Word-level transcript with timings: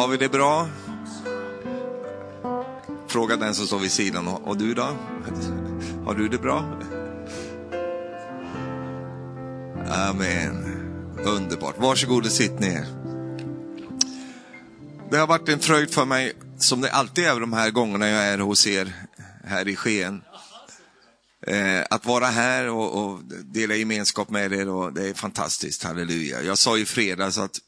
Har 0.00 0.08
vi 0.08 0.16
det 0.16 0.28
bra? 0.28 0.68
Fråga 3.08 3.36
den 3.36 3.54
som 3.54 3.66
står 3.66 3.78
vid 3.78 3.92
sidan. 3.92 4.28
Och 4.28 4.56
du 4.56 4.74
då? 4.74 4.96
Har 6.04 6.14
du 6.14 6.28
det 6.28 6.38
bra? 6.38 6.58
Amen. 9.88 10.64
Underbart. 11.24 11.78
Varsågod 11.78 12.26
och 12.26 12.32
sitt 12.32 12.60
ner. 12.60 12.86
Det 15.10 15.16
har 15.16 15.26
varit 15.26 15.48
en 15.48 15.58
fröjd 15.58 15.90
för 15.90 16.04
mig, 16.04 16.32
som 16.58 16.80
det 16.80 16.92
alltid 16.92 17.24
är 17.24 17.40
de 17.40 17.52
här 17.52 17.70
gångerna 17.70 18.08
jag 18.08 18.24
är 18.24 18.38
hos 18.38 18.66
er 18.66 18.94
här 19.44 19.68
i 19.68 19.76
Skien. 19.76 20.22
Eh, 21.46 21.84
att 21.90 22.06
vara 22.06 22.26
här 22.26 22.68
och, 22.68 23.04
och, 23.04 23.20
dela 23.44 23.74
gemenskap 23.74 24.30
med 24.30 24.52
er, 24.52 24.68
och 24.68 24.92
det 24.92 25.08
är 25.08 25.14
fantastiskt, 25.14 25.84
halleluja. 25.84 26.42
Jag 26.42 26.58
sa 26.58 26.78
i 26.78 26.84
fredags 26.84 27.38
att 27.38 27.60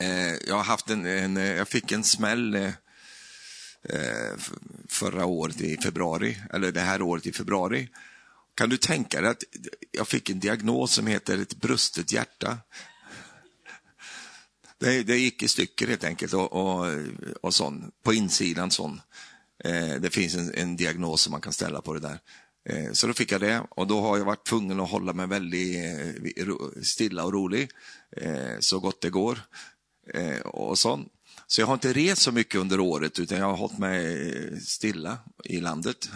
Eh, 0.00 0.34
jag, 0.46 0.56
har 0.56 0.64
haft 0.64 0.90
en, 0.90 1.06
en, 1.06 1.36
eh, 1.36 1.52
jag 1.52 1.68
fick 1.68 1.92
en 1.92 2.04
smäll 2.04 2.54
eh, 2.54 2.72
eh 3.82 4.36
förra 4.88 5.24
året 5.24 5.60
i 5.60 5.76
februari, 5.76 6.38
eller 6.52 6.72
det 6.72 6.80
här 6.80 7.02
året 7.02 7.26
i 7.26 7.32
februari. 7.32 7.88
Kan 8.54 8.68
du 8.68 8.76
tänka 8.76 9.20
dig 9.20 9.30
att 9.30 9.44
jag 9.92 10.08
fick 10.08 10.30
en 10.30 10.40
diagnos 10.40 10.92
som 10.92 11.06
heter 11.06 11.38
ett 11.38 11.56
brustet 11.56 12.12
hjärta? 12.12 12.58
Det, 14.78 15.02
det 15.02 15.16
gick 15.16 15.42
i 15.42 15.48
stycken 15.48 15.88
helt 15.88 16.04
enkelt 16.04 16.34
och, 16.34 16.52
och, 16.52 16.86
och 17.40 17.54
sån, 17.54 17.90
på 18.02 18.14
insidan 18.14 18.70
sån. 18.70 19.00
Eh, 19.64 19.94
det 20.00 20.10
finns 20.10 20.34
en, 20.34 20.54
en, 20.54 20.76
diagnos 20.76 21.22
som 21.22 21.30
man 21.30 21.40
kan 21.40 21.52
ställa 21.52 21.80
på 21.80 21.94
det 21.94 22.00
där. 22.00 22.18
Eh, 22.68 22.92
så 22.92 23.06
då 23.06 23.12
fick 23.12 23.32
jag 23.32 23.40
det 23.40 23.62
och 23.70 23.86
då 23.86 24.00
har 24.00 24.18
jag 24.18 24.24
varit 24.24 24.46
tvungen 24.46 24.80
att 24.80 24.90
hålla 24.90 25.12
mig 25.12 25.26
väldigt 25.26 25.76
eh, 26.36 26.82
stilla 26.82 27.24
och 27.24 27.32
rolig 27.32 27.70
eh, 28.16 28.58
så 28.60 28.80
gott 28.80 29.00
det 29.00 29.10
går. 29.10 29.38
Eh, 30.14 30.40
och 30.40 30.78
sånt. 30.78 31.12
Så 31.46 31.60
jag 31.60 31.66
har 31.66 31.74
inte 31.74 31.92
rest 31.92 32.22
så 32.22 32.32
mycket 32.32 32.60
under 32.60 32.80
året 32.80 33.18
utan 33.18 33.38
jag 33.38 33.46
har 33.46 33.56
hållit 33.56 33.78
mig 33.78 34.60
stilla 34.60 35.18
i 35.44 35.60
landet. 35.60 36.10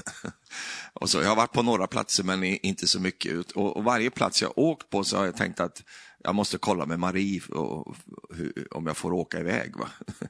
och 0.93 1.11
så, 1.11 1.23
jag 1.23 1.29
har 1.29 1.37
varit 1.37 1.53
på 1.53 1.63
några 1.63 1.87
platser 1.87 2.25
men 2.25 2.45
inte 2.45 2.87
så 2.87 3.01
mycket. 3.01 3.51
Och, 3.53 3.77
och 3.77 3.85
varje 3.85 4.11
plats 4.11 4.43
jag 4.43 4.59
åkt 4.59 4.91
på 4.91 5.05
så 5.05 5.17
har 5.17 5.25
jag 5.25 5.37
tänkt 5.37 5.61
att 5.61 5.83
jag 6.19 6.35
måste 6.35 6.59
kolla 6.59 6.87
med 6.87 6.99
Marie 6.99 7.43
och, 7.49 7.97
hur, 8.31 8.69
om 8.71 8.87
jag 8.87 8.97
får 8.97 9.13
åka 9.13 9.41
iväg. 9.41 9.77
Va? 9.77 9.89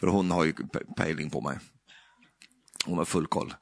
För 0.00 0.06
hon 0.06 0.30
har 0.30 0.44
ju 0.44 0.54
pejling 0.96 1.30
på 1.30 1.40
mig. 1.40 1.58
Hon 2.84 2.98
har 2.98 3.04
full 3.04 3.26
koll. 3.26 3.54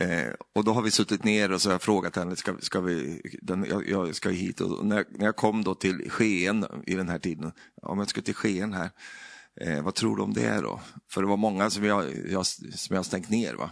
Eh, 0.00 0.32
och 0.54 0.64
då 0.64 0.72
har 0.72 0.82
vi 0.82 0.90
suttit 0.90 1.24
ner 1.24 1.52
och 1.52 1.62
så 1.62 1.68
har 1.68 1.74
jag 1.74 1.82
frågat 1.82 2.16
henne, 2.16 2.36
ska, 2.36 2.54
ska 2.60 2.80
vi, 2.80 3.22
den, 3.42 3.66
jag, 3.68 3.88
jag, 3.88 4.14
ska 4.14 4.28
hit. 4.28 4.60
Och 4.60 4.86
när, 4.86 5.04
när 5.10 5.24
jag 5.24 5.36
kom 5.36 5.64
då 5.64 5.74
till 5.74 6.10
Skien 6.10 6.66
i 6.86 6.94
den 6.94 7.08
här 7.08 7.18
tiden, 7.18 7.52
om 7.82 7.98
jag 7.98 8.08
ska 8.08 8.20
till 8.20 8.34
Skien 8.34 8.72
här, 8.72 8.90
Eh, 9.60 9.82
vad 9.82 9.94
tror 9.94 10.16
du 10.16 10.22
om 10.22 10.32
det 10.32 10.60
då? 10.60 10.80
För 11.10 11.22
det 11.22 11.28
var 11.28 11.36
många 11.36 11.70
som 11.70 11.84
jag, 11.84 12.28
jag, 12.30 12.46
som 12.46 12.96
jag 12.96 13.06
stängt 13.06 13.30
ner. 13.30 13.54
Va? 13.54 13.70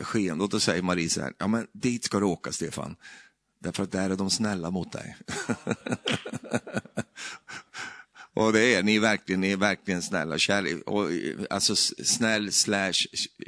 Sken, 0.00 0.40
och 0.40 0.48
då 0.48 0.60
säger 0.60 0.82
Marie 0.82 1.08
så 1.08 1.20
här, 1.20 1.32
ja 1.38 1.46
men 1.46 1.66
dit 1.72 2.04
ska 2.04 2.20
du 2.20 2.26
åka 2.26 2.52
Stefan. 2.52 2.96
Därför 3.60 3.82
att 3.82 3.92
där 3.92 4.10
är 4.10 4.16
de 4.16 4.30
snälla 4.30 4.70
mot 4.70 4.92
dig. 4.92 5.16
och 8.38 8.52
det 8.52 8.74
är 8.74 8.82
ni 8.82 8.98
verkligen, 8.98 9.40
ni 9.40 9.52
är 9.52 9.56
verkligen 9.56 10.02
snälla. 10.02 10.38
Kärlek, 10.38 10.82
och, 10.86 11.12
eh, 11.12 11.36
alltså 11.50 11.76
snäll 12.04 12.52
slash 12.52 12.92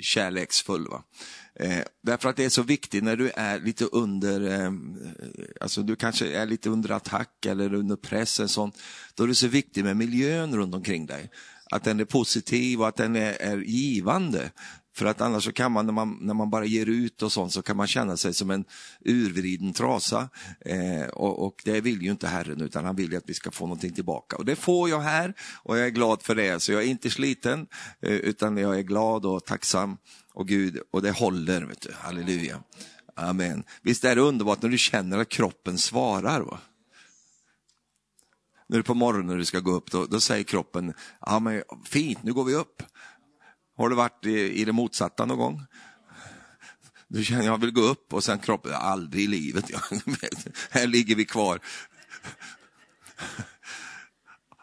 kärleksfull. 0.00 0.88
Va? 0.88 1.02
Eh, 1.54 1.78
därför 2.02 2.28
att 2.28 2.36
det 2.36 2.44
är 2.44 2.48
så 2.48 2.62
viktigt 2.62 3.04
när 3.04 3.16
du 3.16 3.30
är 3.34 3.60
lite 3.60 3.84
under, 3.84 4.60
eh, 4.60 4.72
alltså 5.60 5.82
du 5.82 5.96
kanske 5.96 6.32
är 6.32 6.46
lite 6.46 6.70
under 6.70 6.90
attack 6.90 7.46
eller 7.46 7.74
under 7.74 7.96
press, 7.96 8.52
sånt, 8.52 8.78
då 9.14 9.24
är 9.24 9.28
det 9.28 9.34
så 9.34 9.48
viktigt 9.48 9.84
med 9.84 9.96
miljön 9.96 10.56
runt 10.56 10.74
omkring 10.74 11.06
dig. 11.06 11.30
Att 11.70 11.84
den 11.84 12.00
är 12.00 12.04
positiv 12.04 12.80
och 12.80 12.88
att 12.88 12.96
den 12.96 13.16
är, 13.16 13.32
är 13.40 13.56
givande. 13.56 14.50
För 15.00 15.06
att 15.06 15.20
annars 15.20 15.44
så 15.44 15.52
kan 15.52 15.72
man 15.72 15.86
när, 15.86 15.92
man, 15.92 16.18
när 16.20 16.34
man 16.34 16.50
bara 16.50 16.64
ger 16.64 16.86
ut 16.86 17.22
och 17.22 17.32
sånt, 17.32 17.52
så 17.52 17.62
kan 17.62 17.76
man 17.76 17.86
känna 17.86 18.16
sig 18.16 18.34
som 18.34 18.50
en 18.50 18.64
urvriden 19.04 19.72
trasa. 19.72 20.28
Eh, 20.60 21.08
och, 21.08 21.46
och, 21.46 21.62
det 21.64 21.80
vill 21.80 22.02
ju 22.02 22.10
inte 22.10 22.26
Herren, 22.26 22.60
utan 22.60 22.84
han 22.84 22.96
vill 22.96 23.10
ju 23.10 23.18
att 23.18 23.28
vi 23.28 23.34
ska 23.34 23.50
få 23.50 23.64
någonting 23.64 23.92
tillbaka. 23.92 24.36
Och 24.36 24.44
det 24.44 24.56
får 24.56 24.88
jag 24.88 25.00
här, 25.00 25.34
och 25.62 25.78
jag 25.78 25.86
är 25.86 25.90
glad 25.90 26.22
för 26.22 26.34
det. 26.34 26.60
Så 26.60 26.72
jag 26.72 26.82
är 26.82 26.86
inte 26.86 27.10
sliten, 27.10 27.66
eh, 28.02 28.12
utan 28.12 28.56
jag 28.56 28.78
är 28.78 28.82
glad 28.82 29.26
och 29.26 29.44
tacksam 29.44 29.96
och 30.34 30.48
Gud, 30.48 30.78
och 30.90 31.02
det 31.02 31.10
håller, 31.10 31.62
vet 31.62 31.80
du. 31.80 31.92
halleluja. 31.94 32.62
Amen. 33.16 33.64
Visst 33.82 34.04
är 34.04 34.16
det 34.16 34.22
underbart 34.22 34.62
när 34.62 34.70
du 34.70 34.78
känner 34.78 35.18
att 35.18 35.28
kroppen 35.28 35.78
svarar? 35.78 36.40
Va? 36.40 36.58
När 38.66 38.76
du 38.76 38.82
på 38.82 38.94
morgonen 38.94 39.26
när 39.26 39.36
du 39.36 39.44
ska 39.44 39.60
gå 39.60 39.70
upp, 39.70 39.90
då, 39.90 40.06
då 40.06 40.20
säger 40.20 40.44
kroppen, 40.44 40.94
ja 41.20 41.38
men 41.38 41.62
fint, 41.84 42.22
nu 42.22 42.32
går 42.32 42.44
vi 42.44 42.54
upp. 42.54 42.82
Har 43.80 43.88
du 43.88 43.96
varit 43.96 44.26
i, 44.26 44.60
i 44.60 44.64
det 44.64 44.72
motsatta 44.72 45.24
någon 45.24 45.38
gång? 45.38 45.62
Du 47.08 47.24
känner, 47.24 47.44
jag 47.44 47.60
vill 47.60 47.70
gå 47.70 47.80
upp 47.80 48.12
och 48.12 48.24
sen 48.24 48.38
kroppen, 48.38 48.72
aldrig 48.74 49.24
i 49.24 49.26
livet. 49.26 49.64
här 50.70 50.86
ligger 50.86 51.14
vi 51.14 51.24
kvar. 51.24 51.60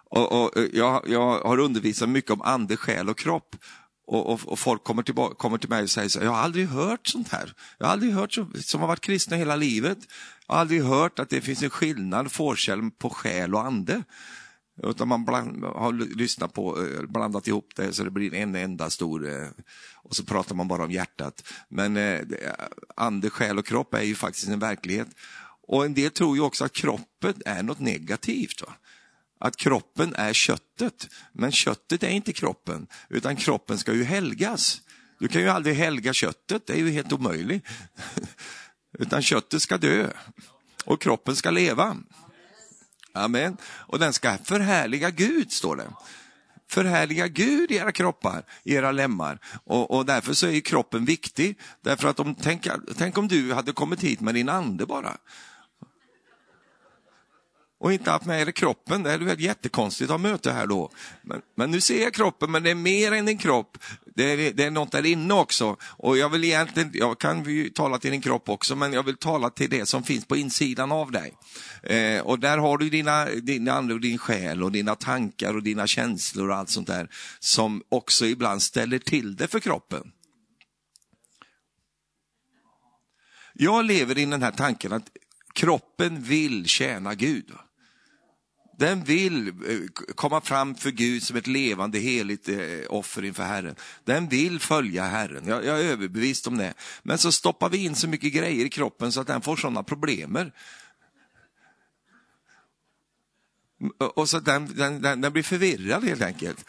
och, 0.09 0.43
och 0.43 0.51
jag, 0.73 1.03
jag 1.07 1.39
har 1.39 1.57
undervisat 1.59 2.09
mycket 2.09 2.31
om 2.31 2.41
ande, 2.41 2.77
själ 2.77 3.09
och 3.09 3.17
kropp. 3.17 3.55
Och, 4.07 4.33
och, 4.33 4.47
och, 4.47 4.59
folk 4.59 4.83
kommer, 4.83 5.03
tillbaka, 5.03 5.35
kommer 5.35 5.57
till 5.57 5.69
mig 5.69 5.83
och 5.83 5.89
säger 5.89 6.09
så 6.09 6.19
jag 6.19 6.31
har 6.31 6.41
aldrig 6.41 6.67
hört 6.67 7.07
sånt 7.07 7.29
här. 7.29 7.53
Jag 7.77 7.85
har 7.85 7.93
aldrig 7.93 8.13
hört, 8.13 8.33
så, 8.33 8.47
som 8.55 8.81
har 8.81 8.87
varit 8.87 9.01
kristna 9.01 9.37
hela 9.37 9.55
livet, 9.55 9.97
jag 10.47 10.55
har 10.55 10.61
aldrig 10.61 10.83
hört 10.83 11.19
att 11.19 11.29
det 11.29 11.41
finns 11.41 11.63
en 11.63 11.69
skillnad, 11.69 12.31
forskel 12.31 12.91
på 12.91 13.09
själ 13.09 13.55
och 13.55 13.65
ande. 13.65 14.03
Utan 14.83 15.07
man 15.07 15.25
bland, 15.25 15.63
har 15.63 15.93
lyssnat 15.93 16.53
på, 16.53 16.83
eh, 16.83 17.01
blandat 17.01 17.47
ihop 17.47 17.69
det 17.75 17.93
så 17.93 18.03
det 18.03 18.11
blir 18.11 18.33
en 18.33 18.55
enda 18.55 18.89
stor, 18.89 19.29
eh, 19.29 19.47
och 19.95 20.15
så 20.15 20.23
pratar 20.23 20.55
man 20.55 20.67
bara 20.67 20.83
om 20.83 20.91
hjärtat. 20.91 21.43
Men 21.69 21.97
eh, 21.97 22.21
ande, 22.95 23.29
själ 23.29 23.57
och 23.57 23.65
kropp 23.65 23.93
är 23.93 24.01
ju 24.01 24.15
faktiskt 24.15 24.47
en 24.47 24.59
verklighet. 24.59 25.07
Och 25.67 25.85
en 25.85 25.93
del 25.93 26.11
tror 26.11 26.37
ju 26.37 26.41
också 26.41 26.65
att 26.65 26.73
kroppen 26.73 27.33
är 27.45 27.63
något 27.63 27.79
negativt. 27.79 28.61
Va? 28.61 28.73
att 29.39 29.57
kroppen 29.57 30.15
är 30.15 30.33
köttet. 30.33 31.07
Men 31.31 31.51
köttet 31.51 32.03
är 32.03 32.09
inte 32.09 32.33
kroppen, 32.33 32.87
utan 33.09 33.35
kroppen 33.35 33.77
ska 33.77 33.93
ju 33.93 34.03
helgas. 34.03 34.81
Du 35.19 35.27
kan 35.27 35.41
ju 35.41 35.49
aldrig 35.49 35.75
helga 35.75 36.13
köttet, 36.13 36.67
det 36.67 36.73
är 36.73 36.77
ju 36.77 36.89
helt 36.89 37.13
omöjligt. 37.13 37.65
Utan 38.99 39.21
köttet 39.21 39.61
ska 39.61 39.77
dö 39.77 40.09
och 40.85 41.01
kroppen 41.01 41.35
ska 41.35 41.51
leva. 41.51 41.97
Amen. 43.17 43.57
Och 43.63 43.99
den 43.99 44.13
ska 44.13 44.37
förhärliga 44.43 45.09
Gud, 45.09 45.51
står 45.51 45.75
det. 45.75 45.87
Förhärliga 46.69 47.27
Gud 47.27 47.71
i 47.71 47.75
era 47.75 47.91
kroppar, 47.91 48.43
i 48.63 48.73
era 48.73 48.91
lemmar. 48.91 49.39
Och, 49.63 49.91
och 49.91 50.05
därför 50.05 50.33
så 50.33 50.47
är 50.47 50.59
kroppen 50.59 51.05
viktig. 51.05 51.59
Därför 51.81 52.07
att 52.07 52.19
om, 52.19 52.35
tänk, 52.35 52.67
tänk 52.97 53.17
om 53.17 53.27
du 53.27 53.53
hade 53.53 53.71
kommit 53.71 54.03
hit 54.03 54.21
med 54.21 54.33
din 54.33 54.49
ande 54.49 54.85
bara 54.85 55.17
och 57.79 57.93
inte 57.93 58.11
haft 58.11 58.25
med 58.25 58.47
er 58.47 58.51
kroppen. 58.51 59.03
Det 59.03 59.11
är 59.11 59.17
väl 59.17 59.39
jättekonstigt 59.39 60.11
att 60.11 60.21
ha 60.21 60.29
möte 60.29 60.51
här 60.51 60.67
då. 60.67 60.91
Men, 61.21 61.41
men, 61.55 61.71
nu 61.71 61.81
ser 61.81 62.03
jag 62.03 62.13
kroppen, 62.13 62.51
men 62.51 62.63
det 62.63 62.71
är 62.71 62.75
mer 62.75 63.11
än 63.11 63.25
din 63.25 63.37
kropp. 63.37 63.77
Det 64.15 64.23
är, 64.23 64.53
det 64.53 64.63
är 64.63 64.71
något 64.71 64.91
där 64.91 65.05
inne 65.05 65.33
också. 65.33 65.77
Och 65.81 66.17
jag 66.17 66.29
vill 66.29 66.43
egentligen, 66.43 66.91
jag 66.93 67.19
kan 67.19 67.43
ju 67.43 67.69
tala 67.69 67.99
till 67.99 68.11
din 68.11 68.21
kropp 68.21 68.49
också, 68.49 68.75
men 68.75 68.93
jag 68.93 69.03
vill 69.03 69.17
tala 69.17 69.49
till 69.49 69.69
det 69.69 69.85
som 69.85 70.03
finns 70.03 70.25
på 70.25 70.35
insidan 70.35 70.91
av 70.91 71.11
dig. 71.11 71.33
Eh, 71.83 72.21
och 72.21 72.39
där 72.39 72.57
har 72.57 72.77
du 72.77 72.89
dina, 72.89 73.25
din 73.25 73.69
ande 73.69 73.93
och 73.93 74.01
din 74.01 74.17
själ 74.17 74.63
och 74.63 74.71
dina 74.71 74.95
tankar 74.95 75.55
och 75.55 75.63
dina 75.63 75.87
känslor 75.87 76.49
och 76.49 76.55
allt 76.55 76.69
sånt 76.69 76.87
där 76.87 77.09
som 77.39 77.83
också 77.89 78.25
ibland 78.25 78.61
ställer 78.61 78.99
till 78.99 79.35
det 79.35 79.47
för 79.47 79.59
kroppen. 79.59 80.11
Jag 83.53 83.85
lever 83.85 84.17
i 84.17 84.25
den 84.25 84.43
här 84.43 84.51
tanken 84.51 84.93
att 84.93 85.09
kroppen 85.53 86.21
vill 86.21 86.65
tjäna 86.65 87.15
Gud. 87.15 87.51
Den 88.77 89.03
vill 89.03 89.47
eh, 89.47 89.53
komma 90.15 90.41
fram 90.41 90.75
för 90.75 90.91
Gud 90.91 91.23
som 91.23 91.37
ett 91.37 91.47
levande 91.47 91.99
heligt 91.99 92.49
eh, 92.49 92.57
offer 92.89 93.23
inför 93.25 93.43
Herren. 93.43 93.75
Den 94.03 94.27
vill 94.27 94.59
följa 94.59 95.03
Herren, 95.03 95.47
jag, 95.47 95.65
jag 95.65 95.81
är 95.81 95.83
överbevist 95.83 96.47
om 96.47 96.57
det. 96.57 96.73
Men 97.03 97.17
så 97.17 97.31
stoppar 97.31 97.69
vi 97.69 97.77
in 97.77 97.95
så 97.95 98.07
mycket 98.07 98.33
grejer 98.33 98.65
i 98.65 98.69
kroppen 98.69 99.11
så 99.11 99.21
att 99.21 99.27
den 99.27 99.41
får 99.41 99.55
sådana 99.55 99.83
problemer. 99.83 100.51
Och 103.97 104.29
så 104.29 104.39
den, 104.39 104.75
den, 104.75 105.01
den, 105.01 105.21
den 105.21 105.33
blir 105.33 105.43
förvirrad 105.43 106.03
helt 106.03 106.21
enkelt. 106.21 106.65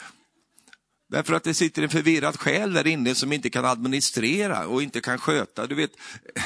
Därför 1.09 1.35
att 1.35 1.45
det 1.45 1.55
sitter 1.55 1.83
en 1.83 1.89
förvirrad 1.89 2.37
själ 2.41 2.73
där 2.73 2.87
inne 2.87 3.15
som 3.15 3.33
inte 3.33 3.51
kan 3.51 3.65
administrera 3.65 4.67
och 4.67 4.83
inte 4.83 5.01
kan 5.01 5.19
sköta. 5.19 5.67
Du 5.67 5.75
vet, 5.75 5.93
eh, 6.35 6.43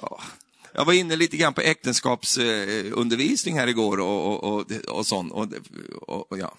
ja, 0.00 0.20
jag 0.74 0.84
var 0.84 0.92
inne 0.92 1.16
lite 1.16 1.36
grann 1.36 1.54
på 1.54 1.60
äktenskapsundervisning 1.60 3.58
här 3.58 3.66
igår 3.66 4.00
och, 4.00 4.26
och, 4.26 4.44
och, 4.44 4.72
och 4.88 5.06
sånt. 5.06 5.32
Och, 5.32 5.46
och, 6.08 6.38
ja. 6.38 6.58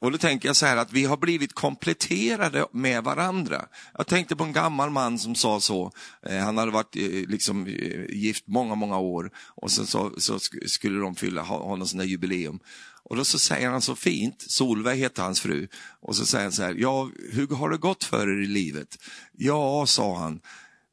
och 0.00 0.12
då 0.12 0.18
tänker 0.18 0.48
jag 0.48 0.56
så 0.56 0.66
här 0.66 0.76
att 0.76 0.92
vi 0.92 1.04
har 1.04 1.16
blivit 1.16 1.52
kompletterade 1.52 2.66
med 2.72 3.04
varandra. 3.04 3.66
Jag 3.94 4.06
tänkte 4.06 4.36
på 4.36 4.44
en 4.44 4.52
gammal 4.52 4.90
man 4.90 5.18
som 5.18 5.34
sa 5.34 5.60
så. 5.60 5.92
Eh, 6.26 6.38
han 6.38 6.58
hade 6.58 6.72
varit 6.72 6.96
eh, 6.96 7.02
liksom, 7.28 7.66
eh, 7.66 8.04
gift 8.16 8.46
många, 8.46 8.74
många 8.74 8.98
år 8.98 9.30
och 9.56 9.70
sen 9.70 9.86
så, 9.86 10.12
så 10.18 10.38
skulle 10.66 11.00
de 11.00 11.14
fylla, 11.14 11.42
ha, 11.42 11.68
ha 11.68 11.76
någon 11.76 11.88
sån 11.88 11.98
där 11.98 12.06
jubileum. 12.06 12.60
Och 13.06 13.16
då 13.16 13.24
så 13.24 13.38
säger 13.38 13.70
han 13.70 13.82
så 13.82 13.96
fint, 13.96 14.44
Solveig 14.48 14.98
heter 14.98 15.22
hans 15.22 15.40
fru, 15.40 15.68
och 16.00 16.16
så 16.16 16.26
säger 16.26 16.44
han 16.44 16.52
så 16.52 16.62
här, 16.62 16.74
ja, 16.74 17.10
hur 17.32 17.46
har 17.46 17.70
det 17.70 17.76
gått 17.76 18.04
för 18.04 18.28
er 18.28 18.42
i 18.42 18.46
livet? 18.46 18.98
Ja, 19.32 19.86
sa 19.86 20.18
han, 20.18 20.40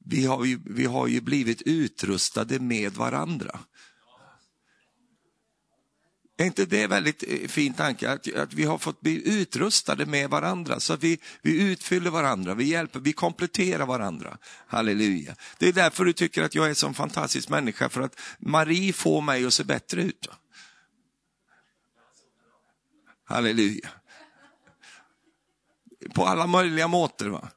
vi 0.05 0.25
har 0.25 0.45
ju, 0.45 0.59
vi 0.65 0.85
har 0.85 1.07
ju 1.07 1.21
blivit 1.21 1.61
utrustade 1.61 2.59
med 2.59 2.93
varandra. 2.93 3.59
Är 6.41 6.45
inte 6.45 6.65
det 6.65 6.83
en 6.83 6.89
väldigt 6.89 7.23
eh, 7.27 7.47
fin 7.47 7.73
tanke? 7.73 8.11
Att, 8.11 8.35
att 8.35 8.53
vi 8.53 8.63
har 8.63 8.77
fått 8.77 9.01
bli 9.01 9.41
utrustade 9.41 10.05
med 10.05 10.29
varandra, 10.29 10.79
så 10.79 10.93
att 10.93 11.03
vi, 11.03 11.19
vi 11.41 11.71
utfyller 11.71 12.09
varandra, 12.09 12.53
vi 12.53 12.63
hjälper, 12.63 12.99
vi 12.99 13.13
kompletterar 13.13 13.85
varandra. 13.85 14.37
Halleluja. 14.67 15.35
Det 15.57 15.67
är 15.67 15.73
därför 15.73 16.05
du 16.05 16.13
tycker 16.13 16.43
att 16.43 16.55
jag 16.55 16.65
är 16.65 16.69
en 16.69 16.75
sån 16.75 16.93
fantastisk 16.93 17.49
människa, 17.49 17.89
för 17.89 18.01
att 18.01 18.19
Marie 18.39 18.93
får 18.93 19.21
mig 19.21 19.45
att 19.45 19.53
se 19.53 19.63
bättre 19.63 20.01
ut. 20.01 20.27
Halleluja. 23.23 23.89
På 26.13 26.25
alla 26.25 26.47
möjliga 26.47 26.87
måter. 26.87 27.27
Va? 27.27 27.49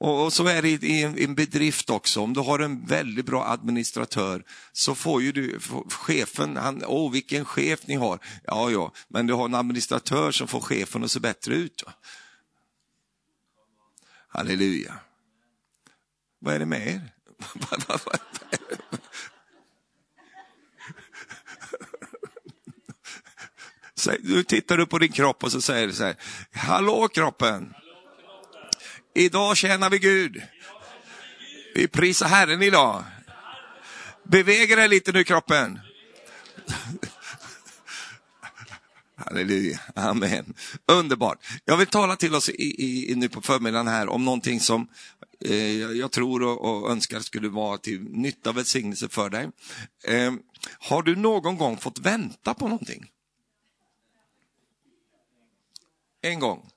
Och, 0.00 0.32
så 0.32 0.46
är 0.46 0.62
det 0.62 0.68
i 0.68 1.02
en, 1.02 1.34
bedrift 1.34 1.90
också. 1.90 2.20
Om 2.20 2.32
du 2.32 2.40
har 2.40 2.58
en 2.58 2.86
väldigt 2.86 3.26
bra 3.26 3.44
administratör 3.44 4.44
så 4.72 4.94
får 4.94 5.22
ju 5.22 5.32
du, 5.32 5.60
chefen, 5.90 6.56
han, 6.56 6.84
åh 6.84 7.12
vilken 7.12 7.44
chef 7.44 7.86
ni 7.86 7.94
har. 7.94 8.18
Ja, 8.44 8.70
ja, 8.70 8.92
men 9.08 9.26
du 9.26 9.34
har 9.34 9.44
en 9.44 9.54
administratör 9.54 10.32
som 10.32 10.48
får 10.48 10.60
chefen 10.60 11.04
att 11.04 11.10
se 11.10 11.20
bättre 11.20 11.54
ut. 11.54 11.82
Halleluja. 14.28 14.94
Vad 16.38 16.54
är 16.54 16.58
det 16.58 16.66
med 16.66 16.88
er? 16.88 17.12
Nu 24.22 24.42
tittar 24.42 24.76
du 24.76 24.86
på 24.86 24.98
din 24.98 25.12
kropp 25.12 25.44
och 25.44 25.52
så 25.52 25.60
säger 25.60 25.86
du 25.86 25.92
så 25.92 26.04
här, 26.04 26.16
hallå 26.52 27.08
kroppen! 27.08 27.74
Idag 29.18 29.56
tjänar 29.56 29.90
vi 29.90 29.98
Gud. 29.98 30.42
Vi 31.74 31.88
prisar 31.88 32.26
Herren 32.26 32.62
idag. 32.62 33.04
Beväger 34.22 34.76
dig 34.76 34.88
lite 34.88 35.12
nu 35.12 35.24
kroppen. 35.24 35.80
Halleluja, 39.16 39.80
amen. 39.94 40.54
Underbart. 40.86 41.38
Jag 41.64 41.76
vill 41.76 41.86
tala 41.86 42.16
till 42.16 42.34
oss 42.34 42.48
i, 42.48 43.10
i, 43.12 43.14
nu 43.14 43.28
på 43.28 43.40
förmiddagen 43.40 43.88
här 43.88 44.08
om 44.08 44.24
någonting 44.24 44.60
som 44.60 44.88
eh, 45.40 45.82
jag 45.82 46.10
tror 46.10 46.42
och, 46.42 46.60
och, 46.60 46.90
önskar 46.90 47.20
skulle 47.20 47.48
vara 47.48 47.78
till 47.78 48.00
nytta 48.02 48.50
och 48.50 48.56
välsignelse 48.56 49.08
för 49.08 49.30
dig. 49.30 49.50
Eh, 50.04 50.32
har 50.78 51.02
du 51.02 51.16
någon 51.16 51.56
gång 51.56 51.76
fått 51.76 51.98
vänta 51.98 52.54
på 52.54 52.68
någonting? 52.68 53.10
En 56.22 56.40
gång. 56.40 56.70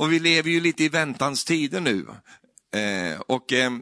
Och 0.00 0.12
vi 0.12 0.18
lever 0.18 0.50
ju 0.50 0.60
lite 0.60 0.84
i 0.84 0.88
väntans 0.88 1.44
tider 1.44 1.80
nu. 1.80 2.06
Eh, 2.72 3.20
och 3.20 3.52
eh, 3.52 3.72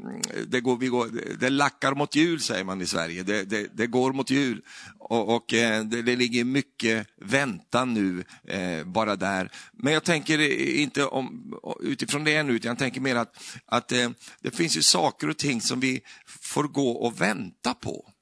det, 0.47 0.61
går, 0.61 0.77
vi 0.77 0.89
går, 0.89 1.09
det 1.41 1.51
lackar 1.51 1.95
mot 1.95 2.15
jul 2.15 2.41
säger 2.41 2.65
man 2.65 2.81
i 2.81 2.87
Sverige, 2.87 3.23
det, 3.23 3.45
det, 3.45 3.69
det 3.77 3.87
går 3.87 4.13
mot 4.13 4.31
jul. 4.31 4.63
Och, 4.99 5.37
och 5.37 5.55
eh, 5.55 5.85
det, 5.85 6.03
det, 6.03 6.17
ligger 6.17 6.45
mycket 6.45 7.07
väntan 7.17 7.95
nu 7.95 8.25
eh, 8.49 8.85
bara 8.85 9.17
där. 9.17 9.51
Men 9.73 9.93
jag 9.93 10.05
tänker 10.05 10.39
inte 10.77 11.05
om, 11.05 11.55
utifrån 11.81 12.25
det 12.25 12.43
nu, 12.43 12.53
utan 12.53 12.69
jag 12.69 12.79
tänker 12.79 13.01
mer 13.01 13.17
att, 13.17 13.43
att 13.67 13.93
eh, 13.93 14.11
det 14.41 14.51
finns 14.51 14.77
ju 14.77 14.83
saker 14.83 15.31
och 15.31 15.37
ting 15.37 15.61
som 15.61 15.81
vi 15.81 16.01
får 16.27 16.65
gå 16.65 16.91
och 16.91 17.21
vänta 17.21 17.75
på. 17.75 18.13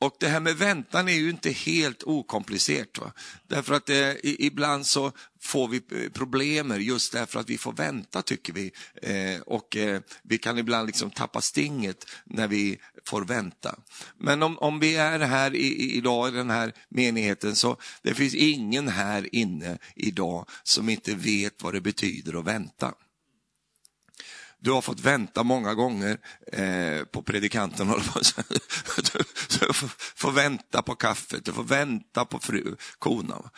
Och 0.00 0.16
det 0.20 0.28
här 0.28 0.40
med 0.40 0.56
väntan 0.56 1.08
är 1.08 1.12
ju 1.12 1.30
inte 1.30 1.50
helt 1.50 2.02
okomplicerat. 2.02 2.98
Va? 2.98 3.12
Därför 3.46 3.74
att 3.74 3.90
eh, 3.90 4.12
ibland 4.22 4.86
så 4.86 5.12
får 5.40 5.68
vi 5.68 5.76
eh, 5.76 5.82
problemer 6.12 6.74
problem 6.74 6.82
just 6.82 7.12
därför 7.12 7.40
att 7.40 7.50
vi 7.50 7.58
får 7.58 7.72
vänta 7.72 8.22
tycker 8.22 8.52
vi. 8.52 8.72
Eh, 9.02 9.40
och 9.40 9.76
eh, 9.76 10.00
vi 10.22 10.38
kan 10.38 10.58
ibland 10.58 10.86
liksom 10.86 11.10
tappa 11.10 11.40
stinget 11.40 12.06
när 12.24 12.48
vi 12.48 12.78
får 13.06 13.24
vänta. 13.24 13.78
Men 14.18 14.42
om, 14.42 14.58
om 14.58 14.80
vi 14.80 14.96
är 14.96 15.18
här 15.18 15.54
i, 15.54 15.66
i, 15.66 15.96
idag 15.96 16.28
i 16.28 16.32
den 16.32 16.50
här 16.50 16.72
menigheten 16.88 17.56
så 17.56 17.76
det 18.02 18.14
finns 18.14 18.34
ingen 18.34 18.88
här 18.88 19.34
inne 19.34 19.78
idag 19.96 20.46
som 20.62 20.88
inte 20.88 21.14
vet 21.14 21.62
vad 21.62 21.74
det 21.74 21.80
betyder 21.80 22.38
att 22.38 22.44
vänta. 22.44 22.94
Du 24.60 24.70
har 24.70 24.82
fått 24.82 25.00
vänta 25.00 25.42
många 25.42 25.74
gånger 25.74 26.18
eh, 26.52 27.04
på 27.04 27.22
predikanten. 27.22 27.88
du, 28.96 29.24
du 29.60 29.72
får 30.14 30.32
vänta 30.32 30.82
på 30.82 30.94
kaffet, 30.94 31.44
du 31.44 31.52
får 31.52 31.64
vänta 31.64 32.24
på 32.24 32.38
fru, 32.38 32.76
kona. 32.98 33.50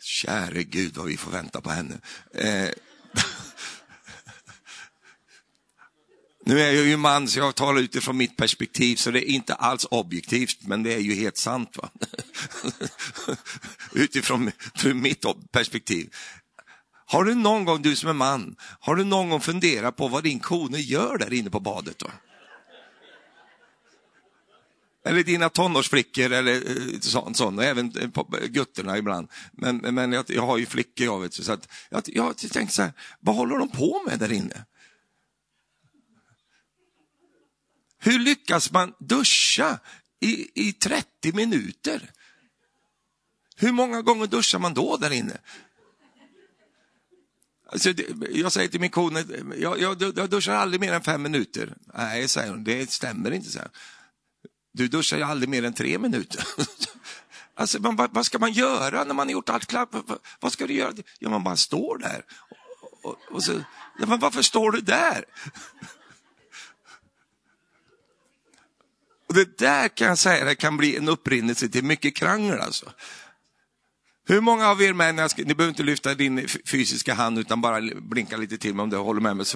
Käre 0.00 0.62
Gud 0.62 0.96
vad 0.96 1.06
vi 1.06 1.16
får 1.16 1.30
vänta 1.30 1.60
på 1.60 1.70
henne. 1.70 2.00
Eh, 2.34 2.70
Nu 6.48 6.60
är 6.60 6.72
jag 6.72 6.86
ju 6.86 6.96
man 6.96 7.28
så 7.28 7.38
jag 7.38 7.54
talar 7.54 7.80
utifrån 7.80 8.16
mitt 8.16 8.36
perspektiv 8.36 8.96
så 8.96 9.10
det 9.10 9.30
är 9.30 9.34
inte 9.34 9.54
alls 9.54 9.86
objektivt 9.90 10.58
men 10.60 10.82
det 10.82 10.94
är 10.94 10.98
ju 10.98 11.14
helt 11.14 11.36
sant. 11.36 11.76
Va? 11.76 11.90
utifrån 13.92 14.50
mitt 14.94 15.24
perspektiv. 15.50 16.14
Har 17.08 17.24
du 17.24 17.34
någon 17.34 17.64
gång, 17.64 17.82
du 17.82 17.96
som 17.96 18.08
är 18.08 18.12
man, 18.12 18.56
har 18.60 18.96
du 18.96 19.04
någon 19.04 19.28
gång 19.28 19.40
funderat 19.40 19.96
på 19.96 20.08
vad 20.08 20.22
din 20.22 20.40
kone 20.40 20.78
gör 20.78 21.18
där 21.18 21.32
inne 21.32 21.50
på 21.50 21.60
badet? 21.60 21.98
Då? 21.98 22.10
Eller 25.04 25.22
dina 25.22 25.48
tonårsflickor 25.48 26.32
eller 26.32 26.54
eh, 26.54 27.00
sånt, 27.00 27.36
sånt. 27.36 27.58
och 27.58 27.64
även 27.64 27.96
eh, 27.96 28.04
eh, 28.04 28.46
gutterna 28.46 28.98
ibland. 28.98 29.28
Men, 29.52 29.76
men 29.76 30.12
jag, 30.12 30.24
jag 30.28 30.46
har 30.46 30.58
ju 30.58 30.66
flickor 30.66 31.06
jag 31.06 31.20
vet 31.20 31.34
så 31.34 31.52
att 31.52 31.68
jag, 31.90 32.02
jag 32.06 32.36
tänkte 32.36 32.74
så 32.74 32.82
här, 32.82 32.92
vad 33.20 33.36
håller 33.36 33.58
de 33.58 33.68
på 33.68 34.02
med 34.06 34.18
där 34.18 34.32
inne? 34.32 34.64
Hur 37.98 38.18
lyckas 38.18 38.72
man 38.72 38.94
duscha 38.98 39.78
i, 40.20 40.68
i 40.68 40.72
30 40.72 41.32
minuter? 41.32 42.10
Hur 43.56 43.72
många 43.72 44.02
gånger 44.02 44.26
duschar 44.26 44.58
man 44.58 44.74
då 44.74 44.96
där 44.96 45.12
inne? 45.12 45.38
Alltså, 47.72 47.92
jag 48.30 48.52
säger 48.52 48.68
till 48.68 48.80
min 48.80 48.90
kone, 48.90 49.24
jag, 49.56 49.80
jag, 49.80 50.02
jag 50.16 50.30
duschar 50.30 50.54
aldrig 50.54 50.80
mer 50.80 50.92
än 50.92 51.02
fem 51.02 51.22
minuter. 51.22 51.74
Nej, 51.94 52.28
säger 52.28 52.50
hon, 52.50 52.64
det 52.64 52.90
stämmer 52.90 53.30
inte. 53.30 53.50
Så 53.50 53.58
här. 53.58 53.68
Du 54.72 54.88
duschar 54.88 55.16
ju 55.16 55.22
aldrig 55.22 55.48
mer 55.48 55.62
än 55.62 55.72
tre 55.72 55.98
minuter. 55.98 56.44
Alltså, 57.58 57.82
man, 57.82 57.96
vad, 57.96 58.14
vad, 58.14 58.26
ska 58.26 58.38
man 58.38 58.52
göra 58.52 59.04
när 59.04 59.14
man 59.14 59.26
har 59.26 59.32
gjort 59.32 59.48
allt 59.48 59.66
klart? 59.66 59.88
Vad, 59.92 60.18
vad, 60.40 60.52
ska 60.52 60.66
du 60.66 60.74
göra? 60.74 60.92
Ja, 61.18 61.28
man 61.28 61.44
bara 61.44 61.56
står 61.56 61.98
där. 61.98 62.24
Och, 62.50 63.04
och, 63.04 63.16
och 63.30 63.42
så, 63.42 63.52
ja, 63.98 64.06
men 64.06 64.18
varför 64.18 64.42
står 64.42 64.72
du 64.72 64.80
där? 64.80 65.24
Och 69.28 69.34
det 69.34 69.58
där 69.58 69.88
kan 69.88 70.08
jag 70.08 70.18
säga, 70.18 70.44
det 70.44 70.54
kan 70.54 70.76
bli 70.76 70.96
en 70.96 71.08
upprinnelse 71.08 71.68
till 71.68 71.84
mycket 71.84 72.16
krangel 72.16 72.60
alltså. 72.60 72.92
Hur 74.28 74.40
många 74.40 74.68
av 74.68 74.82
er 74.82 74.92
män, 74.92 75.16
ni 75.36 75.54
behöver 75.54 75.68
inte 75.68 75.82
lyfta 75.82 76.14
din 76.14 76.48
fysiska 76.48 77.14
hand 77.14 77.38
utan 77.38 77.60
bara 77.60 77.80
blinka 77.94 78.36
lite 78.36 78.58
till 78.58 78.74
mig 78.74 78.82
om 78.82 78.90
du 78.90 78.96
håller 78.96 79.20
med 79.20 79.36
mig. 79.36 79.46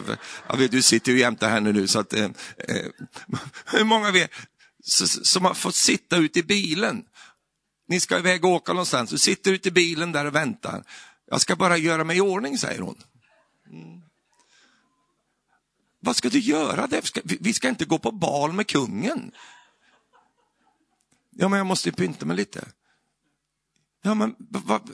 jag 0.49 0.57
vet, 0.57 0.71
du 0.71 0.83
sitter 0.83 1.13
ju 1.13 1.19
jämte 1.19 1.47
henne 1.47 1.73
nu. 1.73 1.89
Så 1.89 1.99
att, 1.99 2.13
eh, 2.13 2.25
eh 2.25 2.87
hur 3.67 3.85
många 3.85 4.09
av 4.09 4.17
er 4.17 4.29
som 5.25 5.45
har 5.45 5.55
fått 5.55 5.75
sitta 5.75 6.17
ute 6.17 6.39
i 6.39 6.43
bilen? 6.43 7.05
Ni 7.89 8.01
ska 8.01 8.19
iväg 8.19 8.45
och 8.45 8.51
åka 8.51 8.73
någonstans, 8.73 9.11
du 9.11 9.19
sitter 9.19 9.53
ute 9.53 9.69
i 9.69 9.73
bilen 9.73 10.13
där 10.13 10.25
och 10.25 10.35
väntar. 10.35 10.85
Jag 11.31 11.41
ska 11.41 11.57
bara 11.57 11.77
göra 11.77 12.05
mig 12.05 12.17
i 12.17 12.21
ordning, 12.21 12.59
säger 12.59 12.81
hon. 12.81 12.97
Mm. 13.71 14.01
Vad 16.01 16.17
ska 16.17 16.29
du 16.29 16.39
göra? 16.39 16.89
Vi 17.25 17.53
ska 17.53 17.69
inte 17.69 17.85
gå 17.85 17.99
på 17.99 18.13
bal 18.13 18.53
med 18.53 18.67
kungen. 18.67 19.33
Ja, 21.31 21.49
men 21.49 21.57
jag 21.57 21.67
måste 21.67 21.93
pynta 21.93 22.27
mig 22.27 22.37
lite. 22.37 22.65
Ja, 24.03 24.15
men 24.15 24.35
vad... 24.39 24.91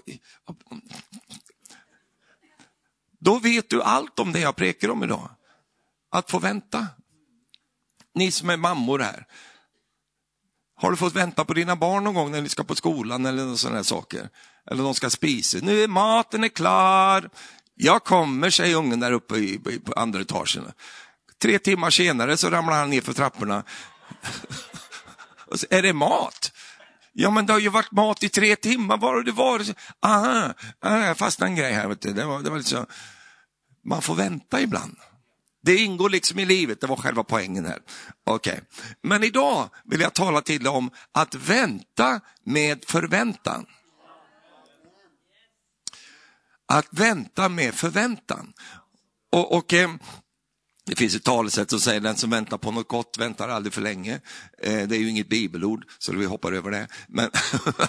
Då 3.19 3.39
vet 3.39 3.71
du 3.71 3.83
allt 3.83 4.19
om 4.19 4.33
det 4.33 4.41
jag 4.41 4.57
prekar 4.57 4.91
om 4.91 5.05
idag. 5.05 5.31
Att 6.11 6.31
få 6.31 6.39
vänta. 6.39 6.87
Ni 8.15 8.31
som 8.31 8.51
är 8.51 8.57
mammor 8.57 8.99
här. 8.99 9.27
Har 10.77 10.91
du 10.91 10.97
fått 10.97 11.17
vänta 11.17 11.45
på 11.45 11.55
dina 11.55 11.77
barn 11.77 12.05
någon 12.05 12.15
gång 12.15 12.31
när 12.31 12.43
ni 12.43 12.49
ska 12.49 12.65
på 12.65 12.75
skolan 12.75 13.27
eller 13.27 13.55
sådana 13.55 13.85
saker? 13.85 14.29
Eller 14.71 14.83
de 14.83 14.95
ska 14.95 15.11
spisa. 15.11 15.59
Nu 15.63 15.83
är 15.83 15.89
maten 15.89 16.45
är 16.45 16.49
klar. 16.49 17.31
Jag 17.75 18.05
kommer, 18.05 18.51
säger 18.51 18.77
ungen 18.77 19.01
där 19.01 19.13
uppe 19.13 19.37
i, 19.37 19.59
på 19.85 19.93
andra 19.93 20.21
etagen. 20.21 20.73
Tre 21.39 21.59
timmar 21.59 21.91
senare 21.91 22.37
så 22.37 22.51
ramlar 22.51 22.79
han 22.79 22.91
ner 22.91 23.01
för 23.01 23.13
trapporna. 23.13 23.63
är 25.71 25.83
det 25.83 25.93
mat? 25.93 26.53
Ja, 27.19 27.31
men 27.31 27.47
det 27.47 27.53
har 27.53 27.61
ju 27.61 27.69
varit 27.69 27.93
mat 27.93 28.23
i 28.23 28.29
tre 28.29 28.57
timmar. 28.57 28.97
Var 28.97 29.15
har 29.15 29.23
det 29.23 29.33
varit? 29.33 29.77
Aha, 30.03 30.55
aha 30.85 30.99
jag 30.99 31.19
fastnade 31.19 31.51
en 31.51 31.57
grej 31.57 31.73
här. 31.73 31.89
Vet 31.89 32.01
du. 32.01 32.13
Det 32.13 32.25
var, 32.25 32.43
det 32.43 32.51
var 32.51 32.59
liksom... 32.59 32.87
Man 33.85 34.03
får 34.03 34.15
vänta 34.15 34.61
ibland. 34.61 34.97
Det 35.63 35.77
ingår 35.77 36.11
liksom 36.11 36.39
i 36.39 36.47
livet, 36.47 36.81
det 36.81 36.87
var 36.87 36.97
själva 36.97 37.25
poängen 37.25 37.67
här. 37.67 37.79
Okay. 38.27 38.61
Men 39.03 39.25
idag 39.25 39.69
vill 39.85 40.01
jag 40.01 40.15
tala 40.15 40.41
till 40.41 40.63
dig 40.63 40.73
om 40.73 40.91
att 41.13 41.35
vänta 41.35 42.21
med 42.45 42.85
förväntan. 42.89 43.67
Att 46.69 46.89
vänta 46.91 47.49
med 47.49 47.75
förväntan. 47.75 48.53
Och, 49.33 49.57
och 49.57 49.73
eh, 49.73 49.91
det 50.87 50.97
finns 50.97 51.15
ett 51.15 51.25
talesätt 51.25 51.71
som 51.71 51.81
säger 51.81 52.01
den 52.01 52.17
som 52.17 52.31
väntar 52.31 52.59
på 52.59 52.71
något 52.71 52.89
gott 52.89 53.19
väntar 53.19 53.49
aldrig 53.49 53.73
för 53.73 53.83
länge. 53.83 54.21
Eh, 54.63 54.89
det 54.89 54.97
är 54.97 54.99
ju 54.99 55.09
inget 55.09 55.29
bibelord, 55.29 55.85
så 55.99 56.13
vi 56.13 56.25
hoppar 56.25 56.53
över 56.53 56.71
det. 56.71 56.89
Men 57.09 57.31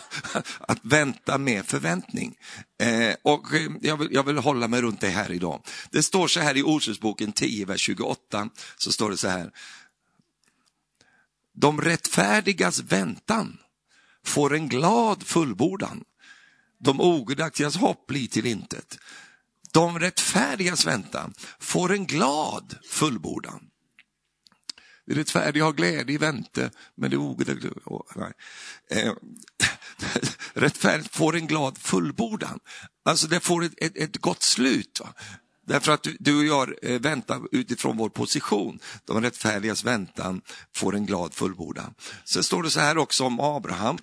att 0.60 0.80
vänta 0.82 1.38
med 1.38 1.66
förväntning. 1.66 2.36
Eh, 2.80 3.16
och 3.24 3.54
eh, 3.54 3.72
jag 3.82 3.98
vill, 3.98 4.08
jag 4.12 4.24
vill 4.24 4.38
hålla 4.38 4.68
mig 4.68 4.82
runt 4.82 5.02
det 5.02 5.10
här 5.10 5.32
idag. 5.32 5.62
Det 5.92 6.04
står 6.04 6.28
så 6.28 6.40
här 6.40 6.58
i 6.58 6.64
Ordsboken 6.64 7.32
10, 7.32 7.66
vers 7.66 7.82
28, 7.82 8.50
så 8.78 8.92
står 8.92 9.10
det 9.12 9.18
så 9.18 9.28
här. 9.28 9.52
De 11.54 11.82
rättfärdigas 11.82 12.80
väntan 12.80 13.58
får 14.26 14.56
en 14.56 14.70
glad 14.70 15.24
fullbordan. 15.24 16.04
De 16.80 17.02
ogudaktigas 17.02 17.76
hopp 17.76 18.08
blir 18.08 18.28
till 18.28 18.46
intet. 18.46 18.98
De 19.72 20.00
rättfärdigas 20.00 20.86
väntan 20.86 21.34
får 21.60 21.94
en 21.94 22.06
glad 22.06 22.76
fullbordan. 22.90 23.60
Det 25.08 25.14
rättfärdiga 25.14 25.64
har 25.64 25.74
glädje 25.74 26.16
i 26.16 26.18
vänte, 26.18 26.72
men 26.96 27.12
det 27.12 27.18
ogudaktiga... 27.18 27.72
Oh, 27.86 28.28
eh, 28.92 29.14
rättfärdigt 30.54 31.16
får 31.16 31.36
en 31.36 31.48
glad 31.48 31.78
fullbordan. 31.78 32.60
Alltså 33.06 33.28
det 33.28 33.40
får 33.40 33.64
ett, 33.64 33.74
ett, 33.78 33.98
ett 33.98 34.18
gott 34.18 34.44
slut. 34.44 35.00
Va? 35.00 35.14
Därför 35.68 35.92
att 35.92 36.04
du, 36.04 36.18
du 36.20 36.38
och 36.38 36.46
jag 36.46 36.74
eh, 36.82 37.02
väntar 37.02 37.42
utifrån 37.52 37.98
vår 37.98 38.10
position. 38.10 38.80
De 39.06 39.22
rättfärdigas 39.22 39.84
väntan 39.84 40.42
får 40.76 40.96
en 40.96 41.06
glad 41.06 41.34
fullbordan. 41.34 41.94
Sen 42.26 42.44
står 42.44 42.64
det 42.64 42.70
så 42.70 42.80
här 42.80 42.98
också 42.98 43.24
om 43.24 43.40
Abraham 43.40 43.98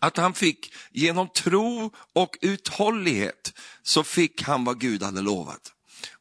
att 0.00 0.16
han 0.16 0.34
fick 0.34 0.74
genom 0.90 1.28
tro 1.28 1.90
och 2.12 2.38
uthållighet 2.40 3.58
så 3.82 4.04
fick 4.04 4.42
han 4.42 4.64
vad 4.64 4.80
Gud 4.80 5.02
hade 5.02 5.20
lovat. 5.20 5.72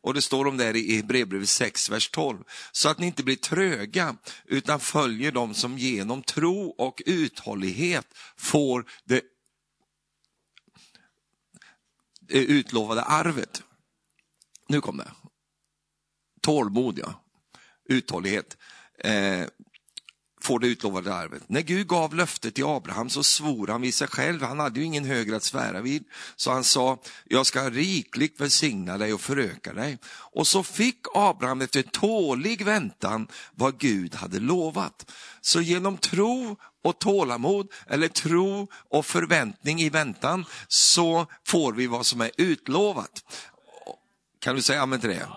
Och 0.01 0.13
det 0.13 0.21
står 0.21 0.47
om 0.47 0.57
det 0.57 0.79
i 0.79 0.95
Hebreerbrevet 0.95 1.50
6, 1.50 1.89
vers 1.89 2.09
12. 2.09 2.43
Så 2.71 2.89
att 2.89 3.00
ni 3.00 3.05
inte 3.05 3.24
blir 3.24 3.36
tröga 3.36 4.15
utan 4.45 4.79
följer 4.79 5.31
dem 5.31 5.53
som 5.53 5.77
genom 5.77 6.24
tro 6.24 6.69
och 6.69 7.01
uthållighet 7.05 8.07
får 8.38 8.86
det 9.05 9.21
utlovade 12.29 13.03
arvet. 13.03 13.63
Nu 14.67 14.81
kom 14.81 14.97
det. 14.97 15.12
Tålmod, 16.41 17.00
ja. 17.00 17.24
Uthållighet. 17.89 18.57
Eh, 19.00 19.45
får 20.48 20.60
det 20.60 20.68
utlovade 20.68 21.13
arvet. 21.13 21.44
När 21.48 21.62
Gud 21.62 21.88
gav 21.88 22.16
löftet 22.16 22.56
till 22.56 22.66
Abraham 22.66 23.10
så 23.10 23.24
svor 23.24 23.68
han 23.68 23.82
vid 23.82 23.94
sig 23.94 24.08
själv, 24.08 24.42
han 24.42 24.60
hade 24.60 24.80
ju 24.80 24.86
ingen 24.86 25.06
högre 25.06 25.36
att 25.36 25.44
svära 25.44 25.82
vid. 25.82 26.04
Så 26.36 26.51
han 26.51 26.63
sa, 26.63 27.00
jag 27.25 27.46
ska 27.46 27.70
rikligt 27.70 28.42
välsigna 28.42 28.98
dig 28.98 29.13
och 29.13 29.22
föröka 29.22 29.74
dig. 29.74 29.98
Och 30.08 30.48
så 30.48 30.63
fick 30.63 30.98
Abraham 31.13 31.62
efter 31.62 31.82
tålig 31.82 32.66
väntan 32.66 33.27
vad 33.56 33.80
Gud 33.80 34.16
hade 34.16 34.39
lovat. 34.39 35.12
Så 35.42 35.62
genom 35.62 35.98
tro 35.98 36.58
och 36.84 37.00
tålamod, 37.00 37.68
eller 37.88 38.08
tro 38.08 38.68
och 38.89 39.06
förväntning 39.06 39.82
i 39.82 39.89
väntan, 39.89 40.46
så 40.68 41.25
får 41.48 41.74
vi 41.74 41.88
vad 41.88 42.06
som 42.06 42.22
är 42.22 42.32
utlovat. 42.38 43.24
Kan 44.39 44.56
du 44.56 44.62
säga 44.62 44.82
amen 44.82 45.00
till 45.00 45.10
det? 45.10 45.27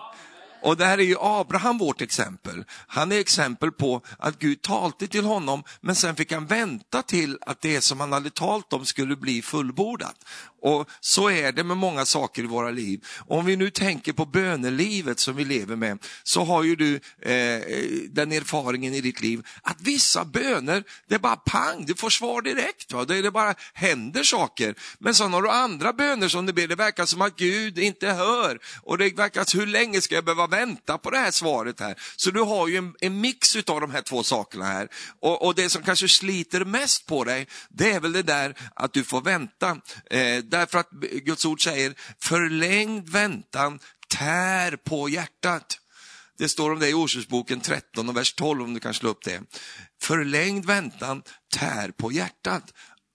Och 0.61 0.77
där 0.77 0.97
är 0.97 1.03
ju 1.03 1.15
Abraham 1.19 1.77
vårt 1.77 2.01
exempel. 2.01 2.63
Han 2.87 3.11
är 3.11 3.19
exempel 3.19 3.71
på 3.71 4.01
att 4.17 4.39
Gud 4.39 4.61
talte 4.61 5.07
till 5.07 5.25
honom, 5.25 5.63
men 5.81 5.95
sen 5.95 6.15
fick 6.15 6.31
han 6.31 6.45
vänta 6.45 7.01
till 7.01 7.37
att 7.41 7.61
det 7.61 7.81
som 7.81 7.99
han 7.99 8.11
hade 8.11 8.29
talt 8.29 8.73
om 8.73 8.85
skulle 8.85 9.15
bli 9.15 9.41
fullbordat. 9.41 10.15
Och 10.61 10.89
så 10.99 11.29
är 11.29 11.51
det 11.51 11.63
med 11.63 11.77
många 11.77 12.05
saker 12.05 12.43
i 12.43 12.47
våra 12.47 12.71
liv. 12.71 13.05
Om 13.27 13.45
vi 13.45 13.55
nu 13.55 13.69
tänker 13.69 14.13
på 14.13 14.25
bönelivet 14.25 15.19
som 15.19 15.35
vi 15.35 15.45
lever 15.45 15.75
med, 15.75 15.99
så 16.23 16.43
har 16.43 16.63
ju 16.63 16.75
du 16.75 16.95
eh, 17.21 17.61
den 18.09 18.31
erfaringen 18.31 18.93
i 18.93 19.01
ditt 19.01 19.21
liv 19.21 19.47
att 19.61 19.81
vissa 19.81 20.25
böner, 20.25 20.83
det 21.07 21.15
är 21.15 21.19
bara 21.19 21.35
pang, 21.35 21.85
du 21.85 21.95
får 21.95 22.09
svar 22.09 22.41
direkt. 22.41 22.93
Va? 22.93 23.05
Det, 23.05 23.21
det 23.21 23.31
bara 23.31 23.55
händer 23.73 24.23
saker. 24.23 24.75
Men 24.99 25.15
så 25.15 25.27
har 25.27 25.41
du 25.41 25.49
andra 25.49 25.93
böner 25.93 26.27
som 26.27 26.45
det 26.45 26.53
ber, 26.53 26.67
det 26.67 26.75
verkar 26.75 27.05
som 27.05 27.21
att 27.21 27.35
Gud 27.35 27.79
inte 27.79 28.07
hör. 28.07 28.59
Och 28.81 28.97
det 28.97 29.17
verkar 29.17 29.43
som, 29.43 29.59
hur 29.59 29.67
länge 29.67 30.01
ska 30.01 30.15
jag 30.15 30.25
behöva 30.25 30.47
vänta 30.47 30.97
på 30.97 31.09
det 31.09 31.17
här 31.17 31.31
svaret 31.31 31.79
här? 31.79 31.95
Så 32.15 32.31
du 32.31 32.41
har 32.41 32.67
ju 32.67 32.77
en, 32.77 32.93
en 32.99 33.21
mix 33.21 33.55
av 33.55 33.81
de 33.81 33.91
här 33.91 34.01
två 34.01 34.23
sakerna 34.23 34.65
här. 34.65 34.87
Och, 35.19 35.45
och, 35.45 35.55
det 35.55 35.69
som 35.69 35.83
kanske 35.83 36.07
sliter 36.07 36.65
mest 36.65 37.05
på 37.05 37.23
dig, 37.23 37.47
det 37.69 37.91
är 37.91 37.99
väl 37.99 38.11
det 38.11 38.23
där 38.23 38.55
att 38.75 38.93
du 38.93 39.03
får 39.03 39.21
vänta. 39.21 39.77
Eh, 40.09 40.43
Därför 40.51 40.79
att 40.79 40.89
Guds 41.01 41.45
ord 41.45 41.63
säger 41.63 41.93
förlängd 42.19 43.09
väntan 43.09 43.79
tär 44.07 44.75
på 44.75 45.09
hjärtat. 45.09 45.79
Det 46.37 46.49
står 46.49 46.71
om 46.71 46.79
det 46.79 46.89
i 46.89 46.93
Orsaksboken 46.93 47.61
13 47.61 48.09
och 48.09 48.17
vers 48.17 48.33
12 48.33 48.61
om 48.63 48.73
du 48.73 48.79
kan 48.79 48.93
slå 48.93 49.09
upp 49.09 49.23
det. 49.23 49.41
Förlängd 50.01 50.65
väntan 50.65 51.23
tär 51.53 51.91
på 51.91 52.11
hjärtat. 52.11 52.73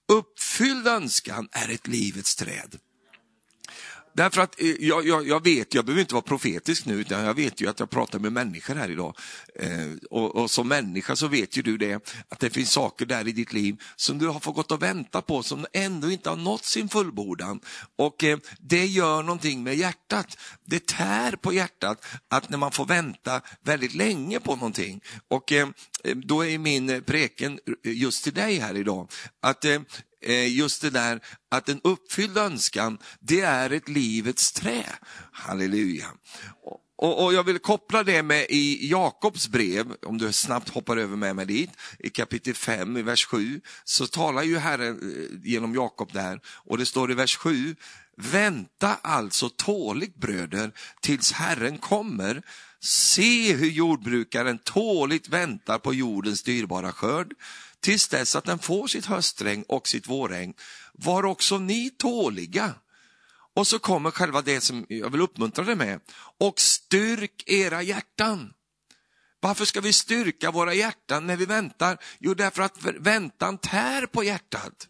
Uppfylld 0.08 0.86
önskan 0.86 1.48
är 1.52 1.68
ett 1.68 1.86
livets 1.86 2.36
träd. 2.36 2.78
Därför 4.16 4.40
att 4.40 4.60
eh, 4.60 4.66
jag, 4.80 5.06
jag, 5.06 5.28
jag, 5.28 5.44
vet, 5.44 5.74
jag 5.74 5.84
behöver 5.84 6.00
inte 6.00 6.14
vara 6.14 6.22
profetisk 6.22 6.86
nu, 6.86 6.94
utan 6.94 7.24
jag 7.24 7.34
vet 7.34 7.60
ju 7.60 7.68
att 7.68 7.80
jag 7.80 7.90
pratar 7.90 8.18
med 8.18 8.32
människor 8.32 8.74
här 8.74 8.90
idag. 8.90 9.16
Eh, 9.54 9.68
och, 10.10 10.36
och, 10.36 10.50
som 10.50 10.68
människa 10.68 11.16
så 11.16 11.28
vet 11.28 11.56
ju 11.56 11.62
du 11.62 11.76
det, 11.76 12.12
att 12.28 12.40
det 12.40 12.50
finns 12.50 12.72
saker 12.72 13.06
där 13.06 13.28
i 13.28 13.32
ditt 13.32 13.52
liv 13.52 13.82
som 13.96 14.18
du 14.18 14.28
har 14.28 14.40
fått 14.40 14.54
gått 14.54 14.72
och 14.72 14.82
vänta 14.82 15.22
på, 15.22 15.42
som 15.42 15.66
ändå 15.72 16.10
inte 16.10 16.30
har 16.30 16.36
nått 16.36 16.64
sin 16.64 16.88
fullbordan. 16.88 17.60
Och 17.96 18.24
eh, 18.24 18.38
det 18.60 18.86
gör 18.86 19.22
någonting 19.22 19.62
med 19.62 19.76
hjärtat. 19.76 20.38
Det 20.64 20.86
tär 20.86 21.36
på 21.36 21.52
hjärtat 21.52 22.04
att 22.28 22.50
när 22.50 22.58
man 22.58 22.72
får 22.72 22.84
vänta 22.84 23.40
väldigt 23.62 23.94
länge 23.94 24.40
på 24.40 24.56
någonting. 24.56 25.00
Och 25.28 25.52
eh, 25.52 25.68
då 26.14 26.44
är 26.44 26.58
min 26.58 27.02
preken 27.06 27.58
just 27.82 28.24
till 28.24 28.34
dig 28.34 28.58
här 28.58 28.76
idag, 28.76 29.10
att 29.40 29.64
Eh, 29.64 29.80
Eh, 30.26 30.56
just 30.56 30.82
det 30.82 30.90
där 30.90 31.20
att 31.50 31.68
en 31.68 31.80
uppfylld 31.84 32.38
önskan, 32.38 32.98
det 33.20 33.40
är 33.40 33.70
ett 33.70 33.88
livets 33.88 34.52
trä. 34.52 34.84
Halleluja. 35.32 36.06
Och, 36.98 37.24
och, 37.24 37.34
jag 37.34 37.44
vill 37.44 37.58
koppla 37.58 38.02
det 38.02 38.22
med 38.22 38.46
i 38.48 38.90
Jakobs 38.90 39.48
brev, 39.48 39.94
om 40.06 40.18
du 40.18 40.32
snabbt 40.32 40.68
hoppar 40.68 40.96
över 40.96 41.16
med 41.16 41.36
mig 41.36 41.46
dit, 41.46 41.70
i 41.98 42.10
kapitel 42.10 42.54
5, 42.54 42.96
i 42.96 43.02
vers 43.02 43.26
7, 43.26 43.60
så 43.84 44.06
talar 44.06 44.42
ju 44.42 44.58
Herren 44.58 44.98
eh, 45.16 45.50
genom 45.50 45.74
Jakob 45.74 46.12
där, 46.12 46.40
och 46.46 46.78
det 46.78 46.86
står 46.86 47.10
i 47.10 47.14
vers 47.14 47.36
7, 47.36 47.76
vänta 48.16 48.94
alltså 48.94 49.48
tåligt 49.48 50.16
bröder 50.16 50.72
tills 51.00 51.32
Herren 51.32 51.78
kommer, 51.78 52.42
se 52.80 53.52
hur 53.52 53.70
jordbrukaren 53.70 54.58
tåligt 54.58 55.28
väntar 55.28 55.78
på 55.78 55.94
jordens 55.94 56.42
dyrbara 56.42 56.92
skörd, 56.92 57.34
tills 57.82 58.08
dess 58.08 58.36
att 58.36 58.44
den 58.44 58.58
får 58.58 58.86
sitt 58.86 59.06
höstregn 59.06 59.64
och 59.68 59.88
sitt 59.88 60.08
vårregn. 60.08 60.54
Var 60.92 61.24
också 61.24 61.58
ni 61.58 61.90
tåliga. 61.90 62.74
Och 63.54 63.66
så 63.66 63.78
kommer 63.78 64.10
själva 64.10 64.42
det 64.42 64.60
som 64.60 64.86
jag 64.88 65.10
vill 65.10 65.20
uppmuntra 65.20 65.64
dig 65.64 65.76
med. 65.76 66.00
Och 66.38 66.60
styrk 66.60 67.42
era 67.46 67.82
hjärtan. 67.82 68.52
Varför 69.40 69.64
ska 69.64 69.80
vi 69.80 69.92
styrka 69.92 70.50
våra 70.50 70.74
hjärtan 70.74 71.26
när 71.26 71.36
vi 71.36 71.46
väntar? 71.46 71.98
Jo, 72.18 72.34
därför 72.34 72.62
att 72.62 72.82
väntan 72.82 73.58
tär 73.58 74.06
på 74.06 74.24
hjärtat. 74.24 74.88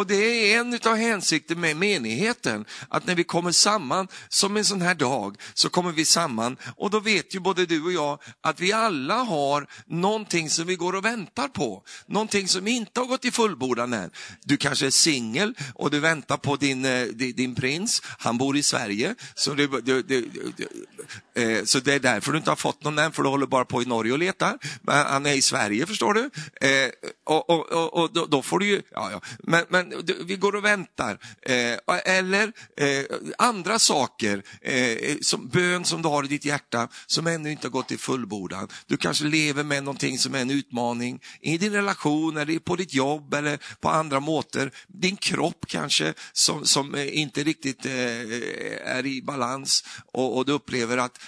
Och 0.00 0.06
det 0.06 0.14
är 0.14 0.60
en 0.60 0.78
av 0.84 0.96
hänsikten 0.96 1.60
med 1.60 1.76
menigheten, 1.76 2.64
att 2.88 3.06
när 3.06 3.14
vi 3.14 3.24
kommer 3.24 3.52
samman 3.52 4.08
som 4.28 4.56
en 4.56 4.64
sån 4.64 4.82
här 4.82 4.94
dag, 4.94 5.36
så 5.54 5.68
kommer 5.68 5.92
vi 5.92 6.04
samman 6.04 6.56
och 6.76 6.90
då 6.90 7.00
vet 7.00 7.34
ju 7.34 7.40
både 7.40 7.66
du 7.66 7.84
och 7.84 7.92
jag 7.92 8.18
att 8.40 8.60
vi 8.60 8.72
alla 8.72 9.14
har 9.14 9.66
någonting 9.86 10.50
som 10.50 10.66
vi 10.66 10.76
går 10.76 10.94
och 10.94 11.04
väntar 11.04 11.48
på. 11.48 11.82
Någonting 12.06 12.48
som 12.48 12.66
inte 12.66 13.00
har 13.00 13.06
gått 13.06 13.24
i 13.24 13.30
fullbordan 13.30 13.92
än. 13.92 14.10
Du 14.44 14.56
kanske 14.56 14.86
är 14.86 14.90
singel 14.90 15.54
och 15.74 15.90
du 15.90 16.00
väntar 16.00 16.36
på 16.36 16.56
din, 16.56 16.84
eh, 16.84 17.02
din, 17.02 17.36
din, 17.36 17.54
prins, 17.54 18.02
han 18.04 18.38
bor 18.38 18.56
i 18.56 18.62
Sverige, 18.62 19.14
så 19.34 19.54
det, 19.54 19.80
du, 19.80 20.02
du, 20.02 20.30
eh, 21.34 21.64
så 21.64 21.80
det 21.80 21.94
är 21.94 22.00
därför 22.00 22.32
du 22.32 22.38
inte 22.38 22.50
har 22.50 22.56
fått 22.56 22.84
någon 22.84 22.98
än, 22.98 23.12
för 23.12 23.22
du 23.22 23.28
håller 23.28 23.46
bara 23.46 23.64
på 23.64 23.82
i 23.82 23.84
Norge 23.84 24.12
och 24.12 24.18
letar. 24.18 24.58
Men 24.82 25.06
han 25.06 25.26
är 25.26 25.34
i 25.34 25.42
Sverige, 25.42 25.86
förstår 25.86 26.14
du. 26.14 26.30
Eh, 26.68 26.90
och, 27.26 27.50
och, 27.50 27.72
och, 27.72 27.94
och 27.94 28.12
då, 28.12 28.26
då, 28.26 28.42
får 28.42 28.58
du 28.58 28.66
ju, 28.66 28.82
ja, 28.92 29.10
ja. 29.10 29.20
Men, 29.38 29.64
men 29.68 29.89
men 29.90 30.26
vi 30.26 30.36
går 30.36 30.56
och 30.56 30.64
väntar. 30.64 31.18
Eh, 31.42 31.78
eller 32.04 32.52
eh, 32.76 33.04
andra 33.38 33.78
saker, 33.78 34.42
eh, 34.62 34.74
eh, 34.74 35.16
som 35.20 35.48
bön 35.48 35.84
som 35.84 36.02
du 36.02 36.08
har 36.08 36.24
i 36.24 36.28
ditt 36.28 36.44
hjärta 36.44 36.88
som 37.06 37.26
ännu 37.26 37.50
inte 37.50 37.66
har 37.66 37.70
gått 37.72 37.92
i 37.92 37.96
fullbordan. 37.96 38.68
Du 38.86 38.96
kanske 38.96 39.24
lever 39.24 39.64
med 39.64 39.84
någonting 39.84 40.18
som 40.18 40.34
är 40.34 40.40
en 40.40 40.50
utmaning 40.50 41.20
i 41.40 41.58
din 41.58 41.72
relation 41.72 42.36
eller 42.36 42.58
på 42.58 42.76
ditt 42.76 42.94
jobb 42.94 43.34
eller 43.34 43.58
på 43.80 43.88
andra 43.88 44.20
måter. 44.20 44.70
Din 44.88 45.16
kropp 45.16 45.64
kanske 45.66 46.14
som, 46.32 46.66
som 46.66 46.94
eh, 46.94 47.18
inte 47.18 47.44
riktigt 47.44 47.86
eh, 47.86 47.92
är 48.84 49.06
i 49.06 49.22
balans 49.22 49.84
och, 50.12 50.36
och 50.36 50.46
du 50.46 50.52
upplever 50.52 50.98
att 50.98 51.18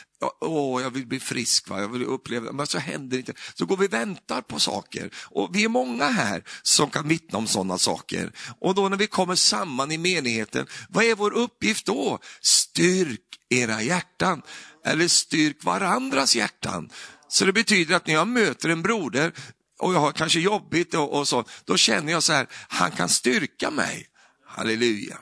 Åh, 0.40 0.82
jag 0.82 0.90
vill 0.90 1.06
bli 1.06 1.20
frisk, 1.20 1.68
va? 1.68 1.80
jag 1.80 1.88
vill 1.88 2.04
uppleva, 2.04 2.52
men 2.52 2.66
så 2.66 2.78
händer 2.78 3.16
det 3.16 3.20
inte. 3.20 3.32
Så 3.54 3.66
går 3.66 3.76
vi 3.76 3.86
och 3.86 3.92
väntar 3.92 4.40
på 4.40 4.58
saker. 4.58 5.10
Och 5.14 5.56
vi 5.56 5.64
är 5.64 5.68
många 5.68 6.08
här 6.08 6.44
som 6.62 6.90
kan 6.90 7.08
vittna 7.08 7.38
om 7.38 7.46
sådana 7.46 7.78
saker. 7.78 8.32
Och 8.60 8.74
då 8.74 8.88
när 8.88 8.96
vi 8.96 9.06
kommer 9.06 9.34
samman 9.34 9.92
i 9.92 9.98
menigheten, 9.98 10.66
vad 10.88 11.04
är 11.04 11.14
vår 11.14 11.32
uppgift 11.32 11.86
då? 11.86 12.18
Styrk 12.40 13.20
era 13.48 13.82
hjärtan, 13.82 14.42
eller 14.84 15.08
styrk 15.08 15.64
varandras 15.64 16.36
hjärtan. 16.36 16.90
Så 17.28 17.44
det 17.44 17.52
betyder 17.52 17.96
att 17.96 18.06
när 18.06 18.14
jag 18.14 18.28
möter 18.28 18.68
en 18.68 18.82
broder 18.82 19.32
och 19.78 19.94
jag 19.94 20.00
har 20.00 20.12
kanske 20.12 20.40
jobbigt 20.40 20.94
och, 20.94 21.18
och 21.18 21.28
så, 21.28 21.44
då 21.64 21.76
känner 21.76 22.12
jag 22.12 22.22
så 22.22 22.32
här, 22.32 22.46
han 22.68 22.90
kan 22.90 23.08
styrka 23.08 23.70
mig. 23.70 24.06
Halleluja. 24.46 25.18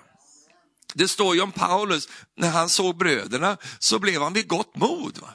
Det 0.95 1.09
står 1.09 1.35
ju 1.35 1.41
om 1.41 1.53
Paulus, 1.53 2.09
när 2.37 2.51
han 2.51 2.69
såg 2.69 2.97
bröderna 2.97 3.57
så 3.79 3.99
blev 3.99 4.23
han 4.23 4.33
vid 4.33 4.49
gott 4.49 4.77
mod. 4.77 5.19
Va? 5.19 5.29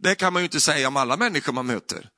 Det 0.00 0.14
kan 0.14 0.32
man 0.32 0.42
ju 0.42 0.44
inte 0.44 0.60
säga 0.60 0.88
om 0.88 0.96
alla 0.96 1.16
människor 1.16 1.52
man 1.52 1.66
möter. 1.66 2.10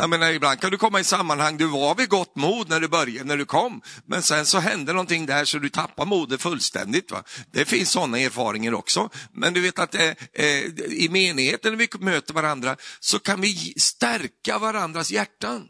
Jag 0.00 0.10
menar, 0.10 0.32
ibland 0.32 0.60
kan 0.60 0.70
du 0.70 0.76
komma 0.76 1.00
i 1.00 1.04
sammanhang, 1.04 1.56
du 1.56 1.66
var 1.66 1.94
vid 1.94 2.08
gott 2.08 2.36
mod 2.36 2.68
när 2.68 2.80
du 2.80 2.88
började, 2.88 3.24
när 3.24 3.36
du 3.36 3.44
kom, 3.44 3.82
men 4.06 4.22
sen 4.22 4.46
så 4.46 4.58
hände 4.58 4.92
någonting 4.92 5.26
där 5.26 5.44
så 5.44 5.58
du 5.58 5.68
tappar 5.68 6.04
modet 6.04 6.42
fullständigt. 6.42 7.10
Va? 7.10 7.22
Det 7.52 7.64
finns 7.64 7.90
sådana 7.90 8.18
erfarenheter 8.18 8.74
också, 8.74 9.10
men 9.32 9.54
du 9.54 9.60
vet 9.60 9.78
att 9.78 9.94
eh, 9.94 10.12
eh, 10.32 10.64
i 10.76 11.08
menigheten 11.10 11.72
när 11.72 11.78
vi 11.78 12.04
möter 12.04 12.34
varandra 12.34 12.76
så 13.00 13.18
kan 13.18 13.40
vi 13.40 13.74
stärka 13.76 14.58
varandras 14.58 15.10
hjärtan. 15.10 15.68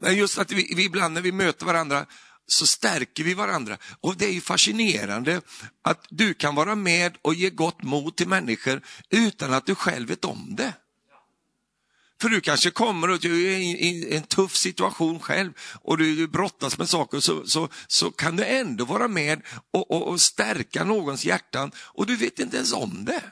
Men 0.00 0.16
just 0.16 0.38
att 0.38 0.52
vi, 0.52 0.74
vi 0.76 0.84
ibland 0.84 1.14
när 1.14 1.20
vi 1.20 1.32
möter 1.32 1.66
varandra 1.66 2.06
så 2.46 2.66
stärker 2.66 3.24
vi 3.24 3.34
varandra. 3.34 3.78
Och 4.00 4.16
det 4.16 4.24
är 4.24 4.32
ju 4.32 4.40
fascinerande 4.40 5.40
att 5.82 6.06
du 6.10 6.34
kan 6.34 6.54
vara 6.54 6.74
med 6.74 7.16
och 7.22 7.34
ge 7.34 7.50
gott 7.50 7.82
mod 7.82 8.16
till 8.16 8.28
människor 8.28 8.80
utan 9.10 9.52
att 9.52 9.66
du 9.66 9.74
själv 9.74 10.08
vet 10.08 10.24
om 10.24 10.54
det. 10.56 10.74
För 12.20 12.28
du 12.28 12.40
kanske 12.40 12.70
kommer 12.70 13.10
och 13.10 13.20
du 13.20 13.54
är 13.54 13.58
i 13.58 14.16
en 14.16 14.22
tuff 14.22 14.56
situation 14.56 15.20
själv 15.20 15.52
och 15.82 15.98
du 15.98 16.26
brottas 16.26 16.78
med 16.78 16.88
saker 16.88 17.20
så, 17.20 17.46
så, 17.46 17.68
så 17.86 18.10
kan 18.10 18.36
du 18.36 18.44
ändå 18.44 18.84
vara 18.84 19.08
med 19.08 19.42
och, 19.72 19.90
och, 19.90 20.08
och 20.08 20.20
stärka 20.20 20.84
någons 20.84 21.24
hjärtan 21.24 21.72
och 21.78 22.06
du 22.06 22.16
vet 22.16 22.38
inte 22.38 22.56
ens 22.56 22.72
om 22.72 23.04
det. 23.04 23.22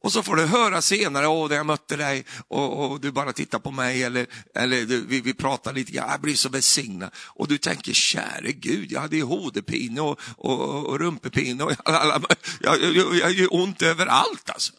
Och 0.00 0.12
så 0.12 0.22
får 0.22 0.36
du 0.36 0.46
höra 0.46 0.82
senare, 0.82 1.26
åh, 1.26 1.54
jag 1.54 1.66
mötte 1.66 1.96
dig 1.96 2.24
och, 2.48 2.90
och, 2.90 3.00
du 3.00 3.10
bara 3.10 3.32
tittar 3.32 3.58
på 3.58 3.70
mig 3.70 4.02
eller, 4.02 4.26
eller 4.54 4.84
du, 4.84 5.06
vi, 5.06 5.20
vi 5.20 5.34
pratar 5.34 5.72
lite 5.72 5.92
grann, 5.92 6.10
jag 6.10 6.20
blir 6.20 6.34
så 6.34 6.48
välsignad. 6.48 7.10
Och 7.16 7.48
du 7.48 7.58
tänker, 7.58 7.92
käre 7.92 8.52
Gud, 8.52 8.92
jag 8.92 9.00
hade 9.00 9.16
ju 9.16 9.22
hodepine 9.22 10.00
och, 10.00 10.20
och, 10.36 10.86
och 10.86 10.98
rumpepine 10.98 11.64
och 11.64 11.72
alla, 11.84 12.20
jag, 12.60 12.82
jag, 12.82 12.96
jag, 12.96 13.16
jag 13.16 13.32
gör 13.32 13.54
ont 13.54 13.82
överallt 13.82 14.50
alltså. 14.50 14.72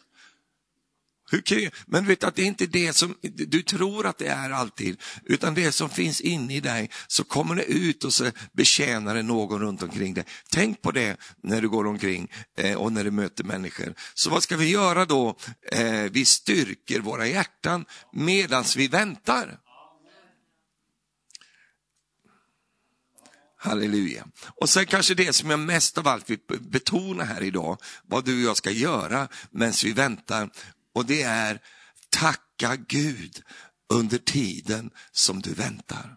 Hur, 1.30 1.70
men 1.86 2.06
vet 2.06 2.24
att 2.24 2.36
det 2.36 2.42
är 2.42 2.46
inte 2.46 2.66
det 2.66 2.92
som 2.92 3.14
du 3.22 3.62
tror 3.62 4.06
att 4.06 4.18
det 4.18 4.26
är 4.26 4.50
alltid, 4.50 5.00
utan 5.24 5.54
det 5.54 5.72
som 5.72 5.90
finns 5.90 6.20
inne 6.20 6.56
i 6.56 6.60
dig, 6.60 6.90
så 7.06 7.24
kommer 7.24 7.54
det 7.54 7.64
ut 7.64 8.04
och 8.04 8.12
så 8.12 8.30
betjänar 8.52 9.14
det 9.14 9.22
någon 9.22 9.60
runt 9.60 9.82
omkring 9.82 10.14
dig. 10.14 10.24
Tänk 10.50 10.82
på 10.82 10.90
det 10.90 11.16
när 11.42 11.60
du 11.60 11.68
går 11.68 11.86
omkring 11.86 12.28
eh, 12.56 12.76
och 12.76 12.92
när 12.92 13.04
du 13.04 13.10
möter 13.10 13.44
människor. 13.44 13.94
Så 14.14 14.30
vad 14.30 14.42
ska 14.42 14.56
vi 14.56 14.68
göra 14.68 15.04
då? 15.04 15.36
Eh, 15.72 16.02
vi 16.10 16.24
styrker 16.24 17.00
våra 17.00 17.26
hjärtan 17.26 17.84
medan 18.12 18.64
vi 18.76 18.88
väntar. 18.88 19.58
Halleluja. 23.62 24.26
Och 24.60 24.68
sen 24.68 24.86
kanske 24.86 25.14
det 25.14 25.32
som 25.32 25.50
jag 25.50 25.60
mest 25.60 25.98
av 25.98 26.08
allt 26.08 26.30
vill 26.30 26.38
betona 26.60 27.24
här 27.24 27.42
idag, 27.42 27.78
vad 28.04 28.24
du 28.24 28.42
och 28.42 28.50
jag 28.50 28.56
ska 28.56 28.70
göra 28.70 29.28
medan 29.50 29.74
vi 29.84 29.92
väntar 29.92 30.50
och 30.94 31.06
det 31.06 31.22
är 31.22 31.60
tacka 32.10 32.76
Gud 32.76 33.42
under 33.92 34.18
tiden 34.18 34.90
som 35.12 35.40
du 35.40 35.54
väntar. 35.54 36.16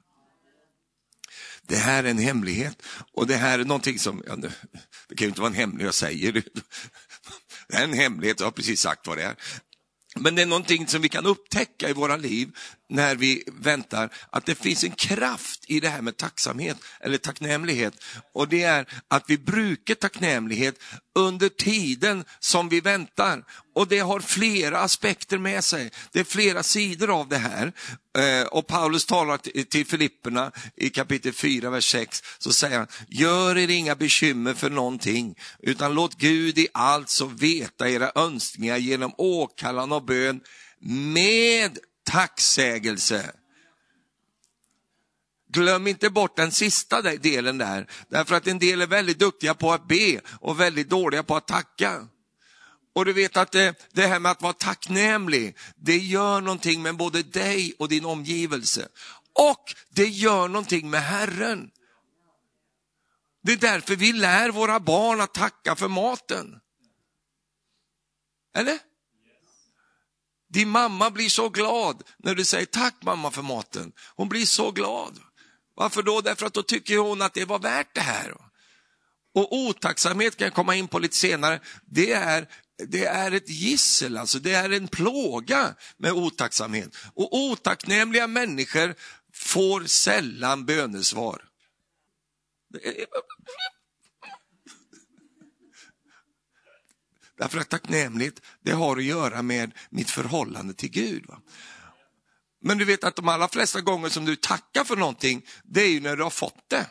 Det 1.67 1.77
här 1.77 2.03
är 2.03 2.09
en 2.09 2.17
hemlighet 2.17 2.81
och 3.13 3.27
det 3.27 3.36
här 3.36 3.59
är 3.59 3.65
någonting 3.65 3.99
som, 3.99 4.23
ja, 4.27 4.36
det 4.36 5.15
kan 5.15 5.25
ju 5.25 5.27
inte 5.27 5.41
vara 5.41 5.49
en 5.49 5.57
hemlighet 5.57 5.86
jag 5.86 5.95
säger, 5.95 6.31
det 7.67 7.75
är 7.75 7.83
en 7.83 7.93
hemlighet, 7.93 8.39
jag 8.39 8.47
har 8.47 8.51
precis 8.51 8.81
sagt 8.81 9.07
vad 9.07 9.17
det 9.17 9.23
är. 9.23 9.36
Men 10.15 10.36
det 10.36 10.41
är 10.41 10.45
någonting 10.45 10.88
som 10.88 11.01
vi 11.01 11.09
kan 11.09 11.25
upptäcka 11.25 11.89
i 11.89 11.93
våra 11.93 12.17
liv 12.17 12.57
när 12.89 13.15
vi 13.15 13.43
väntar, 13.48 14.10
att 14.30 14.46
det 14.46 14.56
finns 14.56 14.84
en 14.84 14.91
kraft 14.91 15.65
i 15.67 15.80
det 15.80 15.89
här 15.89 16.02
med 16.02 16.17
tacksamhet 16.17 16.78
eller 17.00 17.17
tacknämlighet. 17.17 17.93
Och 18.34 18.48
det 18.48 18.63
är 18.63 18.86
att 19.08 19.24
vi 19.28 19.38
brukar 19.38 19.96
tacknämlighet 19.96 20.80
under 21.15 21.50
tiden 21.50 22.26
som 22.39 22.69
vi 22.69 22.82
väntar. 22.82 23.43
Och 23.76 23.88
det 23.88 24.00
har 24.00 24.19
flera 24.19 24.80
aspekter 24.80 25.38
med 25.38 25.63
sig. 25.63 25.91
Det 26.12 26.19
är 26.19 26.24
flera 26.24 26.63
sidor 26.63 27.19
av 27.19 27.30
det 27.30 27.38
här. 27.38 27.74
Eh, 28.17 28.48
och 28.48 28.67
Paulus 28.67 29.06
talar 29.06 29.38
till 29.63 29.86
Filipperna 29.86 30.52
i 30.76 30.89
kapitel 30.89 31.34
4, 31.34 31.69
vers 31.69 31.91
6, 31.91 32.24
så 32.38 32.54
säger 32.54 32.78
han, 32.78 32.88
gör 33.08 33.58
er 33.58 33.69
inga 33.69 33.96
bekymmer 33.96 34.54
för 34.54 34.69
någonting, 34.69 35.36
utan 35.60 35.93
låt 35.93 36.15
Gud 36.15 36.58
i 36.58 36.67
allt 36.74 37.10
så 37.10 37.26
veta 37.26 37.89
era 37.89 38.12
önskningar 38.15 38.78
genom 38.78 39.13
åkallan 39.17 39.91
och 39.91 40.06
bön 40.06 40.41
med 40.86 41.78
tacksägelse. 42.13 43.32
Glöm 45.49 45.88
inte 45.88 46.10
bort 46.10 46.36
den 46.36 46.52
sista 46.52 47.02
delen 47.02 47.58
där, 47.58 47.88
därför 48.10 48.36
att 48.36 48.47
en 48.47 48.60
del 48.60 48.82
är 48.82 48.88
väldigt 48.88 49.19
duktiga 49.19 49.54
på 49.54 49.71
att 49.73 49.88
be 49.88 50.21
och 50.39 50.60
väldigt 50.60 50.89
dåliga 50.89 51.23
på 51.23 51.36
att 51.36 51.47
tacka. 51.47 52.08
Och 52.95 53.06
du 53.06 53.13
vet 53.13 53.38
att 53.38 53.52
det, 53.52 53.89
det 53.91 54.08
här 54.08 54.19
med 54.19 54.32
att 54.32 54.41
vara 54.41 54.54
tacknämlig, 54.54 55.58
det 55.76 55.97
gör 55.97 56.41
någonting 56.41 56.82
med 56.82 56.97
både 56.97 57.23
dig 57.23 57.73
och 57.80 57.89
din 57.89 58.06
omgivelse. 58.06 58.88
Och 59.34 59.76
det 59.89 60.08
gör 60.08 60.47
någonting 60.47 60.89
med 60.89 61.02
Herren. 61.04 61.71
Det 63.43 63.54
är 63.54 63.58
därför 63.58 63.95
vi 63.95 64.13
lär 64.13 64.49
våra 64.49 64.80
barn 64.80 65.21
att 65.21 65.34
tacka 65.34 65.76
för 65.76 65.88
maten. 65.88 66.60
Eller? 68.56 68.92
Din 70.53 70.69
mamma 70.69 71.11
blir 71.11 71.29
så 71.29 71.49
glad 71.49 72.03
när 72.17 72.35
du 72.35 72.45
säger 72.45 72.65
tack 72.65 72.95
mamma 73.01 73.31
för 73.31 73.41
maten. 73.41 73.91
Hon 74.15 74.29
blir 74.29 74.45
så 74.45 74.71
glad. 74.71 75.19
Varför 75.75 76.03
då? 76.03 76.21
Därför 76.21 76.45
att 76.45 76.53
då 76.53 76.63
tycker 76.63 76.97
hon 76.97 77.21
att 77.21 77.33
det 77.33 77.45
var 77.45 77.59
värt 77.59 77.95
det 77.95 78.01
här. 78.01 78.33
Och 79.35 79.57
otacksamhet 79.57 80.37
kan 80.37 80.45
jag 80.45 80.53
komma 80.53 80.75
in 80.75 80.87
på 80.87 80.99
lite 80.99 81.15
senare. 81.15 81.59
Det 81.85 82.11
är, 82.11 82.47
det 82.87 83.05
är 83.05 83.31
ett 83.31 83.49
gissel, 83.49 84.17
alltså. 84.17 84.39
det 84.39 84.53
är 84.53 84.69
en 84.69 84.87
plåga 84.87 85.75
med 85.97 86.11
otacksamhet. 86.11 86.95
Och 87.13 87.37
otacknämliga 87.37 88.27
människor 88.27 88.95
får 89.33 89.83
sällan 89.85 90.65
bönesvar. 90.65 91.41
Därför 97.43 97.60
att 97.60 97.69
tacknämlighet, 97.69 98.41
det 98.62 98.71
har 98.71 98.97
att 98.97 99.03
göra 99.03 99.41
med 99.41 99.71
mitt 99.89 100.10
förhållande 100.10 100.73
till 100.73 100.89
Gud. 100.89 101.25
Va? 101.27 101.38
Men 102.62 102.77
du 102.77 102.86
vet 102.86 103.03
att 103.03 103.15
de 103.15 103.27
allra 103.27 103.47
flesta 103.47 103.82
gånger 103.82 104.10
som 104.10 104.25
du 104.25 104.36
tackar 104.36 104.84
för 104.84 104.95
någonting, 104.95 105.45
det 105.63 105.82
är 105.82 105.88
ju 105.88 105.99
när 105.99 106.15
du 106.15 106.23
har 106.23 106.29
fått 106.29 106.69
det. 106.69 106.88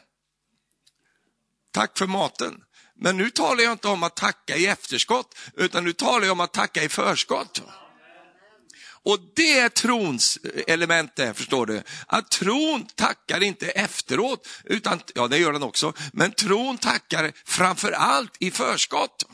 Tack 1.70 1.98
för 1.98 2.06
maten. 2.06 2.54
Men 2.96 3.16
nu 3.16 3.30
talar 3.30 3.62
jag 3.62 3.72
inte 3.72 3.88
om 3.88 4.02
att 4.02 4.16
tacka 4.16 4.56
i 4.56 4.66
efterskott, 4.66 5.38
utan 5.56 5.84
nu 5.84 5.92
talar 5.92 6.26
jag 6.26 6.32
om 6.32 6.40
att 6.40 6.52
tacka 6.52 6.82
i 6.82 6.88
förskott. 6.88 7.62
Och 8.84 9.18
det 9.34 9.58
är 9.58 9.68
trons 9.68 10.38
element 10.66 11.16
det, 11.16 11.34
förstår 11.34 11.66
du. 11.66 11.82
Att 12.06 12.30
tron 12.30 12.86
tackar 12.94 13.42
inte 13.42 13.70
efteråt, 13.70 14.48
utan, 14.64 15.00
ja 15.14 15.28
det 15.28 15.38
gör 15.38 15.52
den 15.52 15.62
också, 15.62 15.92
men 16.12 16.32
tron 16.32 16.78
tackar 16.78 17.32
framför 17.44 17.92
allt 17.92 18.36
i 18.40 18.50
förskott. 18.50 19.24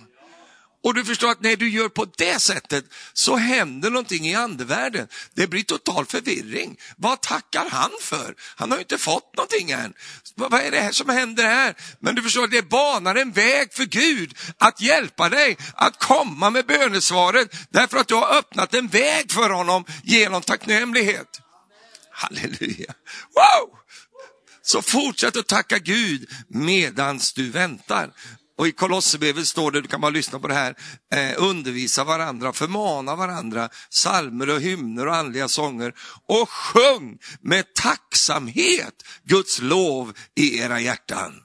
Och 0.88 0.94
du 0.94 1.04
förstår 1.04 1.30
att 1.30 1.40
när 1.40 1.56
du 1.56 1.70
gör 1.70 1.88
på 1.88 2.06
det 2.16 2.40
sättet 2.40 2.84
så 3.12 3.36
händer 3.36 3.90
någonting 3.90 4.26
i 4.26 4.34
andevärlden. 4.34 5.08
Det 5.34 5.46
blir 5.46 5.62
total 5.62 6.06
förvirring. 6.06 6.76
Vad 6.96 7.20
tackar 7.22 7.70
han 7.70 7.90
för? 8.00 8.34
Han 8.56 8.70
har 8.70 8.78
ju 8.78 8.82
inte 8.82 8.98
fått 8.98 9.36
någonting 9.36 9.70
än. 9.70 9.94
Vad 10.34 10.54
är 10.54 10.70
det 10.70 10.80
här 10.80 10.92
som 10.92 11.08
händer 11.08 11.44
här? 11.44 11.74
Men 12.00 12.14
du 12.14 12.22
förstår, 12.22 12.46
det 12.46 12.68
banar 12.68 13.14
en 13.14 13.32
väg 13.32 13.74
för 13.74 13.84
Gud 13.84 14.38
att 14.58 14.80
hjälpa 14.80 15.28
dig 15.28 15.56
att 15.74 15.98
komma 15.98 16.50
med 16.50 16.66
bönesvaret 16.66 17.56
därför 17.70 17.98
att 17.98 18.08
du 18.08 18.14
har 18.14 18.38
öppnat 18.38 18.74
en 18.74 18.88
väg 18.88 19.32
för 19.32 19.50
honom 19.50 19.84
genom 20.02 20.42
tacknämlighet. 20.42 21.40
Halleluja. 22.10 22.94
Wow! 23.34 23.78
Så 24.62 24.82
fortsätt 24.82 25.36
att 25.36 25.46
tacka 25.46 25.78
Gud 25.78 26.30
medans 26.48 27.32
du 27.32 27.50
väntar. 27.50 28.12
Och 28.58 28.68
i 28.68 28.72
Kolosserbrevet 28.72 29.46
står 29.46 29.70
det, 29.70 29.80
du 29.80 29.88
kan 29.88 30.00
bara 30.00 30.10
lyssna 30.10 30.38
på 30.38 30.48
det 30.48 30.54
här, 30.54 30.74
eh, 31.14 31.34
undervisa 31.36 32.04
varandra, 32.04 32.52
förmana 32.52 33.16
varandra, 33.16 33.68
salmer 33.88 34.50
och 34.50 34.60
hymner 34.60 35.06
och 35.06 35.16
andliga 35.16 35.48
sånger 35.48 35.94
och 36.26 36.50
sjung 36.50 37.18
med 37.40 37.74
tacksamhet 37.74 38.94
Guds 39.24 39.60
lov 39.60 40.12
i 40.34 40.58
era 40.58 40.80
hjärtan. 40.80 41.42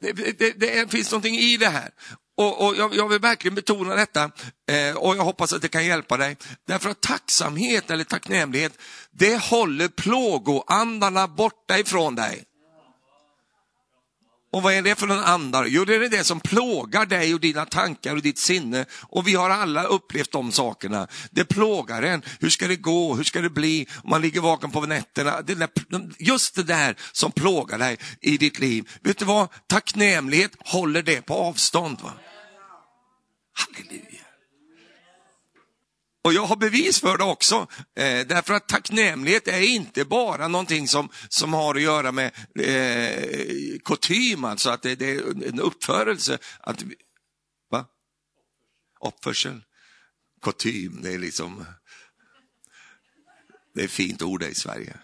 Det, 0.00 0.12
det, 0.12 0.38
det, 0.38 0.52
det 0.52 0.90
finns 0.90 1.10
någonting 1.10 1.34
i 1.34 1.56
det 1.56 1.68
här. 1.68 1.90
Och, 2.36 2.66
och 2.66 2.76
jag, 2.76 2.94
jag, 2.94 3.08
vill 3.08 3.20
verkligen 3.20 3.54
betona 3.54 3.94
detta 3.94 4.30
eh, 4.70 4.96
och 4.96 5.16
jag 5.16 5.24
hoppas 5.24 5.52
att 5.52 5.62
det 5.62 5.68
kan 5.68 5.86
hjälpa 5.86 6.16
dig. 6.16 6.36
Därför 6.66 6.90
att 6.90 7.00
tacksamhet 7.00 7.90
eller 7.90 8.04
tacknämlighet, 8.04 8.78
det 9.10 9.42
håller 9.42 9.88
plågoandarna 9.88 11.28
borta 11.28 11.78
ifrån 11.78 12.14
dig. 12.14 12.47
Och 14.50 14.62
vad 14.62 14.72
är 14.72 14.82
det 14.82 14.94
för 14.94 15.08
en 15.08 15.24
andar? 15.24 15.66
Jo, 15.66 15.84
det 15.84 15.94
är 15.94 16.08
det 16.08 16.24
som 16.24 16.40
plågar 16.40 17.06
dig 17.06 17.34
och 17.34 17.40
dina 17.40 17.64
tankar 17.64 18.16
och 18.16 18.22
ditt 18.22 18.38
sinne. 18.38 18.86
Och 19.02 19.28
vi 19.28 19.34
har 19.34 19.50
alla 19.50 19.84
upplevt 19.84 20.32
de 20.32 20.52
sakerna. 20.52 21.08
Det 21.30 21.44
plågar 21.44 22.02
en. 22.02 22.22
Hur 22.40 22.50
ska 22.50 22.68
det 22.68 22.76
gå? 22.76 23.14
Hur 23.14 23.24
ska 23.24 23.40
det 23.40 23.50
bli? 23.50 23.86
Man 24.04 24.22
ligger 24.22 24.40
vaken 24.40 24.70
på 24.70 24.80
nätterna. 24.80 25.42
Det 25.42 25.54
där, 25.54 25.68
just 26.18 26.54
det 26.54 26.62
där 26.62 26.96
som 27.12 27.32
plågar 27.32 27.78
dig 27.78 27.98
i 28.20 28.36
ditt 28.36 28.58
liv. 28.58 28.90
Vet 29.02 29.18
du 29.18 29.24
vad? 29.24 29.48
Tacknämlighet 29.66 30.52
håller 30.58 31.02
det 31.02 31.22
på 31.22 31.34
avstånd. 31.34 31.98
Va? 32.02 32.12
Halleluja. 33.52 34.27
Och 36.22 36.32
jag 36.32 36.46
har 36.46 36.56
bevis 36.56 37.00
för 37.00 37.18
det 37.18 37.24
också, 37.24 37.66
eh, 37.96 38.26
därför 38.26 38.54
att 38.54 38.68
tacknämlighet 38.68 39.48
är 39.48 39.60
inte 39.60 40.04
bara 40.04 40.48
någonting 40.48 40.88
som, 40.88 41.08
som 41.28 41.52
har 41.52 41.74
att 41.74 41.82
göra 41.82 42.12
med 42.12 42.32
eh, 42.54 43.78
kutym, 43.84 44.44
alltså 44.44 44.70
att 44.70 44.82
det, 44.82 44.94
det, 44.94 45.10
är 45.10 45.48
en 45.48 45.60
uppförelse. 45.60 46.38
Att, 46.60 46.84
va? 47.70 47.86
Uppförsel. 49.06 49.64
Kutym, 50.42 51.02
det 51.02 51.14
är 51.14 51.18
liksom, 51.18 51.64
det 53.74 53.80
är 53.80 53.84
ett 53.84 53.90
fint 53.90 54.22
ord 54.22 54.42
i 54.42 54.54
Sverige. 54.54 54.96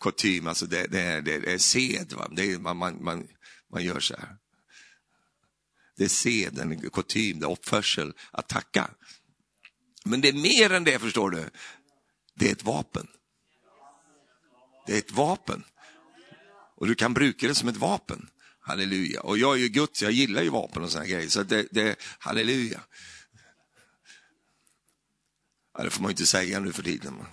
Kutym, 0.00 0.46
alltså 0.46 0.66
det, 0.66 0.86
det, 0.86 1.00
är, 1.00 1.22
det 1.22 1.52
är 1.52 1.58
sed, 1.58 2.12
va? 2.12 2.28
Det 2.30 2.52
är, 2.52 2.58
man, 2.58 2.76
man, 2.76 3.04
man, 3.04 3.28
man 3.72 3.84
gör 3.84 4.00
så 4.00 4.16
här. 4.16 4.39
Det 6.00 6.04
är 6.04 6.08
seden, 6.08 6.90
kutym, 6.90 7.40
det 7.40 7.46
är 7.46 7.52
uppförsel, 7.52 8.12
att 8.30 8.48
tacka. 8.48 8.90
Men 10.04 10.20
det 10.20 10.28
är 10.28 10.32
mer 10.32 10.72
än 10.72 10.84
det, 10.84 10.98
förstår 10.98 11.30
du. 11.30 11.50
Det 12.34 12.48
är 12.48 12.52
ett 12.52 12.64
vapen. 12.64 13.06
Det 14.86 14.94
är 14.94 14.98
ett 14.98 15.10
vapen. 15.10 15.64
Och 16.76 16.86
du 16.86 16.94
kan 16.94 17.14
bruka 17.14 17.48
det 17.48 17.54
som 17.54 17.68
ett 17.68 17.76
vapen. 17.76 18.28
Halleluja. 18.60 19.20
Och 19.20 19.38
jag 19.38 19.54
är 19.54 19.58
ju 19.58 19.68
Guds, 19.68 20.02
jag 20.02 20.12
gillar 20.12 20.42
ju 20.42 20.48
vapen 20.48 20.82
och 20.82 20.92
såna 20.92 21.06
grejer. 21.06 21.28
Så 21.28 21.42
det, 21.42 21.68
det 21.70 21.98
halleluja. 22.18 22.80
Ja, 25.78 25.84
det 25.84 25.90
får 25.90 26.02
man 26.02 26.08
ju 26.08 26.12
inte 26.12 26.26
säga 26.26 26.60
nu 26.60 26.72
för 26.72 26.82
tiden. 26.82 27.24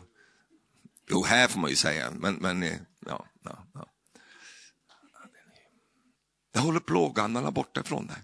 Jo, 1.10 1.24
här 1.24 1.48
får 1.48 1.60
man 1.60 1.70
ju 1.70 1.76
säga, 1.76 2.12
men, 2.12 2.36
men 2.36 2.64
eh, 2.64 2.78
ja, 3.06 3.28
ja, 3.44 3.68
ja. 3.74 3.90
Jag 6.52 6.62
håller 6.62 6.80
plågoandarna 6.80 7.52
borta 7.52 7.82
ifrån 7.82 8.08
dig. 8.08 8.18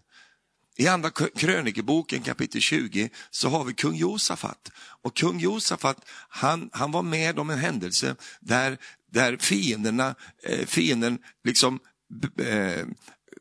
I 0.75 0.87
andra 0.87 1.09
krönikeboken 1.35 2.21
kapitel 2.21 2.61
20 2.61 3.09
så 3.29 3.49
har 3.49 3.63
vi 3.63 3.73
kung 3.73 3.95
Josafat. 3.95 4.71
Och 5.01 5.17
kung 5.17 5.39
Josafat 5.39 6.05
han, 6.29 6.69
han 6.73 6.91
var 6.91 7.01
med 7.01 7.39
om 7.39 7.49
en 7.49 7.59
händelse 7.59 8.15
där, 8.39 8.77
där 9.11 9.37
fienderna, 9.37 10.15
eh, 10.43 10.65
fienden 10.65 11.19
liksom 11.43 11.79
eh, 12.37 12.85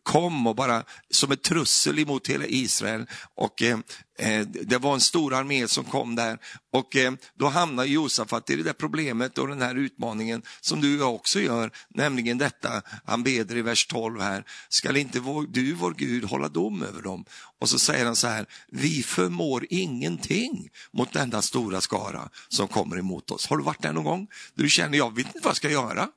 kom 0.02 0.46
och 0.46 0.56
bara 0.56 0.84
som 1.10 1.32
ett 1.32 1.42
trussel 1.42 1.98
emot 1.98 2.28
hela 2.28 2.46
Israel. 2.46 3.06
Och 3.34 3.62
eh, 3.62 3.78
eh, 4.18 4.46
Det 4.46 4.78
var 4.78 4.94
en 4.94 5.00
stor 5.00 5.34
armé 5.34 5.68
som 5.68 5.84
kom 5.84 6.14
där 6.14 6.38
och 6.72 6.96
eh, 6.96 7.12
då 7.34 7.48
hamnar 7.48 7.84
Josafat 7.84 8.50
i 8.50 8.56
det 8.56 8.62
där 8.62 8.72
problemet 8.72 9.38
och 9.38 9.48
den 9.48 9.62
här 9.62 9.74
utmaningen 9.74 10.42
som 10.60 10.80
du 10.80 11.02
också 11.02 11.40
gör, 11.40 11.70
nämligen 11.88 12.38
detta, 12.38 12.82
han 13.04 13.22
beder 13.22 13.56
i 13.56 13.62
vers 13.62 13.86
12 13.86 14.20
här, 14.20 14.44
skall 14.68 14.96
inte 14.96 15.20
vår, 15.20 15.46
du, 15.48 15.72
vår 15.72 15.94
Gud, 15.94 16.24
hålla 16.24 16.48
dom 16.48 16.82
över 16.82 17.02
dem? 17.02 17.24
Och 17.60 17.68
så 17.68 17.78
säger 17.78 18.04
han 18.04 18.16
så 18.16 18.28
här, 18.28 18.46
vi 18.68 19.02
förmår 19.02 19.66
ingenting 19.70 20.68
mot 20.92 21.12
denna 21.12 21.42
stora 21.42 21.80
skara 21.80 22.28
som 22.48 22.68
kommer 22.68 22.98
emot 22.98 23.30
oss. 23.30 23.46
Har 23.46 23.56
du 23.56 23.64
varit 23.64 23.82
där 23.82 23.92
någon 23.92 24.04
gång? 24.04 24.28
Du 24.54 24.68
känner, 24.68 24.98
jag 24.98 25.14
vet 25.14 25.26
inte 25.26 25.40
vad 25.42 25.50
jag 25.50 25.56
ska 25.56 25.70
göra. 25.70 26.08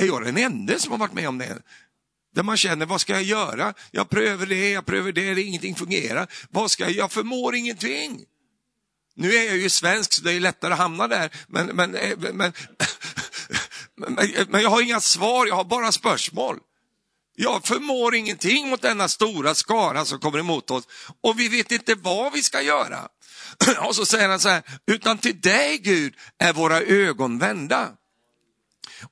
Är 0.00 0.06
jag 0.06 0.24
den 0.24 0.36
enda 0.36 0.78
som 0.78 0.92
har 0.92 0.98
varit 0.98 1.12
med 1.12 1.28
om 1.28 1.38
det? 1.38 1.62
Där 2.38 2.42
man 2.42 2.56
känner, 2.56 2.86
vad 2.86 3.00
ska 3.00 3.12
jag 3.12 3.22
göra? 3.22 3.74
Jag 3.90 4.10
prövar 4.10 4.46
det, 4.46 4.70
jag 4.70 4.86
prövar 4.86 5.12
det, 5.12 5.42
ingenting 5.42 5.74
fungerar. 5.74 6.26
Vad 6.50 6.70
ska 6.70 6.82
jag, 6.82 6.92
jag 6.92 7.12
förmår 7.12 7.54
ingenting. 7.54 8.24
Nu 9.14 9.34
är 9.34 9.44
jag 9.44 9.56
ju 9.56 9.70
svensk 9.70 10.12
så 10.12 10.22
det 10.22 10.32
är 10.32 10.40
lättare 10.40 10.72
att 10.72 10.78
hamna 10.78 11.08
där, 11.08 11.30
men, 11.48 11.66
men, 11.66 11.94
eh, 11.94 12.18
men, 12.18 12.36
men, 13.96 14.30
men 14.48 14.62
jag 14.62 14.70
har 14.70 14.82
inga 14.82 15.00
svar, 15.00 15.46
jag 15.46 15.54
har 15.54 15.64
bara 15.64 15.92
spörsmål. 15.92 16.58
Jag 17.36 17.64
förmår 17.64 18.14
ingenting 18.14 18.68
mot 18.68 18.82
denna 18.82 19.08
stora 19.08 19.54
skara 19.54 20.04
som 20.04 20.18
kommer 20.18 20.38
emot 20.38 20.70
oss 20.70 20.84
och 21.22 21.40
vi 21.40 21.48
vet 21.48 21.72
inte 21.72 21.94
vad 21.94 22.32
vi 22.32 22.42
ska 22.42 22.62
göra. 22.62 23.08
Och 23.88 23.96
så 23.96 24.06
säger 24.06 24.28
han 24.28 24.40
så 24.40 24.48
här, 24.48 24.62
utan 24.86 25.18
till 25.18 25.40
dig 25.40 25.78
Gud 25.78 26.14
är 26.38 26.52
våra 26.52 26.80
ögon 26.80 27.38
vända. 27.38 27.88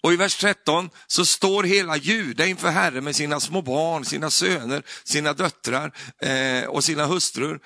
Och 0.01 0.13
i 0.13 0.17
vers 0.17 0.37
13 0.37 0.91
så 1.07 1.27
står 1.27 1.65
hela 1.65 1.97
Juda 1.97 2.47
inför 2.47 2.69
Herren 2.69 3.05
med 3.05 3.17
sina 3.17 3.41
små 3.41 3.63
barn, 3.63 4.05
sina 4.05 4.31
söner, 4.31 4.83
sina 5.05 5.33
döttrar 5.33 5.93
eh, 6.23 6.69
och 6.69 6.85
sina 6.85 7.07
hustrur. 7.07 7.61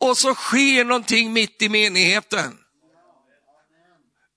Och 0.00 0.18
så 0.18 0.34
sker 0.34 0.84
någonting 0.84 1.32
mitt 1.32 1.62
i 1.62 1.68
menigheten. 1.68 2.58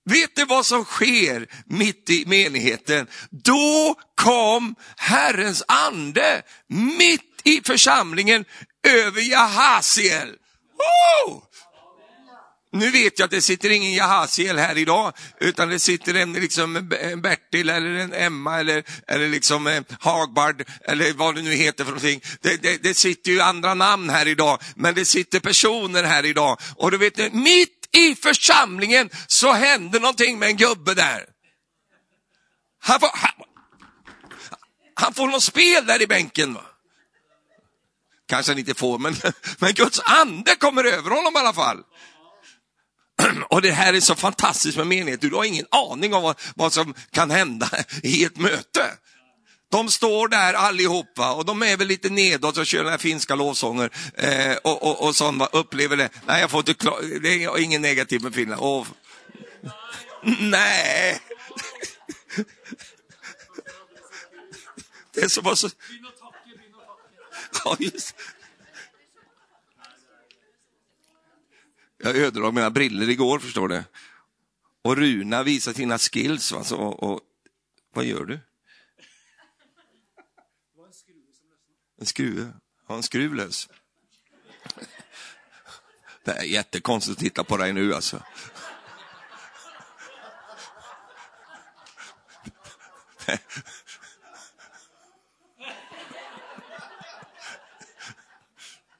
Vet 0.04 0.36
du 0.36 0.44
vad 0.44 0.66
som 0.66 0.84
sker 0.84 1.46
mitt 1.66 2.10
i 2.10 2.24
menigheten? 2.26 3.06
Då 3.30 3.94
kom 4.14 4.74
Herrens 4.96 5.64
ande 5.68 6.42
mitt 6.98 7.40
i 7.44 7.60
församlingen 7.64 8.44
över 8.86 9.20
Jahasiel. 9.20 10.36
Oh! 11.26 11.42
Nu 12.72 12.90
vet 12.90 13.18
jag 13.18 13.24
att 13.24 13.30
det 13.30 13.42
sitter 13.42 13.70
ingen 13.70 13.92
Jahaziel 13.92 14.58
här 14.58 14.78
idag, 14.78 15.12
utan 15.40 15.68
det 15.68 15.78
sitter 15.78 16.14
en, 16.14 16.32
liksom, 16.32 16.76
en 17.00 17.22
Bertil 17.22 17.70
eller 17.70 17.90
en 17.90 18.12
Emma 18.12 18.60
eller, 18.60 18.84
eller 19.06 19.28
liksom 19.28 19.66
en 19.66 19.84
Hagbard 20.00 20.64
eller 20.84 21.12
vad 21.12 21.34
det 21.34 21.42
nu 21.42 21.52
heter 21.52 21.84
för 21.84 21.90
någonting. 21.90 22.20
Det, 22.40 22.62
det, 22.62 22.82
det, 22.82 22.94
sitter 22.94 23.30
ju 23.30 23.40
andra 23.40 23.74
namn 23.74 24.10
här 24.10 24.28
idag, 24.28 24.58
men 24.76 24.94
det 24.94 25.04
sitter 25.04 25.40
personer 25.40 26.04
här 26.04 26.24
idag. 26.24 26.58
Och 26.76 26.90
du 26.90 26.96
vet, 26.96 27.18
eh, 27.18 27.32
mitt 27.32 27.88
i 27.92 28.14
församlingen 28.14 29.10
så 29.26 29.52
hände 29.52 29.98
någonting 29.98 30.38
med 30.38 30.48
en 30.48 30.56
gubbe 30.56 30.94
där. 30.94 31.24
Han 32.80 33.00
får, 33.00 33.10
han, 33.14 33.30
han 34.94 35.14
får 35.14 35.28
något 35.28 35.42
spel 35.42 35.86
där 35.86 36.02
i 36.02 36.06
bänken. 36.06 36.54
Va? 36.54 36.64
Kanske 38.28 38.52
han 38.52 38.58
inte 38.58 38.74
får, 38.74 38.98
men, 38.98 39.16
men 39.58 39.72
Guds 39.72 40.00
ande 40.04 40.56
kommer 40.56 40.84
över 40.84 41.10
honom 41.10 41.32
i 41.36 41.38
alla 41.38 41.52
fall. 41.52 41.82
Och 43.50 43.62
det 43.62 43.70
här 43.70 43.94
är 43.94 44.00
så 44.00 44.14
fantastiskt 44.14 44.76
med 44.76 44.86
menighet, 44.86 45.20
du 45.20 45.34
har 45.34 45.44
ingen 45.44 45.66
aning 45.70 46.14
om 46.14 46.22
vad, 46.22 46.40
vad 46.54 46.72
som 46.72 46.94
kan 47.10 47.30
hända 47.30 47.70
i 48.02 48.24
ett 48.24 48.36
möte. 48.36 48.82
De 49.70 49.90
står 49.90 50.28
där 50.28 50.54
allihopa 50.54 51.32
och 51.32 51.44
de 51.44 51.62
är 51.62 51.76
väl 51.76 51.86
lite 51.86 52.10
nedåt 52.10 52.56
och 52.56 52.66
kör 52.66 52.82
den 52.82 52.90
här 52.90 52.98
finska 52.98 53.34
lovsånger 53.34 53.90
eh, 54.14 54.56
och, 54.64 54.82
och, 54.82 55.06
och 55.06 55.16
sånt, 55.16 55.42
upplever 55.52 55.96
det. 55.96 56.08
Nej, 56.26 56.40
jag 56.40 56.50
får 56.50 56.58
inte 56.60 56.74
klar, 56.74 57.20
det 57.22 57.44
är 57.44 57.58
ingen 57.58 57.82
negativ 57.82 58.22
med 58.22 58.34
Finland. 58.34 58.62
Och, 58.62 58.86
nej. 60.40 61.20
Det 65.14 65.24
är 65.24 65.28
som 65.28 65.56
så... 65.56 65.68
Ja, 67.64 67.76
just. 67.78 68.14
Jag 71.98 72.16
ödelade 72.16 72.52
mina 72.52 72.70
briller 72.70 73.08
igår, 73.08 73.38
förstår 73.38 73.68
du. 73.68 73.84
Och 74.82 74.96
Runa 74.96 75.42
visar 75.42 75.72
sina 75.72 75.98
skills. 75.98 76.52
Alltså, 76.52 76.76
och, 76.76 77.02
och, 77.02 77.20
vad 77.94 78.04
gör 78.04 78.24
du? 78.24 78.40
En 82.00 82.06
skruv, 82.06 82.52
ja, 82.88 82.96
en 82.96 83.02
skruv 83.02 83.34
lös. 83.34 83.68
Det 86.24 86.32
är 86.32 86.42
jättekonstigt 86.42 87.18
att 87.18 87.24
titta 87.24 87.44
på 87.44 87.56
dig 87.56 87.72
nu 87.72 87.94
alltså. 87.94 88.22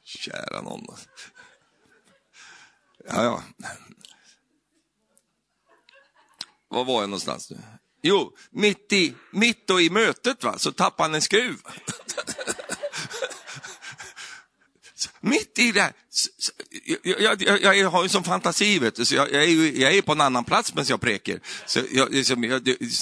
Kära 0.04 0.62
någon. 0.62 0.86
Alltså. 0.90 1.08
Ja, 3.10 3.24
ja. 3.24 3.42
Var 6.68 6.84
var 6.84 7.00
jag 7.00 7.10
någonstans 7.10 7.50
nu? 7.50 7.58
Jo, 8.02 8.36
mitt 8.50 8.92
i, 8.92 9.14
mitt 9.30 9.70
i 9.70 9.90
mötet 9.90 10.44
va, 10.44 10.58
så 10.58 10.72
tappade 10.72 11.08
han 11.08 11.14
en 11.14 11.22
skruv. 11.22 11.56
mitt 15.20 15.58
i 15.58 15.72
det 15.72 15.92
jag, 17.04 17.42
jag, 17.42 17.76
jag, 17.76 17.90
har 17.90 18.02
ju 18.02 18.08
som 18.08 18.24
fantasi, 18.24 18.78
vet 18.78 18.94
du, 18.94 19.04
så 19.04 19.14
jag, 19.14 19.32
jag, 19.32 19.42
är 19.42 19.48
ju, 19.48 19.80
jag 19.80 19.94
är 19.94 20.02
på 20.02 20.12
en 20.12 20.20
annan 20.20 20.44
plats 20.44 20.74
medan 20.74 20.86
jag 20.88 21.00
preker. 21.00 21.40
Så 21.66 21.80
jag, 21.92 22.26
så 22.26 22.34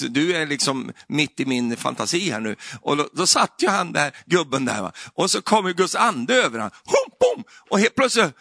du 0.07 0.35
är 0.35 0.47
liksom 0.47 0.91
mitt 1.07 1.39
i 1.39 1.45
min 1.45 1.77
fantasi 1.77 2.29
här 2.29 2.39
nu. 2.39 2.55
Och 2.81 2.97
då, 2.97 3.09
då 3.13 3.27
satt 3.27 3.55
ju 3.59 3.67
han 3.67 3.91
där, 3.91 4.15
gubben 4.25 4.65
där, 4.65 4.81
va? 4.81 4.91
och 5.13 5.31
så 5.31 5.41
kommer 5.41 5.73
Guds 5.73 5.95
ande 5.95 6.33
över 6.33 6.59
honom. 6.59 6.71
Hum, 6.85 7.13
bom! 7.19 7.43
Och 7.69 7.79
helt 7.79 7.95
plötsligt, 7.95 8.33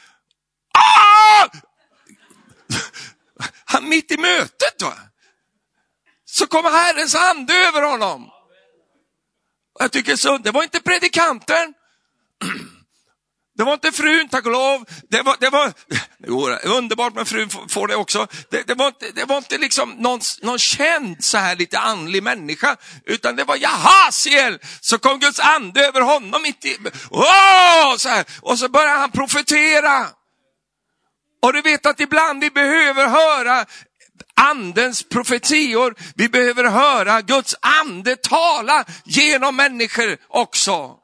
han 3.65 3.89
mitt 3.89 4.11
i 4.11 4.17
mötet, 4.17 4.83
va? 4.83 4.95
så 6.25 6.47
kommer 6.47 6.71
Herrens 6.71 7.15
ande 7.15 7.55
över 7.55 7.83
honom. 7.83 8.31
Jag 9.79 9.93
tycker 9.93 10.17
så, 10.17 10.39
det 10.39 10.51
var 10.51 10.63
inte 10.63 10.81
predikanten. 10.81 11.75
Det 13.57 13.65
var 13.65 13.73
inte 13.73 13.93
frun, 13.93 14.29
tack 14.29 14.47
och 14.47 14.53
lov. 14.53 14.85
Det 15.11 15.23
var, 15.23 15.37
det 15.41 15.51
var 15.51 15.73
jo, 16.27 16.49
underbart 16.65 17.15
med 17.15 17.29
frun 17.29 17.51
får 17.69 17.89
det 17.89 17.97
också. 17.97 18.27
Det, 18.51 18.63
det, 18.67 18.75
var 18.75 18.87
inte, 18.87 19.11
det 19.11 19.25
var 19.25 19.37
inte 19.37 19.59
liksom 19.59 19.91
någon, 19.91 20.21
någon 20.43 20.59
känd 20.59 21.25
så 21.25 21.39
här 21.39 21.57
lite 21.57 21.79
andlig 21.79 22.23
människa, 22.23 22.77
utan 23.05 23.37
det 23.37 23.45
var 23.45 23.57
Jahasiel. 23.57 24.59
Så 24.81 24.99
kom 24.99 25.19
Guds 25.19 25.41
ande 25.41 25.87
över 25.87 26.01
honom 26.01 26.43
mitt 26.43 26.65
i, 26.65 26.79
oh, 27.11 27.97
så 27.97 28.09
här. 28.09 28.25
och 28.43 28.59
så 28.59 28.69
började 28.69 28.99
han 28.99 29.11
profetera. 29.11 30.09
Och 31.47 31.53
du 31.53 31.63
vet 31.63 31.87
att 31.87 32.01
ibland 32.01 32.41
vi 32.41 32.51
behöver 32.51 33.09
höra 33.09 33.67
andens 34.35 35.03
profetior. 35.03 35.95
Vi 36.15 36.29
behöver 36.29 36.65
höra 36.65 37.23
Guds 37.23 37.57
ande 37.61 38.17
tala 38.17 38.85
genom 39.05 39.57
människor 39.57 40.17
också. 40.29 40.97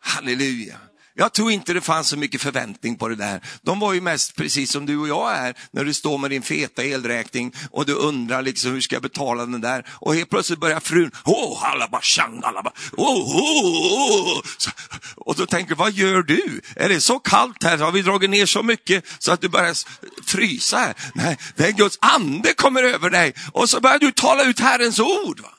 Halleluja. 0.00 0.76
Jag 1.16 1.32
tror 1.32 1.50
inte 1.50 1.72
det 1.72 1.80
fanns 1.80 2.08
så 2.08 2.16
mycket 2.16 2.40
förväntning 2.40 2.96
på 2.96 3.08
det 3.08 3.14
där. 3.14 3.40
De 3.62 3.80
var 3.80 3.92
ju 3.92 4.00
mest 4.00 4.36
precis 4.36 4.70
som 4.70 4.86
du 4.86 4.98
och 4.98 5.08
jag 5.08 5.36
är, 5.36 5.54
när 5.70 5.84
du 5.84 5.94
står 5.94 6.18
med 6.18 6.30
din 6.30 6.42
feta 6.42 6.84
elräkning 6.84 7.54
och 7.70 7.86
du 7.86 7.94
undrar 7.94 8.42
liksom 8.42 8.72
hur 8.72 8.80
ska 8.80 8.96
jag 8.96 9.02
betala 9.02 9.46
den 9.46 9.60
där? 9.60 9.86
Och 9.90 10.14
helt 10.14 10.30
plötsligt 10.30 10.58
börjar 10.58 10.80
frun, 10.80 11.10
oh, 11.24 11.62
halabashang, 11.62 12.42
halaba, 12.42 12.72
oh, 12.92 13.36
oh, 13.36 14.38
oh. 14.38 14.42
Och 15.16 15.34
då 15.34 15.46
tänker 15.46 15.68
du, 15.68 15.74
vad 15.74 15.92
gör 15.92 16.22
du? 16.22 16.60
Är 16.76 16.88
det 16.88 17.00
så 17.00 17.18
kallt 17.18 17.62
här? 17.62 17.78
Har 17.78 17.92
vi 17.92 18.02
dragit 18.02 18.30
ner 18.30 18.46
så 18.46 18.62
mycket 18.62 19.04
så 19.18 19.32
att 19.32 19.40
du 19.40 19.48
börjar 19.48 19.76
frysa 20.26 20.78
här? 20.78 20.94
Nej, 21.14 21.38
det 21.56 21.66
är 21.66 21.72
Guds 21.72 21.98
ande 22.00 22.54
kommer 22.54 22.82
över 22.82 23.10
dig 23.10 23.34
och 23.52 23.70
så 23.70 23.80
börjar 23.80 23.98
du 23.98 24.12
tala 24.12 24.44
ut 24.44 24.60
Herrens 24.60 25.00
ord. 25.00 25.40
Va? 25.40 25.53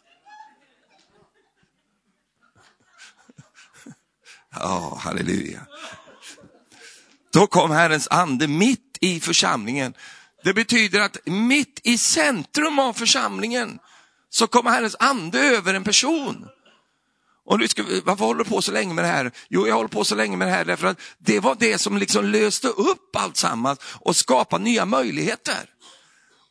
Ja, 4.59 4.77
oh, 4.77 4.99
halleluja. 4.99 5.59
Då 7.33 7.47
kom 7.47 7.71
Herrens 7.71 8.07
ande 8.07 8.47
mitt 8.47 8.97
i 9.01 9.19
församlingen. 9.19 9.93
Det 10.43 10.53
betyder 10.53 10.99
att 10.99 11.17
mitt 11.25 11.79
i 11.83 11.97
centrum 11.97 12.79
av 12.79 12.93
församlingen 12.93 13.79
så 14.29 14.47
kommer 14.47 14.71
Herrens 14.71 14.95
ande 14.99 15.39
över 15.39 15.73
en 15.73 15.83
person. 15.83 16.47
Och 17.45 17.59
nu 17.59 17.67
ska 17.67 17.83
vi, 17.83 18.01
varför 18.01 18.25
håller 18.25 18.43
du 18.43 18.49
på 18.49 18.61
så 18.61 18.71
länge 18.71 18.93
med 18.93 19.03
det 19.03 19.09
här? 19.09 19.31
Jo, 19.49 19.67
jag 19.67 19.75
håller 19.75 19.87
på 19.87 20.03
så 20.03 20.15
länge 20.15 20.37
med 20.37 20.47
det 20.47 20.51
här 20.51 20.65
därför 20.65 20.87
att 20.87 20.99
det 21.17 21.39
var 21.39 21.55
det 21.59 21.77
som 21.77 21.97
liksom 21.97 22.25
löste 22.25 22.67
upp 22.67 23.15
allt 23.15 23.37
sammans 23.37 23.79
och 23.83 24.15
skapade 24.15 24.63
nya 24.63 24.85
möjligheter. 24.85 25.69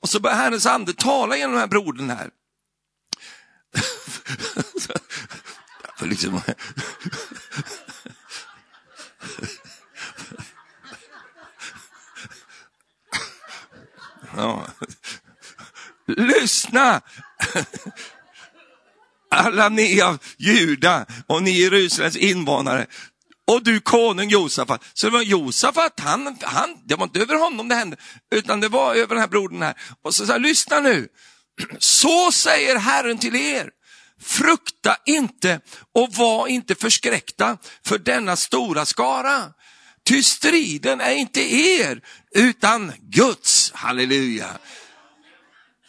Och 0.01 0.09
så 0.09 0.21
börjar 0.21 0.37
Herrens 0.37 0.67
ande 0.67 0.93
tala 0.93 1.37
genom 1.37 1.53
den 1.53 1.61
här 1.61 1.67
brodern 1.67 2.11
här. 2.11 2.31
för 5.97 6.07
liksom, 6.07 6.41
Lyssna! 16.17 17.01
Alla 19.31 19.69
ni 19.69 20.01
av 20.01 20.19
Juda 20.39 21.07
och 21.27 21.43
ni 21.43 21.51
Jerusalems 21.51 22.17
invånare 22.17 22.87
och 23.47 23.63
du 23.65 23.81
konung 23.81 24.29
Josafat. 24.29 24.85
Så 24.95 25.07
det 25.07 25.13
var 25.13 25.23
Josafat, 25.23 26.01
han, 26.01 26.39
han, 26.43 26.77
det 26.85 26.95
var 26.95 27.05
inte 27.05 27.21
över 27.21 27.35
honom 27.35 27.69
det 27.69 27.75
hände, 27.75 27.97
utan 28.31 28.61
det 28.61 28.69
var 28.69 28.95
över 28.95 29.15
den 29.15 29.19
här 29.19 29.29
brodern 29.29 29.63
här. 29.63 29.75
Och 30.03 30.15
så 30.15 30.27
sa 30.27 30.37
lyssna 30.37 30.81
nu. 30.81 31.09
Så 31.79 32.33
säger 32.33 32.77
Herren 32.77 33.19
till 33.19 33.37
er. 33.37 33.71
Frukta 34.21 34.97
inte 35.07 35.61
och 35.95 36.15
var 36.15 36.47
inte 36.47 36.75
förskräckta 36.75 37.59
för 37.87 37.99
denna 37.99 38.37
stora 38.37 38.87
skara. 38.87 39.45
Ty 40.07 40.23
striden 40.23 41.01
är 41.01 41.15
inte 41.15 41.55
er, 41.55 42.01
utan 42.35 42.93
Guds. 43.01 43.73
Halleluja. 43.75 44.59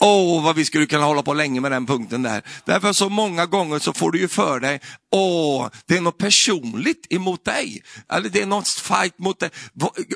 Åh, 0.08 0.40
oh, 0.40 0.44
vad 0.44 0.56
vi 0.56 0.66
skulle 0.66 0.86
kunna 0.86 1.06
hålla 1.06 1.24
på 1.24 1.34
länge 1.34 1.62
med 1.62 1.72
den 1.72 1.86
punkten 1.86 2.24
där. 2.24 2.42
Därför 2.66 2.94
så 2.94 3.10
många 3.10 3.46
gånger 3.46 3.80
så 3.80 3.94
får 3.94 4.12
du 4.12 4.20
ju 4.20 4.28
för 4.28 4.60
dig, 4.60 4.82
åh, 5.12 5.66
oh, 5.66 5.70
det 5.86 5.98
är 5.98 6.02
något 6.02 6.18
personligt 6.18 7.08
emot 7.10 7.46
dig. 7.46 7.84
Eller 8.12 8.30
det 8.30 8.42
är 8.42 8.46
något 8.46 8.68
fight 8.68 9.20
mot 9.20 9.40
dig. 9.40 9.50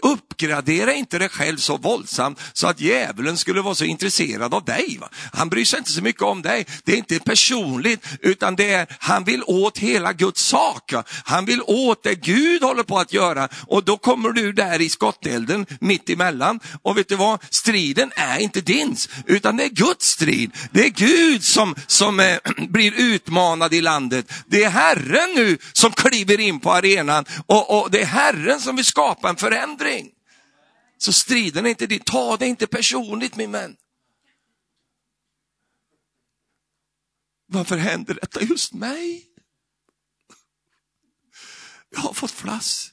Uppgradera 0.02 0.93
inte 0.93 1.19
dig 1.19 1.30
själv 1.30 1.58
så 1.58 1.78
våldsamt 1.78 2.39
så 2.54 2.67
att 2.67 2.82
djävulen 2.82 3.38
skulle 3.38 3.62
vara 3.62 3.75
så 3.75 3.86
intresserad 3.86 4.54
av 4.54 4.63
dig. 4.65 4.97
Va? 5.02 5.10
Han 5.34 5.49
bryr 5.49 5.65
sig 5.65 5.80
inte 5.80 5.91
så 5.91 6.02
mycket 6.02 6.21
om 6.21 6.41
dig. 6.41 6.65
Det 6.84 6.93
är 6.93 6.97
inte 6.97 7.19
personligt, 7.19 8.06
utan 8.21 8.56
det 8.56 8.73
är, 8.73 8.88
han 8.99 9.23
vill 9.23 9.43
åt 9.47 9.78
hela 9.78 10.13
Guds 10.13 10.41
sak. 10.45 10.93
Va? 10.93 11.04
Han 11.23 11.45
vill 11.45 11.62
åt 11.62 12.04
det 12.04 12.15
Gud 12.15 12.63
håller 12.63 12.84
på 12.84 12.99
att 12.99 13.13
göra 13.13 13.49
och 13.67 13.84
då 13.84 13.97
kommer 13.97 14.30
du 14.30 14.52
där 14.54 14.82
i 14.82 14.89
skottelden 14.89 15.65
mitt 15.80 16.10
emellan. 16.10 16.60
Och 16.82 16.97
vet 16.97 17.10
du 17.10 17.15
vad, 17.15 17.43
striden 17.49 18.12
är 18.15 18.39
inte 18.39 18.62
din, 18.62 18.95
utan 19.25 19.58
det 19.58 19.63
är 19.63 19.78
Guds 19.79 20.05
strid. 20.05 20.51
Det 20.71 20.85
är 20.85 20.89
Gud 20.89 21.43
som, 21.43 21.75
som 21.87 22.19
eh, 22.19 22.39
blir 22.69 22.93
utmanad 22.97 23.73
i 23.73 23.81
landet. 23.81 24.31
Det 24.47 24.63
är 24.63 24.69
Herren 24.69 25.35
nu 25.35 25.57
som 25.73 25.91
kliver 25.91 26.39
in 26.39 26.59
på 26.59 26.71
arenan 26.71 27.25
och, 27.45 27.79
och 27.79 27.91
det 27.91 28.01
är 28.01 28.05
Herren 28.05 28.59
som 28.59 28.75
vill 28.75 28.85
skapa 28.85 29.29
en 29.29 29.35
förändring. 29.35 30.11
Så 30.97 31.13
striden 31.13 31.65
är 31.65 31.69
inte 31.69 31.87
din. 31.87 31.99
Ta 31.99 32.37
det 32.37 32.47
inte 32.47 32.67
personligt 32.67 33.35
min 33.35 33.51
vän. 33.51 33.75
Varför 37.47 37.77
händer 37.77 38.13
detta 38.13 38.41
just 38.41 38.73
mig? 38.73 39.25
Jag 41.89 41.99
har 41.99 42.13
fått 42.13 42.31
flass. 42.31 42.91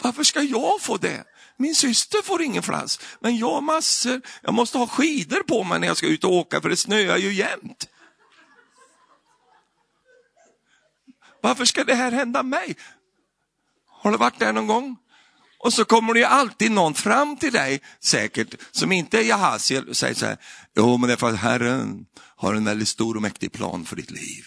Varför 0.00 0.24
ska 0.24 0.42
jag 0.42 0.80
få 0.80 0.96
det? 0.96 1.24
Min 1.60 1.74
syster 1.74 2.22
får 2.22 2.42
ingen 2.42 2.62
flass, 2.62 3.00
men 3.20 3.36
jag 3.36 3.50
har 3.50 3.60
massor. 3.60 4.20
Jag 4.42 4.54
måste 4.54 4.78
ha 4.78 4.86
skidor 4.86 5.42
på 5.42 5.64
mig 5.64 5.80
när 5.80 5.86
jag 5.86 5.96
ska 5.96 6.06
ut 6.06 6.24
och 6.24 6.32
åka 6.32 6.60
för 6.60 6.68
det 6.68 6.76
snöar 6.76 7.16
ju 7.16 7.32
jämt. 7.32 7.88
Varför 11.40 11.64
ska 11.64 11.84
det 11.84 11.94
här 11.94 12.12
hända 12.12 12.42
mig? 12.42 12.76
Har 13.88 14.10
du 14.10 14.16
varit 14.16 14.38
där 14.38 14.52
någon 14.52 14.66
gång? 14.66 14.96
Och 15.58 15.72
så 15.72 15.84
kommer 15.84 16.14
det 16.14 16.20
ju 16.20 16.26
alltid 16.26 16.70
någon 16.70 16.94
fram 16.94 17.36
till 17.36 17.52
dig, 17.52 17.80
säkert, 18.00 18.54
som 18.70 18.92
inte 18.92 19.18
är 19.18 19.22
Jahaziel 19.22 19.88
och 19.88 19.96
säger 19.96 20.14
så 20.14 20.26
här, 20.26 20.36
jo 20.76 20.96
men 20.96 21.08
det 21.08 21.12
är 21.12 21.16
för 21.16 21.28
att 21.28 21.38
Herren 21.38 22.06
har 22.16 22.54
en 22.54 22.64
väldigt 22.64 22.88
stor 22.88 23.16
och 23.16 23.22
mäktig 23.22 23.52
plan 23.52 23.84
för 23.84 23.96
ditt 23.96 24.10
liv 24.10 24.44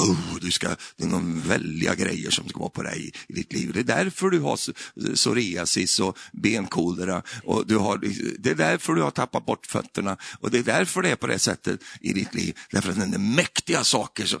oh, 0.00 0.38
du 0.40 0.50
ska, 0.50 0.68
det 0.96 1.04
är 1.04 1.08
någon 1.08 1.40
väldiga 1.40 1.94
grejer 1.94 2.30
som 2.30 2.48
ska 2.48 2.58
vara 2.58 2.70
på 2.70 2.82
dig 2.82 3.12
i 3.28 3.32
ditt 3.32 3.52
liv. 3.52 3.72
Det 3.72 3.80
är 3.80 4.04
därför 4.04 4.30
du 4.30 4.40
har 4.40 4.58
psoriasis 5.14 6.00
och 6.00 6.18
benkolera 6.32 7.22
och 7.44 7.66
du 7.66 7.76
har, 7.76 7.98
det 8.38 8.50
är 8.50 8.54
därför 8.54 8.94
du 8.94 9.02
har 9.02 9.10
tappat 9.10 9.46
bort 9.46 9.66
fötterna 9.66 10.16
och 10.40 10.50
det 10.50 10.58
är 10.58 10.62
därför 10.62 11.02
det 11.02 11.10
är 11.10 11.16
på 11.16 11.26
det 11.26 11.38
sättet 11.38 11.80
i 12.00 12.12
ditt 12.12 12.34
liv. 12.34 12.58
Därför 12.70 12.90
att 12.90 12.96
det 12.96 13.16
är 13.16 13.18
mäktiga 13.18 13.84
saker. 13.84 14.26
Så, 14.26 14.40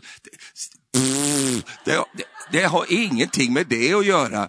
det, 1.84 2.04
det, 2.14 2.24
det 2.52 2.62
har 2.62 2.86
ingenting 2.88 3.52
med 3.52 3.66
det 3.66 3.94
att 3.94 4.06
göra. 4.06 4.48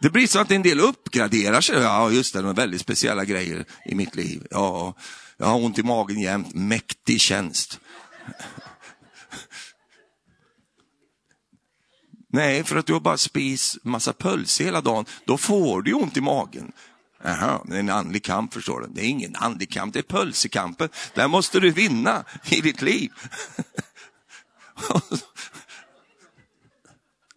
Det 0.00 0.10
blir 0.10 0.26
så 0.26 0.38
att 0.38 0.50
en 0.50 0.62
del 0.62 0.80
uppgraderar 0.80 1.60
sig. 1.60 1.76
Ja, 1.76 2.10
just 2.10 2.34
det, 2.34 2.42
de 2.42 2.54
väldigt 2.54 2.80
speciella 2.80 3.24
grejer 3.24 3.64
i 3.84 3.94
mitt 3.94 4.16
liv. 4.16 4.46
Ja, 4.50 4.94
Jag 5.36 5.46
har 5.46 5.64
ont 5.64 5.78
i 5.78 5.82
magen 5.82 6.20
jämt, 6.20 6.54
mäktig 6.54 7.20
tjänst. 7.20 7.80
Nej, 12.30 12.64
för 12.64 12.76
att 12.76 12.86
du 12.86 12.92
har 12.92 13.00
bara 13.00 13.16
spis 13.16 13.78
massa 13.82 14.12
pölse 14.12 14.64
hela 14.64 14.80
dagen, 14.80 15.04
då 15.24 15.38
får 15.38 15.82
du 15.82 15.92
ont 15.92 16.16
i 16.16 16.20
magen. 16.20 16.72
Jaha, 17.22 17.62
det 17.64 17.76
är 17.76 17.80
en 17.80 17.90
andlig 17.90 18.24
kamp 18.24 18.54
förstår 18.54 18.80
du. 18.80 18.86
Det 18.86 19.00
är 19.00 19.08
ingen 19.08 19.36
andlig 19.36 19.70
kamp, 19.70 19.92
det 19.92 19.98
är 19.98 20.02
pölsekampen. 20.02 20.88
Där 21.14 21.28
måste 21.28 21.60
du 21.60 21.70
vinna 21.70 22.24
i 22.44 22.60
ditt 22.60 22.82
liv. 22.82 23.12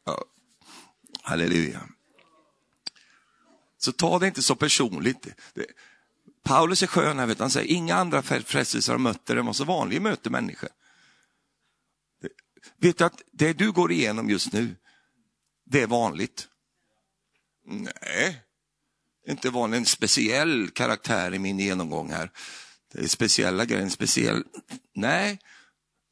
ja. 0.06 0.26
Halleluja. 1.22 1.82
Så 3.78 3.92
ta 3.92 4.20
det 4.20 4.28
inte 4.28 4.42
så 4.42 4.56
personligt. 4.56 5.28
Det, 5.54 5.66
Paulus 6.44 6.84
är 6.84 6.88
skön 6.88 7.20
här, 7.20 7.26
vet 7.26 7.40
han 7.40 7.50
säger 7.50 7.72
inga 7.76 7.96
andra 7.96 8.22
frestelser 8.22 8.92
har 8.92 9.00
mött 9.00 9.30
er 9.30 9.36
än 9.36 9.46
vad 9.46 9.56
som 9.56 9.68
vanligen 9.68 10.04
möter 10.04 10.30
människor. 10.30 10.70
Vet 12.82 12.98
du 12.98 13.04
att 13.04 13.22
det 13.32 13.54
du 13.54 13.72
går 13.72 13.92
igenom 13.92 14.30
just 14.30 14.54
nu, 14.54 14.76
det 15.66 15.82
är 15.82 15.88
vanligt? 15.88 16.48
Nej, 17.66 18.42
inte 19.28 19.50
vanligt. 19.50 19.78
En 19.78 19.86
speciell 19.86 20.70
karaktär 20.70 21.34
i 21.34 21.40
min 21.40 21.60
genomgång 21.60 22.12
här. 22.12 22.32
Det 22.94 23.00
är 23.00 23.08
speciella 23.08 23.66
grejer, 23.66 23.84
en 23.84 23.92
speciell... 23.92 24.44
Nej, 24.96 25.40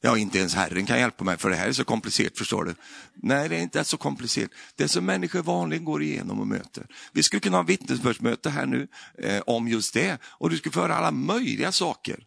Ja, 0.01 0.17
inte 0.17 0.39
ens 0.39 0.55
Herren 0.55 0.85
kan 0.85 0.99
hjälpa 0.99 1.23
mig 1.23 1.37
för 1.37 1.49
det 1.49 1.55
här 1.55 1.67
är 1.67 1.73
så 1.73 1.83
komplicerat, 1.83 2.37
förstår 2.37 2.65
du. 2.65 2.75
Nej, 3.15 3.49
det 3.49 3.55
är 3.55 3.61
inte 3.61 3.83
så 3.83 3.97
komplicerat. 3.97 4.51
Det 4.75 4.83
är 4.83 4.87
som 4.87 5.05
människor 5.05 5.41
vanligen 5.41 5.85
går 5.85 6.03
igenom 6.03 6.39
och 6.39 6.47
möter. 6.47 6.85
Vi 7.13 7.23
skulle 7.23 7.39
kunna 7.39 7.57
ha 7.57 7.63
vittnesbördsmöte 7.63 8.49
här 8.49 8.65
nu 8.65 8.87
eh, 9.17 9.41
om 9.45 9.67
just 9.67 9.93
det 9.93 10.17
och 10.23 10.49
du 10.49 10.57
skulle 10.57 10.73
få 10.73 10.81
höra 10.81 10.95
alla 10.95 11.11
möjliga 11.11 11.71
saker. 11.71 12.23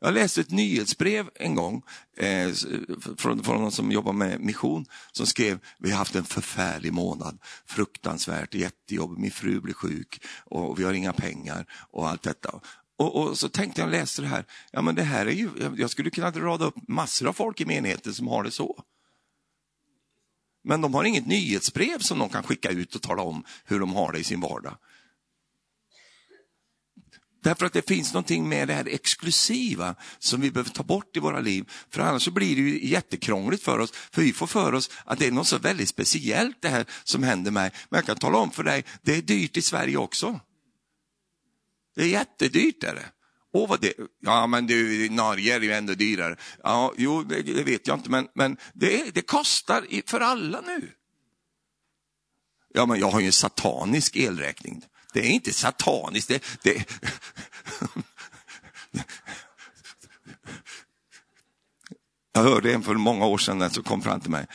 Jag 0.00 0.14
läste 0.14 0.40
ett 0.40 0.50
nyhetsbrev 0.50 1.30
en 1.34 1.54
gång 1.54 1.82
eh, 2.16 2.52
från, 3.16 3.44
från 3.44 3.62
någon 3.62 3.72
som 3.72 3.92
jobbar 3.92 4.12
med 4.12 4.40
mission 4.40 4.86
som 5.12 5.26
skrev 5.26 5.58
vi 5.78 5.90
har 5.90 5.98
haft 5.98 6.14
en 6.14 6.24
förfärlig 6.24 6.92
månad, 6.92 7.38
fruktansvärt, 7.66 8.54
jättejobb, 8.54 9.18
min 9.18 9.30
fru 9.30 9.60
blir 9.60 9.74
sjuk 9.74 10.24
och 10.44 10.78
vi 10.78 10.84
har 10.84 10.92
inga 10.92 11.12
pengar 11.12 11.66
och 11.90 12.08
allt 12.08 12.22
detta. 12.22 12.60
Och, 12.98 13.16
och, 13.16 13.38
så 13.38 13.48
tänkte 13.48 13.80
jag 13.80 13.90
läste 13.90 14.22
det 14.22 14.28
här, 14.28 14.44
ja 14.72 14.82
men 14.82 14.94
det 14.94 15.02
här 15.02 15.26
är 15.26 15.30
ju, 15.30 15.50
jag 15.76 15.90
skulle 15.90 16.10
kunna 16.10 16.30
rada 16.30 16.64
upp 16.64 16.88
massor 16.88 17.28
av 17.28 17.32
folk 17.32 17.60
i 17.60 17.64
menigheten 17.64 18.14
som 18.14 18.28
har 18.28 18.44
det 18.44 18.50
så. 18.50 18.84
Men 20.64 20.80
de 20.80 20.94
har 20.94 21.04
inget 21.04 21.26
nyhetsbrev 21.26 21.98
som 21.98 22.18
de 22.18 22.28
kan 22.28 22.42
skicka 22.42 22.70
ut 22.70 22.94
och 22.94 23.02
tala 23.02 23.22
om 23.22 23.44
hur 23.64 23.80
de 23.80 23.92
har 23.94 24.12
det 24.12 24.18
i 24.18 24.24
sin 24.24 24.40
vardag. 24.40 24.76
Därför 27.42 27.66
att 27.66 27.72
det 27.72 27.88
finns 27.88 28.12
någonting 28.12 28.48
med 28.48 28.68
det 28.68 28.74
här 28.74 28.88
exklusiva 28.88 29.94
som 30.18 30.40
vi 30.40 30.50
behöver 30.50 30.70
ta 30.70 30.82
bort 30.82 31.16
i 31.16 31.20
våra 31.20 31.40
liv. 31.40 31.70
För 31.90 32.00
annars 32.00 32.22
så 32.22 32.30
blir 32.30 32.56
det 32.56 32.62
ju 32.62 32.88
jättekrångligt 32.88 33.62
för 33.62 33.78
oss. 33.78 33.92
För 33.92 34.22
vi 34.22 34.32
får 34.32 34.46
för 34.46 34.74
oss 34.74 34.90
att 35.04 35.18
det 35.18 35.26
är 35.26 35.32
något 35.32 35.46
så 35.46 35.58
väldigt 35.58 35.88
speciellt 35.88 36.56
det 36.62 36.68
här 36.68 36.86
som 37.04 37.22
händer 37.22 37.50
mig. 37.50 37.70
Men 37.88 37.98
jag 37.98 38.06
kan 38.06 38.16
tala 38.16 38.38
om 38.38 38.50
för 38.50 38.62
dig, 38.62 38.84
det 39.02 39.16
är 39.16 39.22
dyrt 39.22 39.56
i 39.56 39.62
Sverige 39.62 39.96
också. 39.96 40.40
Det 41.94 42.02
är 42.02 42.08
jättedyrt. 42.08 42.84
Är 42.84 42.94
det. 42.94 43.06
Åh, 43.52 43.68
vad 43.68 43.80
det, 43.80 43.92
ja, 44.20 44.46
men 44.46 44.66
du, 44.66 45.08
Norge 45.10 45.54
är 45.54 45.60
ju 45.60 45.72
ändå 45.72 45.94
dyrare. 45.94 46.36
Ja, 46.62 46.94
jo, 46.96 47.22
det, 47.22 47.42
det 47.42 47.62
vet 47.62 47.86
jag 47.86 47.98
inte, 47.98 48.10
men, 48.10 48.28
men 48.34 48.56
det, 48.72 49.14
det 49.14 49.22
kostar 49.22 49.86
för 50.06 50.20
alla 50.20 50.60
nu. 50.60 50.92
Ja, 52.74 52.86
men 52.86 53.00
jag 53.00 53.10
har 53.10 53.20
ju 53.20 53.26
en 53.26 53.32
satanisk 53.32 54.16
elräkning. 54.16 54.84
Det 55.12 55.20
är 55.20 55.30
inte 55.30 55.52
sataniskt. 55.52 56.28
Det, 56.28 56.44
det... 56.62 56.84
Jag 62.32 62.42
hörde 62.42 62.74
en 62.74 62.82
för 62.82 62.94
många 62.94 63.26
år 63.26 63.38
sedan 63.38 63.70
som 63.70 63.84
kom 63.84 64.02
fram 64.02 64.20
till 64.20 64.30
mig. 64.30 64.46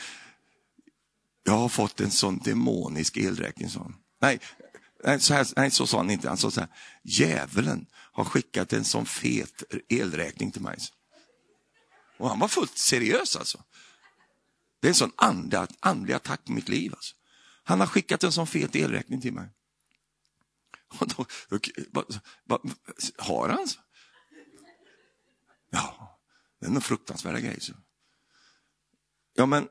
Jag 1.44 1.52
har 1.52 1.68
fått 1.68 2.00
en 2.00 2.10
sån 2.10 2.38
demonisk 2.38 3.16
elräkning. 3.16 3.68
sa 3.68 3.92
Nej, 4.20 4.40
Nej 5.04 5.20
så, 5.20 5.34
här, 5.34 5.46
nej, 5.56 5.70
så 5.70 5.86
sa 5.86 5.96
han 5.96 6.10
inte. 6.10 6.28
Han 6.28 6.36
sa 6.36 6.50
så 6.50 6.60
här, 6.60 6.68
djävulen 7.02 7.86
har 7.92 8.24
skickat 8.24 8.72
en 8.72 8.84
sån 8.84 9.06
fet 9.06 9.62
elräkning 9.88 10.50
till 10.50 10.62
mig. 10.62 10.78
Och 12.18 12.28
han 12.28 12.38
var 12.38 12.48
fullt 12.48 12.78
seriös 12.78 13.36
alltså. 13.36 13.62
Det 14.80 14.86
är 14.86 14.90
en 14.90 14.94
sån 14.94 15.12
andlig, 15.16 15.60
andlig 15.80 16.14
attack 16.14 16.44
på 16.44 16.52
mitt 16.52 16.68
liv. 16.68 16.92
Alltså. 16.94 17.14
Han 17.64 17.80
har 17.80 17.86
skickat 17.86 18.24
en 18.24 18.32
sån 18.32 18.46
fet 18.46 18.76
elräkning 18.76 19.20
till 19.20 19.32
mig. 19.32 19.48
Och 21.00 21.08
då, 21.08 21.26
då, 21.48 21.58
va, 21.92 22.04
va, 22.44 22.60
har 23.18 23.48
han? 23.48 23.66
Ja, 25.70 26.18
det 26.60 26.66
är 26.66 26.70
nog 26.70 26.82
fruktansvärda 26.82 27.40
grejer. 27.40 27.60
Så. 27.60 27.72
Ja, 29.34 29.46
men 29.46 29.68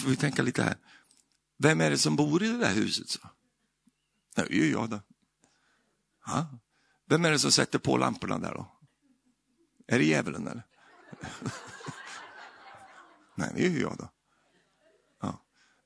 får 0.00 0.08
vi 0.08 0.16
tänka 0.16 0.42
lite 0.42 0.62
här. 0.62 0.76
Vem 1.58 1.80
är 1.80 1.90
det 1.90 1.98
som 1.98 2.16
bor 2.16 2.42
i 2.42 2.48
det 2.48 2.58
där 2.58 2.74
huset? 2.74 3.08
Så? 3.08 3.18
Det 4.34 4.42
är 4.42 4.50
ju 4.50 4.70
jag 4.70 4.90
då. 4.90 5.00
Ha? 6.26 6.46
Vem 7.06 7.24
är 7.24 7.30
det 7.30 7.38
som 7.38 7.52
sätter 7.52 7.78
på 7.78 7.96
lamporna 7.96 8.38
där 8.38 8.54
då? 8.54 8.80
Är 9.86 9.98
det 9.98 10.04
djävulen 10.04 10.46
eller? 10.46 10.66
Nej, 13.34 13.52
det 13.54 13.66
är 13.66 13.70
ju 13.70 13.80
jag 13.80 13.96
då. 13.96 14.08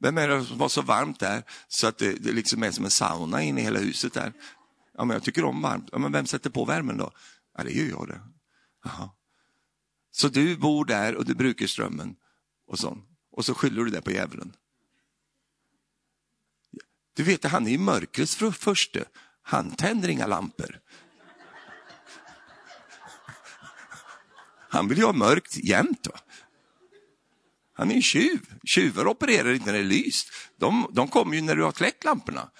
Vem 0.04 0.18
är 0.18 0.28
det 0.28 0.44
som 0.44 0.58
var 0.58 0.68
så 0.68 0.82
varmt 0.82 1.20
där 1.20 1.42
så 1.68 1.86
att 1.86 1.98
det, 1.98 2.12
det 2.12 2.32
liksom 2.32 2.62
är 2.62 2.70
som 2.70 2.84
en 2.84 2.90
sauna 2.90 3.42
inne 3.42 3.60
i 3.60 3.64
hela 3.64 3.78
huset 3.78 4.12
där? 4.12 4.32
Ja, 4.96 5.04
men 5.04 5.14
jag 5.14 5.22
tycker 5.22 5.44
om 5.44 5.62
varmt. 5.62 5.88
Ja, 5.92 5.98
men 5.98 6.12
vem 6.12 6.26
sätter 6.26 6.50
på 6.50 6.64
värmen 6.64 6.96
då? 6.96 7.10
Ja, 7.56 7.64
det 7.64 7.70
gör 7.70 7.88
jag 7.88 8.08
det. 8.08 8.20
Jaha. 8.84 9.10
Så 10.10 10.28
du 10.28 10.56
bor 10.56 10.84
där 10.84 11.14
och 11.14 11.24
du 11.24 11.34
brukar 11.34 11.66
strömmen 11.66 12.16
och 12.66 12.78
så. 12.78 12.98
Och 13.30 13.44
så 13.44 13.54
skyller 13.54 13.84
du 13.84 13.90
det 13.90 14.02
på 14.02 14.10
djävulen. 14.10 14.52
Du 17.16 17.22
vet, 17.22 17.44
han 17.44 17.66
är 17.66 17.70
ju 17.70 17.78
mörkrets 17.78 18.36
förste. 18.36 19.04
Han 19.42 19.70
tänder 19.70 20.08
inga 20.08 20.26
lampor. 20.26 20.80
Han 24.68 24.88
vill 24.88 24.98
ju 24.98 25.04
ha 25.04 25.12
mörkt 25.12 25.56
jämt. 25.56 26.06
Va? 26.06 26.20
Han 27.74 27.90
är 27.90 27.94
en 27.94 28.02
tjuv. 28.02 28.54
Tjuvar 28.64 29.06
opererar 29.06 29.52
inte 29.52 29.66
när 29.66 29.72
det 29.72 29.78
är 29.78 29.84
lyst. 29.84 30.28
De, 30.56 30.90
de 30.92 31.08
kommer 31.08 31.34
ju 31.34 31.42
när 31.42 31.56
du 31.56 31.62
har 31.62 31.72
kläckt 31.72 32.04
lamporna. 32.04 32.50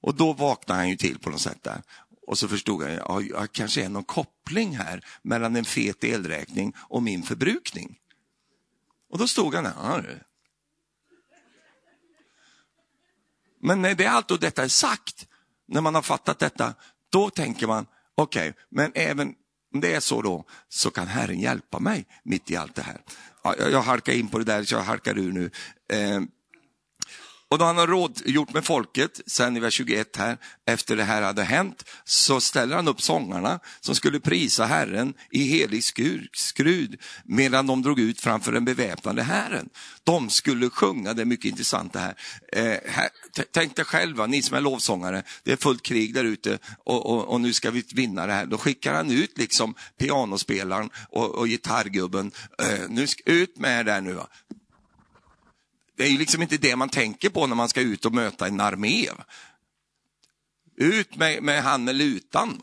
Och 0.00 0.14
då 0.14 0.32
vaknade 0.32 0.80
han 0.80 0.88
ju 0.88 0.96
till 0.96 1.18
på 1.18 1.30
något 1.30 1.40
sätt 1.40 1.62
där. 1.62 1.82
Och 2.26 2.38
så 2.38 2.48
förstod 2.48 2.82
han, 2.82 2.92
ja, 2.92 3.20
jag 3.20 3.52
kanske 3.52 3.84
är 3.84 3.88
någon 3.88 4.04
koppling 4.04 4.76
här 4.76 5.04
mellan 5.22 5.56
en 5.56 5.64
fet 5.64 6.04
elräkning 6.04 6.72
och 6.78 7.02
min 7.02 7.22
förbrukning. 7.22 7.98
Och 9.10 9.18
då 9.18 9.28
stod 9.28 9.54
han 9.54 9.64
där, 9.64 10.22
Men 13.60 13.82
när 13.82 13.94
det 13.94 14.04
är 14.04 14.10
allt 14.10 14.30
och 14.30 14.40
detta 14.40 14.64
är 14.64 14.68
sagt, 14.68 15.26
när 15.66 15.80
man 15.80 15.94
har 15.94 16.02
fattat 16.02 16.38
detta, 16.38 16.74
då 17.08 17.30
tänker 17.30 17.66
man, 17.66 17.86
okej, 18.14 18.50
okay, 18.50 18.62
men 18.68 18.92
även 18.94 19.34
om 19.74 19.80
det 19.80 19.94
är 19.94 20.00
så 20.00 20.22
då, 20.22 20.44
så 20.68 20.90
kan 20.90 21.06
Herren 21.06 21.40
hjälpa 21.40 21.78
mig 21.78 22.06
mitt 22.22 22.50
i 22.50 22.56
allt 22.56 22.74
det 22.74 22.82
här. 22.82 23.00
Ja, 23.42 23.54
jag 23.58 23.82
halkar 23.82 24.12
in 24.12 24.28
på 24.28 24.38
det 24.38 24.44
där, 24.44 24.64
så 24.64 24.74
jag 24.74 24.82
halkar 24.82 25.18
ur 25.18 25.32
nu. 25.32 25.50
Eh, 25.92 26.20
och 27.50 27.58
då 27.58 27.64
han 27.64 27.78
har 27.78 27.86
rådgjort 27.86 28.52
med 28.52 28.64
folket, 28.64 29.20
sen 29.26 29.56
i 29.56 29.60
vers 29.60 29.74
21 29.74 30.16
här, 30.16 30.36
efter 30.66 30.96
det 30.96 31.04
här 31.04 31.22
hade 31.22 31.42
hänt, 31.42 31.84
så 32.04 32.40
ställer 32.40 32.76
han 32.76 32.88
upp 32.88 33.02
sångarna 33.02 33.60
som 33.80 33.94
skulle 33.94 34.20
prisa 34.20 34.64
Herren 34.64 35.14
i 35.30 35.42
helig 35.42 35.84
skrud, 36.32 37.00
medan 37.24 37.66
de 37.66 37.82
drog 37.82 38.00
ut 38.00 38.20
framför 38.20 38.52
den 38.52 38.64
beväpnade 38.64 39.22
Herren. 39.22 39.68
De 40.04 40.30
skulle 40.30 40.70
sjunga, 40.70 41.14
det 41.14 41.22
är 41.22 41.26
mycket 41.26 41.50
intressant 41.50 41.92
det 41.92 41.98
här. 41.98 42.14
Eh, 42.52 42.90
här 42.92 43.08
tänk 43.50 43.76
dig 43.76 43.84
själva, 43.84 44.26
ni 44.26 44.42
som 44.42 44.56
är 44.56 44.60
lovsångare, 44.60 45.22
det 45.42 45.52
är 45.52 45.56
fullt 45.56 45.82
krig 45.82 46.14
där 46.14 46.24
ute 46.24 46.58
och, 46.84 47.06
och, 47.06 47.24
och, 47.24 47.40
nu 47.40 47.52
ska 47.52 47.70
vi 47.70 47.84
vinna 47.94 48.26
det 48.26 48.32
här. 48.32 48.46
Då 48.46 48.58
skickar 48.58 48.94
han 48.94 49.10
ut 49.10 49.38
liksom 49.38 49.74
pianospelaren 49.98 50.90
och, 51.08 51.34
och 51.34 51.46
gitarrgubben, 51.46 52.32
eh, 52.62 52.88
nu 52.88 53.06
ska, 53.06 53.22
ut 53.24 53.58
med 53.58 53.80
er 53.80 53.84
där 53.84 54.00
nu. 54.00 54.12
Va? 54.12 54.26
Det 55.98 56.04
är 56.04 56.08
ju 56.10 56.18
liksom 56.18 56.42
inte 56.42 56.56
det 56.56 56.76
man 56.76 56.88
tänker 56.88 57.28
på 57.28 57.46
när 57.46 57.56
man 57.56 57.68
ska 57.68 57.80
ut 57.80 58.04
och 58.04 58.14
möta 58.14 58.46
en 58.46 58.60
armé. 58.60 59.08
Ut 60.76 61.16
med, 61.16 61.42
med 61.42 61.62
han 61.62 61.88
eller 61.88 62.04
utan. 62.04 62.62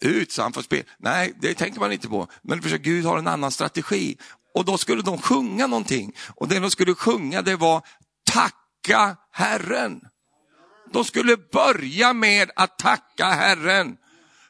Ut 0.00 0.32
så 0.32 0.42
han 0.42 0.52
får 0.52 0.62
spela. 0.62 0.84
Nej, 0.98 1.32
det 1.40 1.54
tänker 1.54 1.80
man 1.80 1.92
inte 1.92 2.08
på. 2.08 2.28
Men 2.42 2.62
för 2.62 2.78
Gud 2.78 3.04
har 3.04 3.18
en 3.18 3.26
annan 3.26 3.50
strategi. 3.50 4.16
Och 4.54 4.64
då 4.64 4.78
skulle 4.78 5.02
de 5.02 5.18
sjunga 5.18 5.66
någonting. 5.66 6.12
Och 6.34 6.48
det 6.48 6.58
de 6.58 6.70
skulle 6.70 6.94
sjunga 6.94 7.42
det 7.42 7.56
var 7.56 7.82
tacka 8.24 9.16
Herren. 9.32 10.00
De 10.92 11.04
skulle 11.04 11.36
börja 11.36 12.12
med 12.12 12.50
att 12.56 12.78
tacka 12.78 13.26
Herren. 13.26 13.96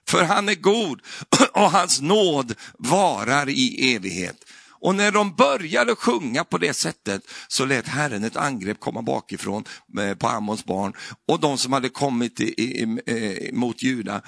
För 0.08 0.24
han 0.24 0.48
är 0.48 0.54
god 0.54 1.00
och 1.52 1.70
hans 1.70 2.00
nåd 2.00 2.54
varar 2.78 3.48
i 3.48 3.94
evighet. 3.94 4.44
Och 4.80 4.94
när 4.94 5.12
de 5.12 5.34
började 5.34 5.94
sjunga 5.94 6.44
på 6.44 6.58
det 6.58 6.74
sättet 6.74 7.22
så 7.48 7.64
lät 7.64 7.88
Herren 7.88 8.24
ett 8.24 8.36
angrepp 8.36 8.80
komma 8.80 9.02
bakifrån 9.02 9.64
eh, 10.00 10.14
på 10.14 10.28
Ammons 10.28 10.64
barn 10.64 10.92
och 11.28 11.40
de 11.40 11.58
som 11.58 11.72
hade 11.72 11.88
kommit 11.88 12.40
i, 12.40 12.44
i, 12.44 12.82
i, 12.82 12.98
eh, 13.06 13.54
mot 13.54 13.82
Juda. 13.82 14.22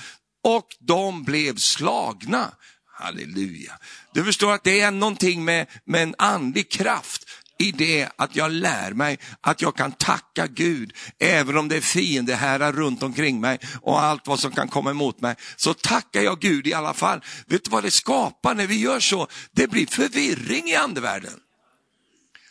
Och 0.45 0.67
de 0.81 1.25
blev 1.25 1.57
slagna. 1.57 2.53
Halleluja. 3.01 3.73
Du 4.15 4.25
förstår 4.25 4.53
att 4.53 4.65
det 4.65 4.81
är 4.81 4.91
någonting 4.91 5.45
med, 5.45 5.67
med 5.85 6.03
en 6.03 6.15
andlig 6.19 6.71
kraft 6.71 7.25
i 7.59 7.73
det 7.73 8.09
att 8.17 8.37
jag 8.37 8.53
lär 8.53 8.93
mig 8.93 9.19
att 9.41 9.63
jag 9.63 9.77
kan 9.77 9.93
tacka 9.93 10.47
Gud, 10.47 10.93
även 11.19 11.57
om 11.57 11.69
det 11.69 11.77
är 11.77 11.81
fiendehärar 11.81 12.73
runt 12.73 13.03
omkring 13.03 13.41
mig 13.41 13.59
och 13.83 14.01
allt 14.01 14.27
vad 14.27 14.41
som 14.41 14.53
kan 14.53 14.69
komma 14.69 14.91
emot 14.91 15.21
mig, 15.21 15.37
så 15.57 15.75
tackar 15.75 16.23
jag 16.23 16.41
Gud 16.41 16.67
i 16.67 16.75
alla 16.75 16.95
fall. 16.95 17.21
Vet 17.47 17.65
du 17.65 17.71
vad 17.71 17.83
det 17.83 17.91
skapar 17.91 18.55
när 18.55 18.67
vi 18.67 18.81
gör 18.81 19.01
så? 19.01 19.27
Det 19.53 19.71
blir 19.71 19.87
förvirring 19.87 20.69
i 20.69 20.77
andevärlden. 20.77 21.41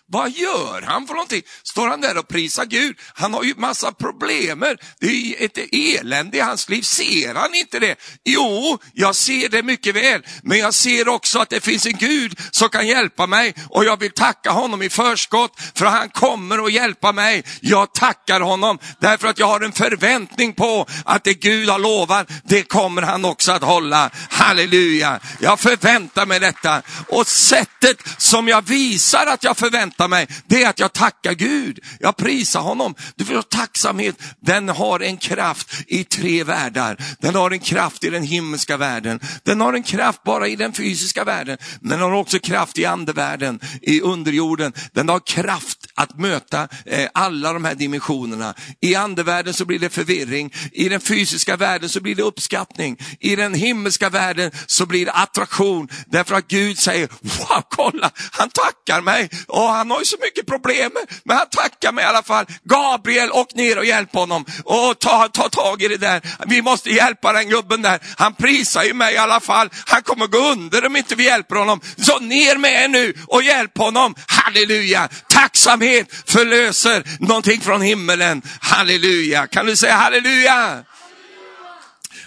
Vad 0.09 0.31
gör 0.31 0.81
han 0.81 1.07
för 1.07 1.13
någonting? 1.13 1.41
Står 1.63 1.87
han 1.87 2.01
där 2.01 2.17
och 2.17 2.27
prisar 2.27 2.65
Gud? 2.65 2.95
Han 3.13 3.33
har 3.33 3.43
ju 3.43 3.53
massa 3.57 3.91
problem. 3.91 4.65
Det 4.99 5.07
är 5.07 5.45
ett 5.45 5.57
elände 5.71 6.37
i 6.37 6.39
hans 6.39 6.69
liv. 6.69 6.81
Ser 6.81 7.35
han 7.35 7.55
inte 7.55 7.79
det? 7.79 7.95
Jo, 8.23 8.77
jag 8.93 9.15
ser 9.15 9.49
det 9.49 9.63
mycket 9.63 9.95
väl. 9.95 10.25
Men 10.43 10.57
jag 10.57 10.73
ser 10.73 11.07
också 11.07 11.39
att 11.39 11.49
det 11.49 11.59
finns 11.59 11.85
en 11.85 11.97
Gud 11.97 12.39
som 12.51 12.69
kan 12.69 12.87
hjälpa 12.87 13.27
mig 13.27 13.55
och 13.69 13.85
jag 13.85 13.99
vill 13.99 14.11
tacka 14.11 14.51
honom 14.51 14.81
i 14.81 14.89
förskott 14.89 15.59
för 15.75 15.85
han 15.85 16.09
kommer 16.09 16.65
att 16.65 16.73
hjälpa 16.73 17.11
mig. 17.11 17.43
Jag 17.61 17.93
tackar 17.93 18.41
honom 18.41 18.79
därför 18.99 19.27
att 19.27 19.39
jag 19.39 19.47
har 19.47 19.61
en 19.61 19.71
förväntning 19.71 20.53
på 20.53 20.85
att 21.05 21.23
det 21.23 21.33
Gud 21.33 21.69
har 21.69 21.79
lovat, 21.79 22.27
det 22.43 22.63
kommer 22.63 23.01
han 23.01 23.25
också 23.25 23.51
att 23.51 23.63
hålla. 23.63 24.09
Halleluja! 24.29 25.19
Jag 25.39 25.59
förväntar 25.59 26.25
mig 26.25 26.39
detta 26.39 26.81
och 27.07 27.27
sättet 27.27 27.97
som 28.17 28.47
jag 28.47 28.61
visar 28.61 29.25
att 29.25 29.43
jag 29.43 29.57
förväntar 29.57 29.96
förväntar 29.97 30.07
mig, 30.07 30.27
det 30.47 30.63
är 30.63 30.69
att 30.69 30.79
jag 30.79 30.93
tackar 30.93 31.33
Gud. 31.33 31.79
Jag 31.99 32.17
prisar 32.17 32.61
honom. 32.61 32.95
Du 33.15 33.25
förstår, 33.25 33.41
tacksamhet, 33.41 34.15
den 34.41 34.69
har 34.69 34.99
en 34.99 35.17
kraft 35.17 35.67
i 35.87 36.03
tre 36.03 36.43
världar. 36.43 36.97
Den 37.19 37.35
har 37.35 37.51
en 37.51 37.59
kraft 37.59 38.03
i 38.03 38.09
den 38.09 38.23
himmelska 38.23 38.77
världen. 38.77 39.19
Den 39.43 39.61
har 39.61 39.73
en 39.73 39.83
kraft 39.83 40.23
bara 40.23 40.47
i 40.47 40.55
den 40.55 40.73
fysiska 40.73 41.23
världen. 41.23 41.57
Den 41.81 41.99
har 41.99 42.11
också 42.11 42.39
kraft 42.39 42.77
i 42.77 42.85
andevärlden, 42.85 43.59
i 43.81 44.01
underjorden. 44.01 44.73
Den 44.93 45.09
har 45.09 45.19
kraft 45.19 45.87
att 45.95 46.19
möta 46.19 46.67
eh, 46.85 47.09
alla 47.13 47.53
de 47.53 47.65
här 47.65 47.75
dimensionerna. 47.75 48.53
I 48.81 48.95
andevärlden 48.95 49.53
så 49.53 49.65
blir 49.65 49.79
det 49.79 49.89
förvirring. 49.89 50.53
I 50.71 50.89
den 50.89 51.01
fysiska 51.01 51.57
världen 51.57 51.89
så 51.89 52.01
blir 52.01 52.15
det 52.15 52.23
uppskattning. 52.23 52.97
I 53.19 53.35
den 53.35 53.53
himmelska 53.53 54.09
världen 54.09 54.51
så 54.67 54.85
blir 54.85 55.05
det 55.05 55.11
attraktion. 55.11 55.87
Därför 56.05 56.35
att 56.35 56.47
Gud 56.47 56.77
säger, 56.77 57.09
wow, 57.21 57.63
kolla, 57.69 58.11
han 58.31 58.49
tackar 58.49 59.01
mig. 59.01 59.29
Och 59.47 59.61
han 59.61 59.86
han 59.87 59.91
har 59.91 59.99
ju 59.99 60.05
så 60.05 60.17
mycket 60.21 60.47
problem, 60.47 60.91
men 61.23 61.37
han 61.37 61.49
tackar 61.49 61.91
mig 61.91 62.03
i 62.03 62.07
alla 62.07 62.23
fall. 62.23 62.45
Gabriel, 62.63 63.31
åk 63.31 63.55
ner 63.55 63.77
och 63.77 63.85
hjälp 63.85 64.13
honom. 64.13 64.45
Och 64.63 64.99
ta, 64.99 65.27
ta 65.27 65.49
tag 65.49 65.81
i 65.81 65.87
det 65.87 65.97
där. 65.97 66.21
Vi 66.47 66.61
måste 66.61 66.89
hjälpa 66.89 67.33
den 67.33 67.49
gubben 67.49 67.81
där. 67.81 67.99
Han 68.17 68.33
prisar 68.33 68.83
ju 68.83 68.93
mig 68.93 69.13
i 69.13 69.17
alla 69.17 69.39
fall. 69.39 69.69
Han 69.85 70.01
kommer 70.03 70.27
gå 70.27 70.37
under 70.37 70.85
om 70.85 70.95
inte 70.95 71.15
vi 71.15 71.23
hjälper 71.23 71.55
honom. 71.55 71.81
Så 71.97 72.19
ner 72.19 72.57
med 72.57 72.83
er 72.83 72.87
nu 72.87 73.13
och 73.27 73.43
hjälp 73.43 73.77
honom. 73.77 74.15
Halleluja! 74.27 75.09
Tacksamhet 75.29 76.07
förlöser 76.25 77.03
någonting 77.19 77.61
från 77.61 77.81
himmelen. 77.81 78.41
Halleluja! 78.59 79.47
Kan 79.47 79.65
du 79.65 79.75
säga 79.75 79.95
halleluja? 79.95 80.83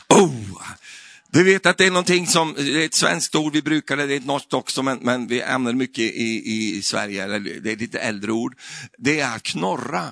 Oh, 0.09 0.63
du 1.33 1.45
vet 1.45 1.66
att 1.66 1.78
det 1.78 1.87
är 1.87 1.91
någonting 1.91 2.26
som, 2.26 2.55
det 2.55 2.83
är 2.83 2.87
ett 2.87 2.95
svenskt 2.95 3.35
ord, 3.35 3.53
vi 3.53 3.62
brukar 3.62 3.97
det, 3.97 4.07
det 4.07 4.14
är 4.14 4.16
ett 4.16 4.26
norskt 4.26 4.53
också, 4.53 4.83
men, 4.83 4.99
men 4.99 5.26
vi 5.26 5.43
använder 5.43 5.78
mycket 5.78 6.05
i, 6.05 6.43
i 6.76 6.83
Sverige, 6.83 7.26
det 7.26 7.70
är 7.70 7.72
ett 7.72 7.81
lite 7.81 7.99
äldre 7.99 8.33
ord. 8.33 8.59
Det 8.99 9.20
är 9.20 9.37
att 9.37 9.43
knorra. 9.43 10.03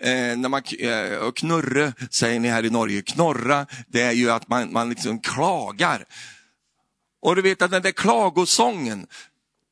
Eh, 0.00 0.36
när 0.36 0.48
man, 0.48 0.62
eh, 0.78 1.32
knurre 1.32 1.92
säger 2.10 2.40
ni 2.40 2.48
här 2.48 2.64
i 2.64 2.70
Norge, 2.70 3.02
knorra, 3.02 3.66
det 3.88 4.02
är 4.02 4.12
ju 4.12 4.30
att 4.30 4.48
man, 4.48 4.72
man 4.72 4.88
liksom 4.88 5.20
klagar. 5.20 6.04
Och 7.22 7.36
du 7.36 7.42
vet 7.42 7.62
att 7.62 7.70
den 7.70 7.82
där 7.82 7.92
klagosången, 7.92 9.06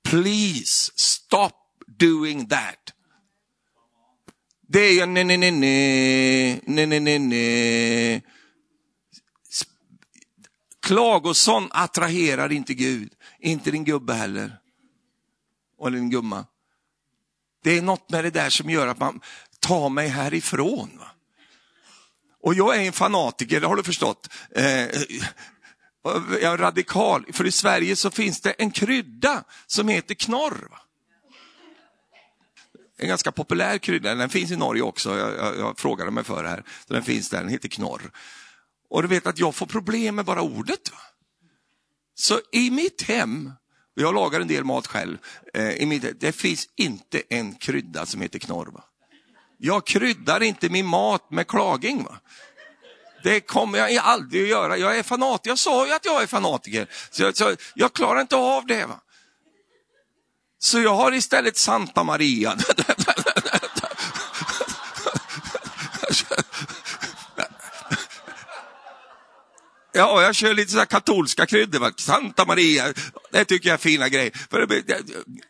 please 0.08 0.92
stop 0.94 1.52
doing 1.98 2.48
that. 2.48 2.92
Det 4.68 4.80
är 4.80 4.92
ju 4.92 5.06
ne 5.06 5.24
ne 5.24 5.36
ne 5.36 5.50
ne 5.50 6.60
ne 6.66 6.86
ne 6.86 7.00
ne 7.00 7.18
ne 7.18 8.20
Klagosång 10.84 11.68
attraherar 11.72 12.52
inte 12.52 12.74
Gud, 12.74 13.12
inte 13.38 13.70
din 13.70 13.84
gubbe 13.84 14.14
heller. 14.14 14.58
Och 15.78 15.92
din 15.92 16.10
gumma. 16.10 16.46
Det 17.62 17.78
är 17.78 17.82
något 17.82 18.10
med 18.10 18.24
det 18.24 18.30
där 18.30 18.50
som 18.50 18.70
gör 18.70 18.86
att 18.86 18.98
man 18.98 19.20
tar 19.60 19.88
mig 19.88 20.08
härifrån. 20.08 20.90
Va? 20.98 21.06
Och 22.42 22.54
jag 22.54 22.76
är 22.76 22.80
en 22.80 22.92
fanatiker, 22.92 23.60
det 23.60 23.66
har 23.66 23.76
du 23.76 23.82
förstått. 23.82 24.28
Eh, 24.50 24.64
jag 26.40 26.42
är 26.42 26.58
radikal, 26.58 27.26
för 27.32 27.46
i 27.46 27.52
Sverige 27.52 27.96
så 27.96 28.10
finns 28.10 28.40
det 28.40 28.50
en 28.50 28.70
krydda 28.70 29.44
som 29.66 29.88
heter 29.88 30.14
knorr. 30.14 30.68
Va? 30.70 30.80
En 32.96 33.08
ganska 33.08 33.32
populär 33.32 33.78
krydda, 33.78 34.14
den 34.14 34.28
finns 34.28 34.50
i 34.50 34.56
Norge 34.56 34.82
också, 34.82 35.18
jag, 35.18 35.36
jag, 35.36 35.58
jag 35.58 35.78
frågade 35.78 36.10
mig 36.10 36.24
för 36.24 36.42
det 36.42 36.48
här. 36.48 36.64
Så 36.86 36.94
den 36.94 37.02
finns 37.02 37.30
där, 37.30 37.40
den 37.40 37.48
heter 37.48 37.68
knorr. 37.68 38.10
Och 38.90 39.02
du 39.02 39.08
vet 39.08 39.26
att 39.26 39.38
jag 39.38 39.54
får 39.54 39.66
problem 39.66 40.14
med 40.14 40.24
bara 40.24 40.42
ordet. 40.42 40.92
Så 42.14 42.40
i 42.52 42.70
mitt 42.70 43.02
hem, 43.02 43.52
jag 43.94 44.14
lagar 44.14 44.40
en 44.40 44.48
del 44.48 44.64
mat 44.64 44.86
själv, 44.86 45.18
eh, 45.54 45.70
i 45.70 45.86
mitt, 45.86 46.20
det 46.20 46.32
finns 46.32 46.68
inte 46.76 47.22
en 47.28 47.54
krydda 47.54 48.06
som 48.06 48.20
heter 48.20 48.38
knorr. 48.38 48.66
Va? 48.66 48.84
Jag 49.58 49.86
kryddar 49.86 50.42
inte 50.42 50.68
min 50.68 50.86
mat 50.86 51.30
med 51.30 51.46
klaging. 51.46 52.04
Va? 52.04 52.20
Det 53.22 53.40
kommer 53.40 53.78
jag 53.78 53.96
aldrig 53.96 54.42
att 54.42 54.48
göra. 54.48 54.76
Jag 54.76 54.98
är 54.98 55.02
fanatiker. 55.02 55.50
Jag 55.50 55.58
sa 55.58 55.86
ju 55.86 55.92
att 55.92 56.04
jag 56.04 56.22
är 56.22 56.26
fanatiker. 56.26 56.86
Så 57.10 57.22
jag, 57.22 57.36
så 57.36 57.56
jag 57.74 57.92
klarar 57.92 58.20
inte 58.20 58.36
av 58.36 58.66
det. 58.66 58.86
Va? 58.86 59.00
Så 60.58 60.80
jag 60.80 60.94
har 60.94 61.12
istället 61.12 61.56
Santa 61.56 62.04
Maria. 62.04 62.56
Ja, 69.96 70.22
jag 70.22 70.34
kör 70.34 70.54
lite 70.54 70.72
så 70.72 70.86
katolska 70.86 71.46
kryddor. 71.46 71.92
Santa 71.96 72.44
Maria, 72.44 72.84
det 73.32 73.44
tycker 73.44 73.68
jag 73.68 73.74
är 73.74 73.78
fina 73.78 74.08
grejer. 74.08 74.32
För 74.50 74.82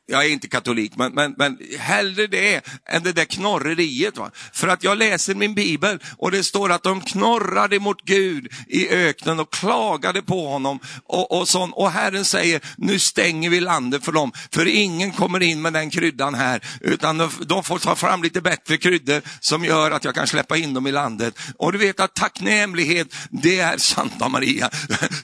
jag 0.07 0.25
är 0.25 0.29
inte 0.29 0.49
katolik, 0.49 0.93
men, 0.97 1.13
men, 1.13 1.35
men 1.39 1.59
hellre 1.85 2.27
det 2.27 2.67
än 2.89 3.03
det 3.03 3.13
där 3.13 3.25
knorreriet. 3.25 4.17
Va? 4.17 4.31
För 4.53 4.69
att 4.69 4.85
jag 4.85 4.99
läser 4.99 5.35
min 5.35 5.55
bibel 5.55 5.99
och 6.19 6.31
det 6.31 6.45
står 6.45 6.73
att 6.73 6.83
de 6.83 7.01
knorrade 7.01 7.81
mot 7.81 8.03
Gud 8.03 8.53
i 8.69 8.89
öknen 8.89 9.41
och 9.41 9.53
klagade 9.53 10.23
på 10.23 10.49
honom. 10.49 10.79
Och, 11.05 11.39
och, 11.39 11.49
sån. 11.49 11.73
och 11.73 11.91
Herren 11.91 12.25
säger, 12.25 12.61
nu 12.77 12.99
stänger 12.99 13.51
vi 13.51 13.61
landet 13.61 14.05
för 14.05 14.13
dem, 14.13 14.33
för 14.51 14.67
ingen 14.67 15.13
kommer 15.13 15.43
in 15.43 15.63
med 15.63 15.73
den 15.73 15.91
kryddan 15.91 16.35
här, 16.35 16.61
utan 16.81 17.19
de, 17.19 17.31
de 17.47 17.65
får 17.65 17.79
ta 17.79 17.95
fram 17.95 18.23
lite 18.23 18.41
bättre 18.41 18.77
kryddor 18.77 19.23
som 19.41 19.65
gör 19.65 19.91
att 19.91 20.05
jag 20.05 20.15
kan 20.15 20.27
släppa 20.27 20.57
in 20.57 20.75
dem 20.75 20.87
i 20.87 20.93
landet. 20.93 21.39
Och 21.59 21.73
du 21.73 21.79
vet 21.79 22.01
att 22.01 22.15
tacknämlighet, 22.15 23.15
det 23.31 23.61
är 23.61 23.79
Santa 23.79 24.29
Maria. 24.29 24.71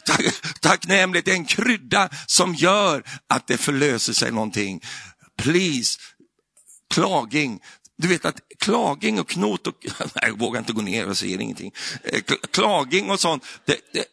Tacknämlighet 0.61 1.29
är 1.29 1.33
en 1.33 1.45
krydda 1.45 2.09
som 2.27 2.55
gör 2.55 3.03
att 3.29 3.47
det 3.47 3.57
förlöser 3.57 4.13
sig 4.13 4.33
någonting. 4.33 4.81
Please, 5.43 5.99
klaging. 6.91 7.61
Du 7.97 8.09
vet 8.09 8.25
att 8.25 8.41
klaging 8.59 9.21
och 9.21 9.29
knot 9.29 9.67
och... 9.67 9.75
Nej, 9.99 10.09
jag 10.23 10.39
vågar 10.39 10.61
inte 10.61 10.73
gå 10.73 10.83
ner, 10.83 11.09
och 11.09 11.19
säger 11.19 11.41
ingenting. 11.41 11.73
Eh, 12.05 12.23
klaging 12.51 13.11
och 13.11 13.21
sånt, 13.21 13.45
det, 13.65 13.77
det, 13.93 14.05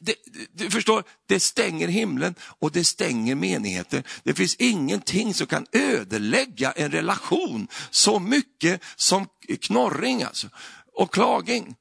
det, 0.00 0.14
du 0.52 0.70
förstår, 0.70 1.04
det 1.26 1.40
stänger 1.40 1.88
himlen 1.88 2.34
och 2.40 2.72
det 2.72 2.84
stänger 2.84 3.34
menigheter. 3.34 4.02
Det 4.22 4.34
finns 4.34 4.56
ingenting 4.56 5.34
som 5.34 5.46
kan 5.46 5.66
ödelägga 5.72 6.72
en 6.72 6.90
relation 6.90 7.68
så 7.90 8.18
mycket 8.18 8.82
som 8.96 9.26
knorring 9.60 10.22
alltså, 10.22 10.48
och 10.92 11.14
klaging. 11.14 11.74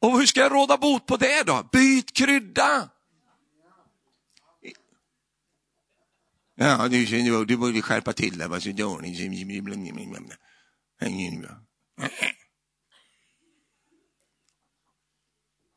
Och 0.00 0.18
hur 0.18 0.26
ska 0.26 0.40
jag 0.40 0.52
råda 0.52 0.76
bot 0.76 1.06
på 1.06 1.16
det 1.16 1.42
då? 1.42 1.68
Byt 1.72 2.12
krydda! 2.12 2.88
Ja, 6.62 6.88
du, 6.88 7.04
du, 7.04 7.44
du 7.44 7.56
borde 7.56 7.82
skärpa 7.82 8.12
till 8.12 8.38
dig. 8.38 8.48
Vad 8.48 8.62
så. 8.62 8.70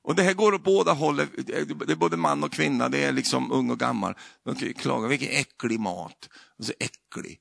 Och 0.03 0.15
det 0.15 0.23
här 0.23 0.33
går 0.33 0.53
åt 0.53 0.63
båda 0.63 0.93
hållen. 0.93 1.29
Det 1.37 1.91
är 1.91 1.95
både 1.95 2.17
man 2.17 2.43
och 2.43 2.51
kvinna, 2.51 2.89
det 2.89 3.03
är 3.03 3.11
liksom 3.11 3.51
ung 3.51 3.71
och 3.71 3.79
gammal. 3.79 4.15
De 4.43 4.73
klagar, 4.73 5.07
vilken 5.07 5.29
äcklig 5.29 5.79
mat. 5.79 6.29
Alltså 6.59 6.73
äcklig. 6.79 7.39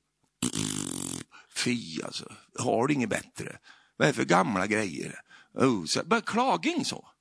Fy 1.55 2.01
alltså, 2.01 2.33
har 2.59 2.87
du 2.87 2.93
inget 2.93 3.09
bättre? 3.09 3.57
Vad 3.97 4.07
är 4.07 4.11
det 4.11 4.15
för 4.15 4.25
gamla 4.25 4.67
grejer? 4.67 5.19
Oh, 5.53 5.85
så, 5.85 6.03
bara 6.03 6.21
klaging 6.21 6.85
så. 6.85 7.12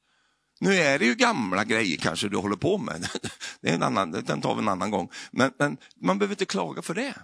Nu 0.62 0.74
är 0.74 0.98
det 0.98 1.04
ju 1.04 1.14
gamla 1.14 1.64
grejer 1.64 1.96
kanske 1.96 2.28
du 2.28 2.36
håller 2.36 2.56
på 2.56 2.78
med. 2.78 3.08
det 3.60 3.70
är 3.70 3.74
en 3.74 3.82
annan, 3.82 4.10
den 4.10 4.40
tar 4.40 4.54
vi 4.54 4.60
en 4.60 4.68
annan 4.68 4.90
gång. 4.90 5.10
Men, 5.30 5.52
men 5.58 5.76
man 5.96 6.18
behöver 6.18 6.34
inte 6.34 6.44
klaga 6.44 6.82
för 6.82 6.94
det. 6.94 7.14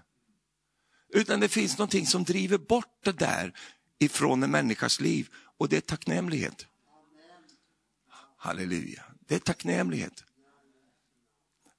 Utan 1.15 1.41
det 1.41 1.49
finns 1.49 1.79
någonting 1.79 2.07
som 2.07 2.25
driver 2.25 2.59
bort 2.59 3.01
det 3.05 3.13
där 3.13 3.53
ifrån 3.99 4.43
en 4.43 4.51
människas 4.51 5.01
liv 5.01 5.29
och 5.59 5.69
det 5.69 5.77
är 5.77 5.81
tacknämlighet. 5.81 6.67
Halleluja, 8.37 9.03
det 9.29 9.35
är 9.35 9.39
tacknämlighet. 9.39 10.25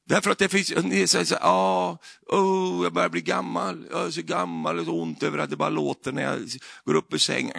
Därför 0.05 0.31
att 0.31 0.37
det 0.37 0.49
finns, 0.49 0.73
ni 0.83 1.07
säger 1.07 1.25
så 1.25 1.35
här, 1.35 1.97
oh, 2.27 2.83
jag 2.83 2.93
börjar 2.93 3.09
bli 3.09 3.21
gammal, 3.21 3.87
jag 3.91 4.05
är 4.05 4.11
så 4.11 4.21
gammal 4.21 4.79
och 4.79 4.85
så 4.85 5.01
ont 5.01 5.23
över 5.23 5.37
att 5.37 5.49
det 5.49 5.55
bara 5.55 5.69
låter 5.69 6.11
när 6.11 6.23
jag 6.23 6.49
går 6.85 6.93
upp 6.93 7.13
ur 7.13 7.17
sängen. 7.17 7.53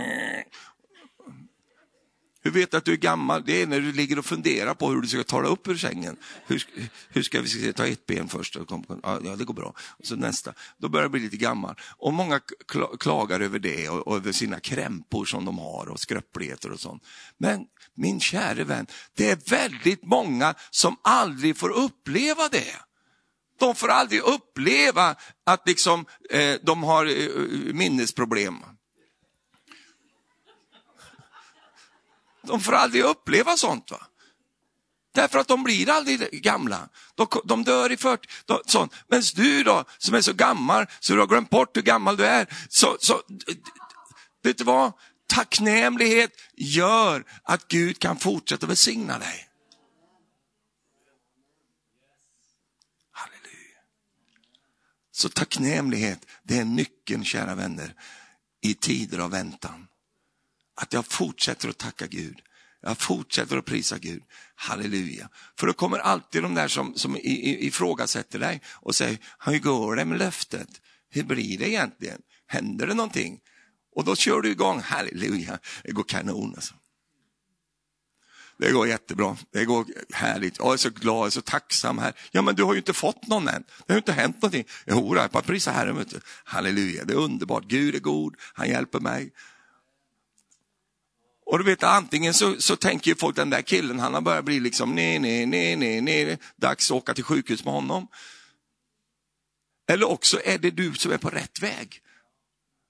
Hur 2.43 2.51
vet 2.51 2.71
du 2.71 2.77
att 2.77 2.85
du 2.85 2.93
är 2.93 2.97
gammal? 2.97 3.43
Det 3.47 3.63
är 3.63 3.67
när 3.67 3.81
du 3.81 3.93
ligger 3.93 4.19
och 4.19 4.25
funderar 4.25 4.75
på 4.75 4.89
hur 4.89 5.01
du 5.01 5.09
ska 5.09 5.25
ta 5.25 5.41
dig 5.41 5.51
upp 5.51 5.69
ur 5.69 5.77
sängen. 5.77 6.17
Hur, 6.47 6.67
hur 7.09 7.23
ska 7.23 7.41
vi 7.41 7.73
ta 7.73 7.87
ett 7.87 8.07
ben 8.07 8.29
först? 8.29 8.57
Ja, 9.03 9.19
det 9.39 9.45
går 9.45 9.55
bra. 9.55 9.75
Och 9.99 10.07
så 10.07 10.17
nästa. 10.17 10.55
Då 10.79 10.89
börjar 10.89 11.05
du 11.05 11.11
bli 11.11 11.21
lite 11.21 11.37
gammal. 11.37 11.75
Och 11.97 12.13
många 12.13 12.41
klagar 13.01 13.41
över 13.41 13.59
det 13.59 13.89
och, 13.89 14.09
och 14.09 14.17
över 14.17 14.33
sina 14.33 14.61
krämpor 14.61 15.25
som 15.25 15.45
de 15.45 15.59
har 15.59 15.89
och 15.89 16.01
skröpligheter 16.01 16.71
och 16.71 16.81
sånt. 16.81 17.03
Men 17.39 17.67
min 17.95 18.21
käre 18.21 18.65
vän, 18.65 18.87
det 19.15 19.31
är 19.31 19.51
väldigt 19.51 20.05
många 20.05 20.55
som 20.71 20.97
aldrig 21.03 21.57
får 21.57 21.71
uppleva 21.71 22.49
det. 22.49 22.77
De 23.59 23.75
får 23.75 23.89
aldrig 23.89 24.21
uppleva 24.21 25.17
att 25.47 25.69
liksom, 25.69 26.07
eh, 26.31 26.55
de 26.63 26.83
har 26.83 27.07
eh, 27.07 27.75
minnesproblem. 27.75 28.55
De 32.43 32.61
får 32.61 32.73
aldrig 32.73 33.03
uppleva 33.03 33.57
sånt. 33.57 33.91
Va? 33.91 34.07
Därför 35.13 35.39
att 35.39 35.49
de 35.49 35.63
blir 35.63 35.91
aldrig 35.91 36.43
gamla. 36.43 36.89
De, 37.15 37.27
de 37.45 37.65
dör 37.65 37.93
i 37.93 37.97
40. 37.97 38.29
sånt. 38.67 38.95
Men 39.09 39.23
du 39.35 39.63
då, 39.63 39.85
som 39.99 40.15
är 40.15 40.21
så 40.21 40.33
gammal 40.33 40.87
så 41.01 41.13
du 41.13 41.21
har 41.21 41.27
glömt 41.27 41.51
bort 41.51 41.77
hur 41.77 41.83
gammal 41.83 42.17
du 42.17 42.27
är. 42.27 42.47
Så, 42.69 42.97
så, 43.01 43.23
vet 44.43 44.59
du 44.59 44.65
vad? 44.65 44.93
Tacknämlighet 45.27 46.33
gör 46.55 47.25
att 47.43 47.69
Gud 47.69 47.99
kan 47.99 48.17
fortsätta 48.17 48.67
välsigna 48.67 49.19
dig. 49.19 49.49
Halleluja. 53.13 53.81
Så 55.13 55.29
tacknämlighet, 55.29 56.27
det 56.43 56.59
är 56.59 56.65
nyckeln, 56.65 57.25
kära 57.25 57.55
vänner, 57.55 57.95
i 58.63 58.75
tider 58.75 59.19
av 59.19 59.31
väntan. 59.31 59.87
Att 60.81 60.93
jag 60.93 61.07
fortsätter 61.07 61.69
att 61.69 61.79
tacka 61.79 62.07
Gud. 62.07 62.41
Jag 62.83 62.99
fortsätter 62.99 63.57
att 63.57 63.65
prisa 63.65 63.99
Gud. 63.99 64.23
Halleluja. 64.55 65.29
För 65.59 65.67
då 65.67 65.73
kommer 65.73 65.99
alltid 65.99 66.43
de 66.43 66.55
där 66.55 66.69
som, 66.69 66.95
som 66.95 67.17
ifrågasätter 67.23 68.39
dig 68.39 68.61
och 68.67 68.97
säger, 68.97 69.19
hur 69.45 69.59
går 69.59 69.97
det 69.97 70.05
med 70.05 70.19
löftet? 70.19 70.69
Hur 71.11 71.23
blir 71.23 71.59
det 71.59 71.69
egentligen? 71.69 72.21
Händer 72.47 72.87
det 72.87 72.95
någonting? 72.95 73.41
Och 73.97 74.05
då 74.05 74.17
kör 74.17 74.41
du 74.41 74.51
igång, 74.51 74.81
halleluja, 74.81 75.59
det 75.85 75.93
går 75.93 76.03
kanon 76.03 76.55
alltså. 76.55 76.75
Det 78.59 78.73
går 78.73 78.89
jättebra, 78.89 79.37
det 79.53 79.65
går 79.65 79.87
härligt, 80.13 80.59
jag 80.59 80.73
är 80.73 80.77
så 80.77 80.91
glad, 80.91 81.19
jag 81.19 81.27
är 81.27 81.31
så 81.31 81.41
tacksam 81.41 81.99
här. 81.99 82.13
Ja 82.31 82.43
men 82.43 82.55
du 82.55 82.63
har 82.63 82.73
ju 82.73 82.79
inte 82.79 82.93
fått 82.93 83.27
någon 83.27 83.49
än, 83.49 83.65
det 83.87 83.93
har 83.93 83.95
ju 83.95 83.99
inte 83.99 84.13
hänt 84.13 84.43
någonting. 84.43 84.65
Jo, 84.87 85.17
jag 85.17 85.31
bara 85.31 85.43
prisa 85.43 85.71
Herren, 85.71 86.05
halleluja, 86.45 87.05
det 87.05 87.13
är 87.13 87.17
underbart, 87.17 87.65
Gud 87.65 87.95
är 87.95 87.99
god, 87.99 88.35
han 88.55 88.69
hjälper 88.69 89.01
mig. 89.01 89.33
Och 91.51 91.59
du 91.59 91.65
vet, 91.65 91.83
antingen 91.83 92.35
så, 92.35 92.61
så 92.61 92.77
tänker 92.77 93.15
folk 93.15 93.37
den 93.37 93.51
där 93.51 93.63
killen, 93.63 93.99
han 93.99 94.15
har 94.15 94.21
börjat 94.21 94.45
bli 94.45 94.61
liksom, 94.61 94.95
nej, 94.95 95.19
nej, 95.19 95.47
nej, 95.47 95.77
nej, 95.77 96.01
nej, 96.01 96.39
dags 96.57 96.91
att 96.91 96.97
åka 96.97 97.15
till 97.15 97.25
sjukhus 97.25 97.65
med 97.65 97.75
honom. 97.75 98.09
Eller 99.89 100.09
också 100.09 100.41
är 100.45 100.59
det 100.59 100.71
du 100.71 100.95
som 100.95 101.13
är 101.13 101.19
på 101.19 101.31
rätt 101.31 101.63
väg. 101.63 102.01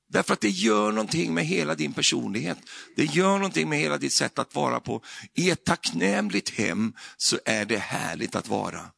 Därför 0.09 0.33
att 0.33 0.41
det 0.41 0.49
gör 0.49 0.93
någonting 0.93 1.35
med 1.35 1.47
hela 1.47 1.75
din 1.75 1.93
personlighet. 1.93 2.59
Det 2.97 3.05
gör 3.05 3.33
någonting 3.33 3.69
med 3.69 3.79
hela 3.79 3.99
ditt 3.99 4.13
sätt 4.13 4.39
att 4.39 4.55
vara 4.55 4.81
på. 4.81 5.03
I 5.35 5.51
ett 5.51 5.65
tacknämligt 5.65 6.51
hem 6.51 6.93
så 7.17 7.39
är 7.45 7.65
det 7.65 7.79
härligt 7.79 8.35
att 8.35 8.49
vara. 8.49 8.91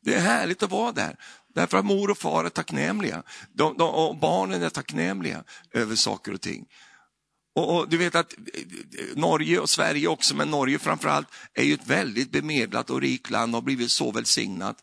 Det 0.00 0.14
är 0.14 0.20
härligt 0.20 0.62
att 0.62 0.70
vara 0.70 0.92
där. 0.92 1.16
Därför 1.54 1.78
att 1.78 1.84
mor 1.84 2.10
och 2.10 2.18
far 2.18 2.44
är 2.44 2.48
tacknämliga. 2.48 3.22
De, 3.52 3.76
de, 3.76 3.90
och 3.90 4.16
barnen 4.16 4.62
är 4.62 4.70
tacknämliga 4.70 5.44
över 5.70 5.96
saker 5.96 6.34
och 6.34 6.40
ting. 6.40 6.66
Och, 7.54 7.76
och, 7.76 7.88
Du 7.88 7.96
vet 7.96 8.14
att 8.14 8.32
eh, 8.32 8.60
eh, 8.60 9.16
Norge 9.16 9.58
och 9.58 9.70
Sverige 9.70 10.08
också, 10.08 10.36
men 10.36 10.50
Norge 10.50 10.78
framförallt, 10.78 11.28
är 11.54 11.64
ju 11.64 11.74
ett 11.74 11.86
väldigt 11.86 12.32
bemedlat 12.32 12.90
och 12.90 13.00
rikt 13.00 13.30
land 13.30 13.54
och 13.54 13.60
har 13.60 13.64
blivit 13.64 13.90
så 13.90 14.10
välsignat. 14.10 14.76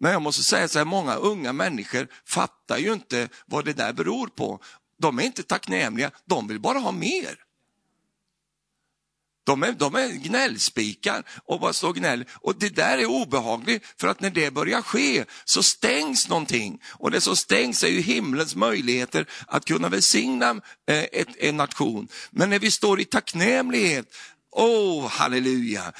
Men 0.00 0.12
jag 0.12 0.22
måste 0.22 0.42
säga 0.42 0.68
så 0.68 0.78
här, 0.78 0.86
många 0.86 1.14
unga 1.14 1.52
människor 1.52 2.08
fattar 2.24 2.78
ju 2.78 2.92
inte 2.92 3.28
vad 3.46 3.64
det 3.64 3.72
där 3.72 3.92
beror 3.92 4.26
på. 4.26 4.60
De 4.98 5.18
är 5.18 5.22
inte 5.22 5.42
tacknämliga, 5.42 6.10
de 6.24 6.48
vill 6.48 6.60
bara 6.60 6.78
ha 6.78 6.92
mer. 6.92 7.41
De 9.44 9.62
är, 9.62 9.72
de 9.72 9.94
är 9.94 10.08
gnällspikar 10.08 11.22
och 11.44 11.60
bara 11.60 11.72
står 11.72 11.92
gnäll. 11.92 12.24
Och 12.32 12.58
det 12.58 12.68
där 12.68 12.98
är 12.98 13.06
obehagligt 13.06 13.84
för 14.00 14.08
att 14.08 14.20
när 14.20 14.30
det 14.30 14.50
börjar 14.50 14.82
ske 14.82 15.24
så 15.44 15.62
stängs 15.62 16.28
någonting. 16.28 16.80
Och 16.92 17.10
det 17.10 17.20
som 17.20 17.36
stängs 17.36 17.84
är 17.84 17.88
ju 17.88 18.00
himlens 18.00 18.56
möjligheter 18.56 19.26
att 19.46 19.64
kunna 19.64 19.88
välsigna 19.88 20.50
eh, 20.88 21.02
ett, 21.12 21.36
en 21.38 21.56
nation. 21.56 22.08
Men 22.30 22.50
när 22.50 22.58
vi 22.58 22.70
står 22.70 23.00
i 23.00 23.04
tacknämlighet, 23.04 24.06
åh 24.52 25.06
oh, 25.06 25.08
halleluja, 25.08 25.92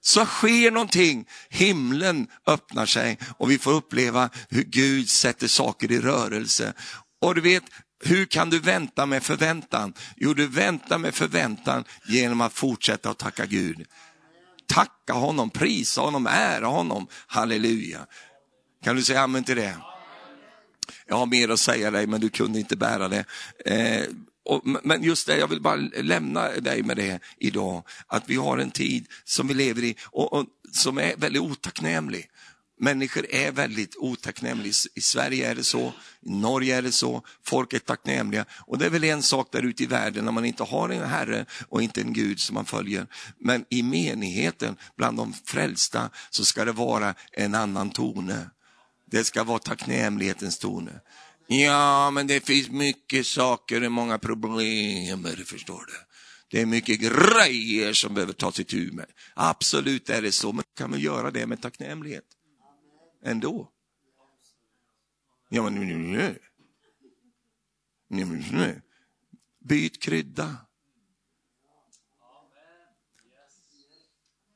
så 0.00 0.24
sker 0.24 0.70
någonting. 0.70 1.26
Himlen 1.48 2.26
öppnar 2.46 2.86
sig 2.86 3.18
och 3.38 3.50
vi 3.50 3.58
får 3.58 3.72
uppleva 3.72 4.30
hur 4.48 4.62
Gud 4.62 5.08
sätter 5.08 5.48
saker 5.48 5.92
i 5.92 6.00
rörelse. 6.00 6.72
Och 7.20 7.34
du 7.34 7.40
vet, 7.40 7.64
hur 8.04 8.26
kan 8.26 8.50
du 8.50 8.58
vänta 8.58 9.06
med 9.06 9.22
förväntan? 9.22 9.94
Jo, 10.16 10.34
du 10.34 10.46
väntar 10.46 10.98
med 10.98 11.14
förväntan 11.14 11.84
genom 12.08 12.40
att 12.40 12.52
fortsätta 12.52 13.10
att 13.10 13.18
tacka 13.18 13.46
Gud. 13.46 13.86
Tacka 14.66 15.12
honom, 15.12 15.50
prisa 15.50 16.00
honom, 16.00 16.26
ära 16.26 16.66
honom. 16.66 17.06
Halleluja. 17.26 18.06
Kan 18.84 18.96
du 18.96 19.02
säga 19.02 19.20
amen 19.20 19.44
till 19.44 19.56
det? 19.56 19.76
Jag 21.06 21.16
har 21.16 21.26
mer 21.26 21.48
att 21.48 21.60
säga 21.60 21.90
dig, 21.90 22.06
men 22.06 22.20
du 22.20 22.28
kunde 22.28 22.58
inte 22.58 22.76
bära 22.76 23.08
det. 23.08 23.24
Eh, 23.64 24.04
och, 24.44 24.62
men 24.82 25.02
just 25.02 25.26
det, 25.26 25.38
jag 25.38 25.48
vill 25.48 25.60
bara 25.60 25.76
lämna 26.02 26.48
dig 26.48 26.82
med 26.82 26.96
det 26.96 27.20
idag, 27.38 27.82
att 28.06 28.24
vi 28.26 28.36
har 28.36 28.58
en 28.58 28.70
tid 28.70 29.06
som 29.24 29.48
vi 29.48 29.54
lever 29.54 29.84
i 29.84 29.96
och, 30.04 30.32
och 30.32 30.46
som 30.72 30.98
är 30.98 31.16
väldigt 31.16 31.42
otacknämlig. 31.42 32.30
Människor 32.80 33.26
är 33.30 33.52
väldigt 33.52 33.96
otacknämliga. 33.96 34.72
I 34.94 35.00
Sverige 35.00 35.50
är 35.50 35.54
det 35.54 35.64
så, 35.64 35.92
i 36.20 36.30
Norge 36.30 36.76
är 36.76 36.82
det 36.82 36.92
så, 36.92 37.22
folk 37.42 37.72
är 37.72 37.78
tacknämliga. 37.78 38.44
Och 38.50 38.78
det 38.78 38.86
är 38.86 38.90
väl 38.90 39.04
en 39.04 39.22
sak 39.22 39.48
där 39.52 39.62
ute 39.62 39.82
i 39.82 39.86
världen 39.86 40.24
när 40.24 40.32
man 40.32 40.44
inte 40.44 40.62
har 40.62 40.88
en 40.88 41.08
herre 41.08 41.46
och 41.68 41.82
inte 41.82 42.00
en 42.00 42.12
gud 42.12 42.40
som 42.40 42.54
man 42.54 42.64
följer. 42.64 43.06
Men 43.38 43.64
i 43.70 43.82
menigheten, 43.82 44.76
bland 44.96 45.16
de 45.16 45.34
frälsta, 45.44 46.10
så 46.30 46.44
ska 46.44 46.64
det 46.64 46.72
vara 46.72 47.14
en 47.32 47.54
annan 47.54 47.90
tone. 47.90 48.50
Det 49.10 49.24
ska 49.24 49.44
vara 49.44 49.58
tacknämlighetens 49.58 50.58
tone. 50.58 51.00
Ja, 51.46 52.10
men 52.10 52.26
det 52.26 52.46
finns 52.46 52.68
mycket 52.70 53.26
saker 53.26 53.84
och 53.84 53.92
många 53.92 54.18
problem, 54.18 55.26
förstår 55.46 55.84
du. 55.86 55.92
Det 56.50 56.60
är 56.60 56.66
mycket 56.66 57.00
grejer 57.00 57.92
som 57.92 58.14
behöver 58.14 58.32
tas 58.32 58.60
itu 58.60 58.92
med. 58.92 59.06
Absolut 59.34 60.10
är 60.10 60.22
det 60.22 60.32
så, 60.32 60.52
men 60.52 60.64
kan 60.76 60.92
vi 60.92 60.98
göra 60.98 61.30
det 61.30 61.46
med 61.46 61.62
tacknämlighet? 61.62 62.24
Ändå. 63.24 63.72
Ja, 65.48 65.62
men 65.62 65.74
nu, 65.74 65.84
nu, 65.84 66.38
nu, 68.08 68.24
nu. 68.52 68.82
Byt 69.58 70.02
krydda. 70.02 70.66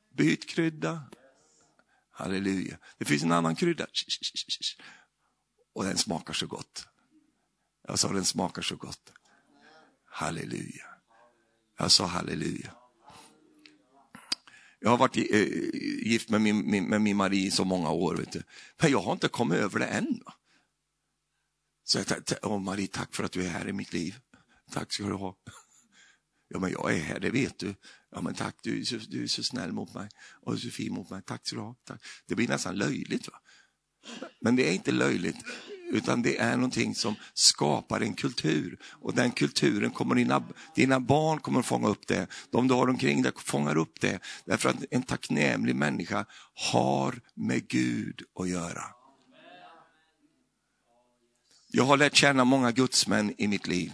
Byt 0.09 0.49
krydda. 0.49 1.09
Halleluja. 2.11 2.77
Det 2.97 3.05
finns 3.05 3.23
en 3.23 3.31
annan 3.31 3.55
krydda. 3.55 3.87
Och 5.73 5.83
den 5.83 5.97
smakar 5.97 6.33
så 6.33 6.47
gott. 6.47 6.87
Jag 7.81 7.99
sa 7.99 8.13
den 8.13 8.25
smakar 8.25 8.61
så 8.61 8.75
gott. 8.75 9.13
Halleluja. 10.05 10.85
Jag 11.77 11.91
sa 11.91 12.05
halleluja. 12.05 12.78
Jag 14.79 14.89
har 14.89 14.97
varit 14.97 15.17
eh, 15.17 15.39
gift 16.07 16.29
med 16.29 16.41
min, 16.41 16.89
med 16.89 17.01
min 17.01 17.17
Marie 17.17 17.47
i 17.47 17.51
så 17.51 17.65
många 17.65 17.91
år, 17.91 18.15
vet 18.15 18.31
du. 18.31 18.43
men 18.81 18.91
jag 18.91 19.01
har 19.01 19.13
inte 19.13 19.27
kommit 19.27 19.57
över 19.57 19.79
det 19.79 19.85
än. 19.85 20.21
Så 21.83 21.97
jag 21.97 22.07
tänkte, 22.07 22.39
åh 22.41 22.59
Marie, 22.59 22.87
tack 22.87 23.15
för 23.15 23.23
att 23.23 23.31
du 23.31 23.45
är 23.45 23.49
här 23.49 23.67
i 23.67 23.73
mitt 23.73 23.93
liv. 23.93 24.15
Tack 24.71 24.93
ska 24.93 25.03
du 25.03 25.13
ha. 25.13 25.35
Ja, 26.47 26.59
men 26.59 26.71
jag 26.71 26.93
är 26.93 26.99
här, 26.99 27.19
det 27.19 27.29
vet 27.29 27.59
du. 27.59 27.75
Ja, 28.11 28.21
men 28.21 28.33
tack, 28.33 28.55
du 28.63 28.79
är 28.79 28.83
så, 28.83 28.97
du 28.97 29.23
är 29.23 29.27
så 29.27 29.43
snäll 29.43 29.71
mot 29.71 29.93
mig 29.93 30.09
och 30.41 30.59
så 30.59 30.69
fin 30.69 30.93
mot 30.93 31.09
mig. 31.09 31.21
Tack 31.25 31.47
ska 31.47 31.55
du 31.55 31.61
ha. 31.61 31.75
Tack. 31.83 32.01
Det 32.25 32.35
blir 32.35 32.47
nästan 32.47 32.75
löjligt. 32.75 33.27
Va? 33.27 33.41
Men 34.41 34.55
det 34.55 34.69
är 34.69 34.73
inte 34.73 34.91
löjligt, 34.91 35.37
utan 35.89 36.21
det 36.21 36.37
är 36.37 36.55
någonting 36.55 36.95
som 36.95 37.15
skapar 37.33 38.01
en 38.01 38.13
kultur. 38.13 38.79
Och 39.01 39.13
den 39.13 39.31
kulturen 39.31 39.91
kommer 39.91 40.15
dina, 40.15 40.43
dina 40.75 40.99
barn 40.99 41.39
kommer 41.39 41.61
fånga 41.61 41.87
upp 41.87 42.07
det. 42.07 42.27
De 42.51 42.67
du 42.67 42.73
har 42.73 42.89
omkring 42.89 43.21
dig 43.21 43.31
fångar 43.35 43.77
upp 43.77 44.01
det. 44.01 44.19
Därför 44.45 44.69
att 44.69 44.83
en 44.91 45.03
tacknämlig 45.03 45.75
människa 45.75 46.25
har 46.71 47.19
med 47.35 47.67
Gud 47.67 48.21
att 48.39 48.49
göra. 48.49 48.83
Jag 51.71 51.83
har 51.83 51.97
lärt 51.97 52.15
känna 52.15 52.43
många 52.43 52.71
gudsmän 52.71 53.33
i 53.37 53.47
mitt 53.47 53.67
liv, 53.67 53.93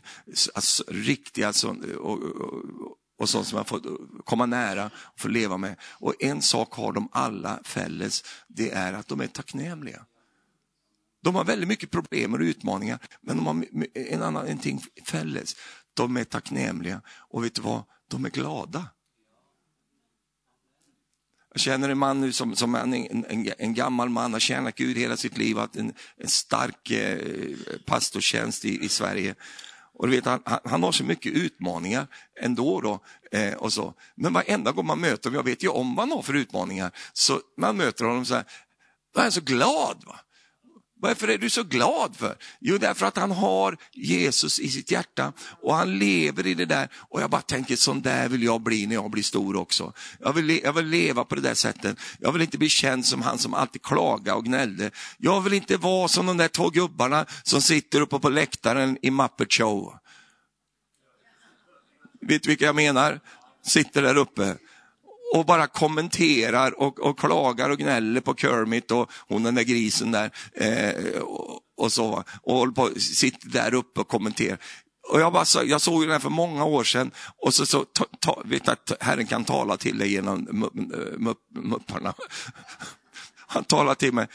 alltså, 0.54 0.84
riktiga 0.88 1.48
alltså, 1.48 1.76
och, 2.00 2.24
och, 2.24 2.64
och 3.18 3.30
sånt 3.30 3.48
som 3.48 3.58
jag 3.58 3.68
får 3.68 3.82
komma 4.24 4.46
nära 4.46 4.92
och 4.96 5.20
få 5.20 5.28
leva 5.28 5.58
med. 5.58 5.76
Och 5.82 6.24
en 6.24 6.42
sak 6.42 6.74
har 6.74 6.94
de 6.94 7.10
alla 7.12 7.60
fälles, 7.64 8.24
det 8.48 8.72
är 8.72 8.94
att 8.94 9.08
de 9.08 9.22
är 9.22 9.28
tacknämliga. 9.28 10.06
De 11.26 11.36
har 11.36 11.44
väldigt 11.44 11.68
mycket 11.68 11.92
problem 11.92 12.34
och 12.34 12.40
utmaningar, 12.40 13.00
men 13.22 13.38
de 13.38 13.46
har 13.46 13.66
en 13.94 14.22
annan 14.22 14.48
en 14.48 14.58
ting 14.58 14.84
fälles. 15.06 15.56
De 15.94 16.18
är 16.18 16.24
tacknämliga 16.24 17.02
och 17.08 17.44
vet 17.44 17.56
du 17.56 17.62
vad? 17.62 17.84
De 18.08 18.26
är 18.26 18.30
glada. 18.30 18.88
Jag 21.54 21.62
känner 21.62 21.90
en 21.90 21.98
man 21.98 22.22
nu 22.22 22.32
som, 22.32 22.56
som 22.56 22.76
en, 22.76 22.94
en, 22.94 23.54
en, 23.58 23.74
gammal 23.74 24.10
man, 24.10 24.34
har 24.34 24.40
tjänat 24.40 24.76
Gud 24.76 24.98
hela 24.98 25.18
sitt 25.18 25.38
liv, 25.38 25.58
haft 25.58 25.76
en, 25.76 25.94
en 26.18 26.28
stark 26.28 26.92
eh, 26.92 27.56
pastortjänst 27.86 28.66
i, 28.66 28.86
i 28.86 28.90
Sverige. 28.90 29.36
Och 29.94 30.08
du 30.08 30.16
vet, 30.16 30.26
han, 30.26 30.42
han 30.64 30.84
har 30.84 30.92
så 30.92 31.04
mycket 31.04 31.34
utmaningar 31.34 32.08
ändå. 32.42 32.82
Då, 32.82 33.00
eh, 33.40 33.54
och 33.54 33.74
så. 33.74 33.94
Men 34.16 34.34
varenda 34.34 34.72
gång 34.72 34.86
man 34.86 35.00
möter 35.00 35.30
honom, 35.30 35.36
jag 35.36 35.52
vet 35.52 35.64
ju 35.64 35.68
om 35.68 35.96
vad 35.96 36.08
han 36.08 36.18
har 36.18 36.22
för 36.24 36.34
utmaningar, 36.34 36.92
så 37.14 37.42
man 37.58 37.78
möter 37.78 38.06
honom 38.06 38.26
så 38.26 38.36
här, 38.36 38.46
då 39.14 39.20
är 39.20 39.24
han 39.24 39.32
så 39.32 39.42
glad. 39.42 40.04
Va? 40.06 40.20
Varför 41.00 41.28
är 41.28 41.38
du 41.38 41.50
så 41.50 41.64
glad 41.64 42.16
för? 42.16 42.38
Jo, 42.60 42.78
därför 42.78 43.06
att 43.06 43.18
han 43.18 43.32
har 43.32 43.78
Jesus 43.94 44.60
i 44.60 44.70
sitt 44.70 44.92
hjärta 44.92 45.34
och 45.62 45.76
han 45.76 46.00
lever 46.00 46.48
i 46.48 46.54
det 46.54 46.66
där. 46.66 46.90
Och 46.96 47.22
jag 47.22 47.30
bara 47.30 47.42
tänker, 47.42 47.76
sån 47.76 48.02
där 48.02 48.30
vill 48.30 48.44
jag 48.44 48.62
bli 48.62 48.88
när 48.88 48.96
jag 48.96 49.12
blir 49.12 49.24
stor 49.24 49.56
också. 49.56 49.94
Jag 50.20 50.34
vill, 50.34 50.50
jag 50.64 50.74
vill 50.74 50.86
leva 50.86 51.26
på 51.26 51.36
det 51.36 51.42
där 51.42 51.54
sättet. 51.54 51.98
Jag 52.20 52.32
vill 52.32 52.42
inte 52.42 52.58
bli 52.58 52.70
känd 52.70 53.06
som 53.06 53.22
han 53.22 53.38
som 53.38 53.54
alltid 53.54 53.82
klagade 53.82 54.38
och 54.38 54.46
gnällde. 54.46 54.92
Jag 55.18 55.42
vill 55.42 55.54
inte 55.54 55.78
vara 55.78 56.08
som 56.08 56.26
de 56.26 56.38
där 56.38 56.48
två 56.48 56.70
gubbarna 56.70 57.26
som 57.44 57.62
sitter 57.62 58.02
uppe 58.02 58.20
på 58.20 58.30
läktaren 58.30 58.98
i 59.02 59.12
Muppet 59.12 59.54
Show. 59.54 59.94
Vet 62.22 62.44
du 62.44 62.50
vilka 62.50 62.66
jag 62.66 62.76
menar? 62.76 63.20
Sitter 63.66 64.02
där 64.02 64.18
uppe 64.18 64.56
och 65.36 65.46
bara 65.46 65.68
kommenterar 65.68 66.80
och, 66.80 67.00
och 67.00 67.20
klagar 67.20 67.70
och 67.70 67.78
gnäller 67.78 68.22
på 68.22 68.36
Kermit 68.36 68.92
och 68.92 69.12
hon 69.28 69.44
den 69.44 69.56
där 69.56 69.64
grisen 69.64 70.12
där. 70.12 70.32
Eh, 70.54 71.22
och, 71.22 71.60
och, 71.78 71.92
så, 71.92 72.24
och 72.42 72.76
på, 72.76 72.90
sitter 73.00 73.50
där 73.50 73.74
uppe 73.74 74.02
och 74.02 74.08
kommenterar. 74.08 74.58
Och 75.14 75.20
jag, 75.22 75.34
bara, 75.34 75.64
jag 75.64 75.82
såg 75.82 76.02
den 76.02 76.12
här 76.12 76.20
för 76.20 76.30
många 76.30 76.66
år 76.66 76.84
sedan 76.84 77.12
och 77.38 77.54
så, 77.54 77.66
så 77.66 77.84
ta, 77.84 78.06
ta, 78.20 78.42
vet 78.46 78.68
att 78.68 78.92
Herren 79.00 79.28
kan 79.28 79.44
tala 79.44 79.78
till 79.78 79.98
dig 79.98 80.12
genom 80.12 80.70
mupparna. 81.54 82.14
Han 83.48 83.64
talade 83.64 83.96
till 83.96 84.14
mig 84.14 84.28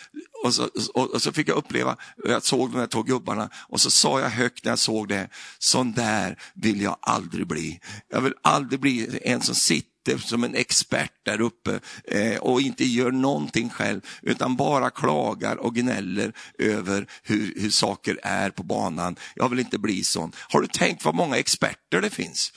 och 0.45 0.55
så, 0.55 0.69
och, 0.95 1.11
och 1.11 1.23
så 1.23 1.33
fick 1.33 1.49
jag 1.49 1.57
uppleva, 1.57 1.97
jag 2.25 2.43
såg 2.43 2.73
de 2.73 2.79
här 2.79 2.87
två 2.87 3.03
gubbarna 3.03 3.51
och 3.69 3.81
så 3.81 3.91
sa 3.91 4.21
jag 4.21 4.31
högt 4.31 4.65
när 4.65 4.73
jag 4.73 4.79
såg 4.79 5.09
det, 5.09 5.29
sån 5.59 5.93
där 5.93 6.43
vill 6.55 6.81
jag 6.81 6.97
aldrig 7.01 7.47
bli. 7.47 7.81
Jag 8.09 8.21
vill 8.21 8.35
aldrig 8.43 8.81
bli 8.81 9.21
en 9.23 9.41
som 9.41 9.55
sitter 9.55 9.90
som 10.19 10.45
en 10.45 10.55
expert 10.55 11.13
där 11.23 11.41
uppe 11.41 11.81
eh, 12.05 12.37
och 12.39 12.61
inte 12.61 12.85
gör 12.85 13.11
någonting 13.11 13.71
själv 13.71 14.01
utan 14.23 14.57
bara 14.57 14.91
klagar 14.91 15.57
och 15.57 15.75
gnäller 15.75 16.33
över 16.59 17.07
hur, 17.23 17.55
hur 17.57 17.71
saker 17.71 18.19
är 18.23 18.51
på 18.51 18.63
banan. 18.63 19.17
Jag 19.35 19.49
vill 19.49 19.59
inte 19.59 19.79
bli 19.79 20.05
sån. 20.05 20.33
Har 20.49 20.61
du 20.61 20.67
tänkt 20.67 21.05
vad 21.05 21.15
många 21.15 21.37
experter 21.37 22.01
det 22.01 22.11
finns? 22.11 22.53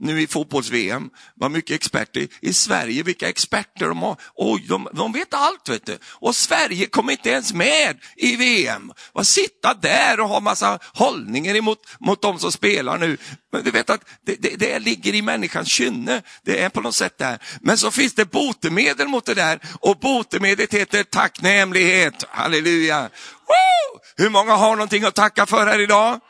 Nu 0.00 0.22
i 0.22 0.26
fotbolls-VM, 0.26 1.10
var 1.34 1.48
mycket 1.48 1.74
experter. 1.74 2.28
I 2.40 2.52
Sverige, 2.52 3.02
vilka 3.02 3.28
experter 3.28 3.88
de 3.88 4.02
har. 4.02 4.16
Oj, 4.34 4.64
de, 4.68 4.88
de 4.92 5.12
vet 5.12 5.34
allt 5.34 5.68
vet 5.68 5.86
du. 5.86 5.98
Och 6.04 6.36
Sverige 6.36 6.86
kommer 6.86 7.12
inte 7.12 7.30
ens 7.30 7.52
med 7.52 7.98
i 8.16 8.36
VM. 8.36 8.92
Att 9.14 9.26
sitta 9.26 9.74
där 9.74 10.20
och 10.20 10.28
ha 10.28 10.40
massa 10.40 10.78
hållningar 10.94 11.54
emot 11.54 11.78
mot 12.00 12.22
de 12.22 12.38
som 12.38 12.52
spelar 12.52 12.98
nu. 12.98 13.16
Men 13.52 13.64
du 13.64 13.70
vet 13.70 13.90
att 13.90 14.04
det, 14.26 14.36
det, 14.42 14.56
det 14.56 14.78
ligger 14.78 15.14
i 15.14 15.22
människans 15.22 15.68
kynne. 15.68 16.22
Det 16.44 16.62
är 16.62 16.68
på 16.68 16.80
något 16.80 16.94
sätt 16.94 17.18
där. 17.18 17.38
Men 17.60 17.78
så 17.78 17.90
finns 17.90 18.14
det 18.14 18.30
botemedel 18.30 19.08
mot 19.08 19.24
det 19.24 19.34
där 19.34 19.60
och 19.80 19.98
botemedlet 19.98 20.74
heter 20.74 21.02
tacknämlighet. 21.02 22.24
Halleluja. 22.28 23.00
Woo! 23.00 24.00
Hur 24.16 24.30
många 24.30 24.52
har 24.52 24.76
någonting 24.76 25.04
att 25.04 25.14
tacka 25.14 25.46
för 25.46 25.66
här 25.66 25.80
idag? 25.80 26.20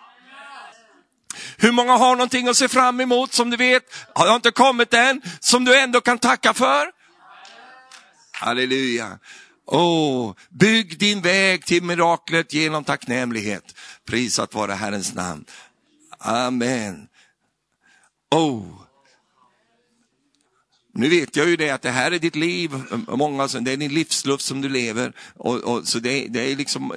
Hur 1.56 1.72
många 1.72 1.92
har 1.92 2.16
någonting 2.16 2.48
att 2.48 2.56
se 2.56 2.68
fram 2.68 3.00
emot 3.00 3.32
som 3.32 3.50
du 3.50 3.56
vet, 3.56 3.82
har 4.14 4.36
inte 4.36 4.50
kommit 4.50 4.94
än, 4.94 5.22
som 5.40 5.64
du 5.64 5.80
ändå 5.80 6.00
kan 6.00 6.18
tacka 6.18 6.54
för? 6.54 6.90
Halleluja. 8.32 9.18
Oh, 9.66 10.34
bygg 10.48 10.98
din 10.98 11.20
väg 11.20 11.64
till 11.64 11.82
miraklet 11.82 12.52
genom 12.52 12.84
tacknämlighet. 12.84 13.74
Prisat 14.04 14.54
vare 14.54 14.72
Herrens 14.72 15.14
namn. 15.14 15.44
Amen. 16.18 17.08
Oh. 18.30 18.88
Nu 20.94 21.08
vet 21.08 21.36
jag 21.36 21.48
ju 21.48 21.56
det 21.56 21.70
att 21.70 21.82
det 21.82 21.90
här 21.90 22.12
är 22.12 22.18
ditt 22.18 22.36
liv, 22.36 22.70
många, 23.08 23.46
det 23.46 23.72
är 23.72 23.76
din 23.76 23.94
livsluft 23.94 24.44
som 24.44 24.60
du 24.60 24.68
lever. 24.68 25.12
Och, 25.34 25.54
och 25.56 25.88
så 25.88 25.98
det, 25.98 26.26
det, 26.28 26.52
är 26.52 26.56
liksom 26.56 26.92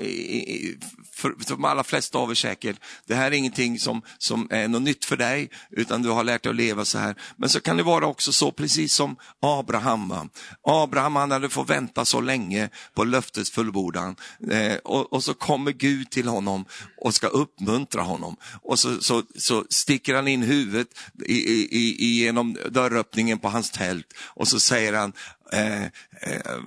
för, 1.21 1.35
för 1.39 1.55
de 1.55 1.65
allra 1.65 1.83
flesta 1.83 2.17
av 2.17 2.31
er 2.31 2.35
säkert, 2.35 2.75
det 3.05 3.15
här 3.15 3.31
är 3.31 3.35
ingenting 3.35 3.79
som, 3.79 4.01
som 4.17 4.47
är 4.51 4.67
något 4.67 4.81
nytt 4.81 5.05
för 5.05 5.17
dig, 5.17 5.49
utan 5.71 6.01
du 6.01 6.09
har 6.09 6.23
lärt 6.23 6.43
dig 6.43 6.49
att 6.49 6.55
leva 6.55 6.85
så 6.85 6.97
här. 6.97 7.15
Men 7.37 7.49
så 7.49 7.61
kan 7.61 7.77
det 7.77 7.83
vara 7.83 8.07
också 8.07 8.31
så, 8.31 8.51
precis 8.51 8.93
som 8.93 9.15
Abraham. 9.39 10.09
Va? 10.09 10.27
Abraham 10.67 11.15
han 11.15 11.31
hade 11.31 11.49
fått 11.49 11.69
vänta 11.69 12.05
så 12.05 12.21
länge 12.21 12.69
på 12.93 13.03
löftets 13.03 13.51
fullbordan. 13.51 14.15
Eh, 14.51 14.75
och, 14.75 15.13
och, 15.13 15.23
så 15.23 15.33
kommer 15.33 15.71
Gud 15.71 16.09
till 16.09 16.27
honom 16.27 16.65
och 16.97 17.13
ska 17.13 17.27
uppmuntra 17.27 18.01
honom. 18.01 18.35
Och 18.61 18.79
så, 18.79 19.01
så, 19.01 19.23
så 19.35 19.65
sticker 19.69 20.15
han 20.15 20.27
in 20.27 20.43
huvudet 20.43 20.87
i, 21.25 21.33
i, 21.33 21.95
i, 21.99 22.23
genom 22.23 22.57
dörröppningen 22.69 23.39
på 23.39 23.49
hans 23.49 23.71
tält 23.71 24.13
och 24.35 24.47
så 24.47 24.59
säger 24.59 24.93
han, 24.93 25.13
Eh, 25.53 25.83
eh, 25.83 25.89
eh 26.21 26.57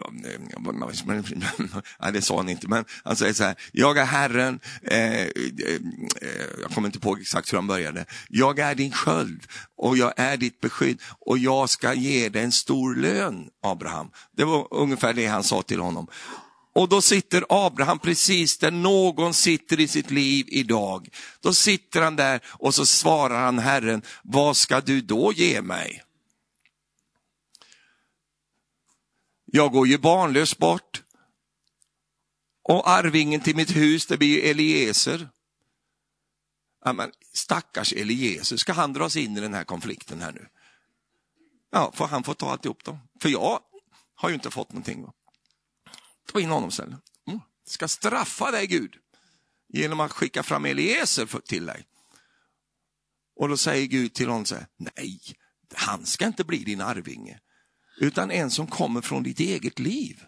nej, 2.01 2.12
det 2.12 2.22
sa 2.22 2.37
han 2.37 2.49
inte, 2.49 2.68
men 2.68 2.78
alltså, 2.78 2.95
han 3.05 3.16
säger 3.16 3.32
så 3.32 3.45
här, 3.45 3.55
jag 3.72 3.99
är 3.99 4.05
Herren, 4.05 4.61
eh, 4.82 5.22
eh, 5.22 5.28
eh, 6.22 6.47
jag 6.62 6.70
kommer 6.70 6.89
inte 6.89 7.01
på 7.01 7.16
exakt 7.16 7.53
hur 7.53 7.59
han 7.59 7.66
började, 7.66 8.05
jag 8.28 8.59
är 8.59 8.74
din 8.74 8.93
sköld 8.93 9.47
och 9.76 9.97
jag 9.97 10.12
är 10.16 10.37
ditt 10.37 10.61
beskydd 10.61 11.01
och 11.26 11.39
jag 11.39 11.70
ska 11.70 11.95
ge 11.95 12.28
dig 12.28 12.43
en 12.43 12.53
stor 12.53 12.95
lön, 12.95 13.49
Abraham. 13.62 14.11
Det 14.37 14.45
var 14.45 14.68
ungefär 14.70 15.12
det 15.12 15.26
han 15.26 15.45
sa 15.45 15.62
till 15.62 15.80
honom. 15.80 16.09
Och 16.74 16.89
då 16.89 17.01
sitter 17.01 17.45
Abraham 17.49 17.99
precis 17.99 18.59
där 18.59 18.70
någon 18.70 19.35
sitter 19.35 19.80
i 19.80 19.89
sitt 19.89 20.11
liv 20.11 20.47
idag. 20.49 21.09
Då 21.41 21.55
sitter 21.55 22.03
han 22.03 22.16
där 22.16 22.41
och 22.47 22.74
så 22.74 22.87
svarar 22.87 23.45
han 23.45 23.59
Herren, 23.59 24.03
vad 24.22 24.57
ska 24.57 24.80
du 24.80 25.01
då 25.01 25.32
ge 25.32 25.62
mig? 25.62 26.04
Jag 29.57 29.73
går 29.73 29.87
ju 29.87 29.99
barnlös 29.99 30.59
bort. 30.59 31.03
Och 32.63 32.89
arvingen 32.89 33.41
till 33.41 33.57
mitt 33.57 33.77
hus, 33.77 34.07
det 34.07 34.17
blir 34.17 34.45
Eliezer. 34.45 35.29
Ja, 36.85 36.93
men 36.93 37.13
stackars 37.33 37.93
Eliezer, 37.93 38.57
ska 38.57 38.73
han 38.73 38.93
dras 38.93 39.17
in 39.17 39.37
i 39.37 39.41
den 39.41 39.55
här 39.55 39.65
konflikten 39.65 40.21
här 40.21 40.33
nu? 40.33 40.49
Ja, 41.71 41.93
får 41.95 42.07
han 42.07 42.25
får 42.25 42.35
ta 42.35 42.51
alltihop 42.51 42.85
då. 42.85 42.99
För 43.21 43.29
jag 43.29 43.61
har 44.15 44.29
ju 44.29 44.35
inte 44.35 44.51
fått 44.51 44.73
någonting. 44.73 45.07
Ta 46.33 46.41
in 46.41 46.51
honom 46.51 46.69
istället. 46.69 47.01
Mm. 47.27 47.41
Ska 47.67 47.89
straffa 47.89 48.51
dig 48.51 48.67
Gud 48.67 48.97
genom 49.69 50.01
att 50.01 50.13
skicka 50.13 50.43
fram 50.43 50.65
Eliezer 50.65 51.41
till 51.41 51.67
dig. 51.67 51.87
Och 53.37 53.49
då 53.49 53.57
säger 53.57 53.87
Gud 53.87 54.15
till 54.15 54.29
honom 54.29 54.45
så 54.45 54.55
här, 54.55 54.67
nej, 54.77 55.21
han 55.75 56.07
ska 56.07 56.27
inte 56.27 56.45
bli 56.45 56.59
din 56.59 56.81
arvinge 56.81 57.41
utan 57.97 58.31
en 58.31 58.51
som 58.51 58.67
kommer 58.67 59.01
från 59.01 59.23
ditt 59.23 59.41
eget 59.41 59.79
liv. 59.79 60.25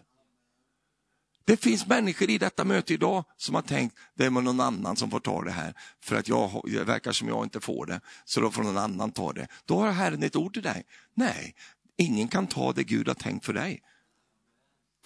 Det 1.45 1.57
finns 1.57 1.87
människor 1.87 2.29
i 2.29 2.37
detta 2.37 2.65
möte 2.65 2.93
idag 2.93 3.23
som 3.37 3.55
har 3.55 3.61
tänkt, 3.61 3.97
det 4.15 4.25
är 4.25 4.29
någon 4.29 4.59
annan 4.59 4.95
som 4.95 5.11
får 5.11 5.19
ta 5.19 5.43
det 5.43 5.51
här, 5.51 5.73
för 6.03 6.15
att 6.15 6.27
jag, 6.27 6.61
det 6.65 6.83
verkar 6.83 7.11
som 7.11 7.27
jag 7.27 7.45
inte 7.45 7.59
får 7.59 7.85
det, 7.85 8.01
så 8.25 8.41
då 8.41 8.51
får 8.51 8.63
någon 8.63 8.77
annan 8.77 9.11
ta 9.11 9.33
det. 9.33 9.47
Då 9.65 9.79
har 9.79 9.91
Herren 9.91 10.23
ett 10.23 10.35
ord 10.35 10.53
till 10.53 10.63
dig. 10.63 10.85
Nej, 11.13 11.55
ingen 11.97 12.27
kan 12.27 12.47
ta 12.47 12.73
det 12.73 12.83
Gud 12.83 13.07
har 13.07 13.15
tänkt 13.15 13.45
för 13.45 13.53
dig 13.53 13.81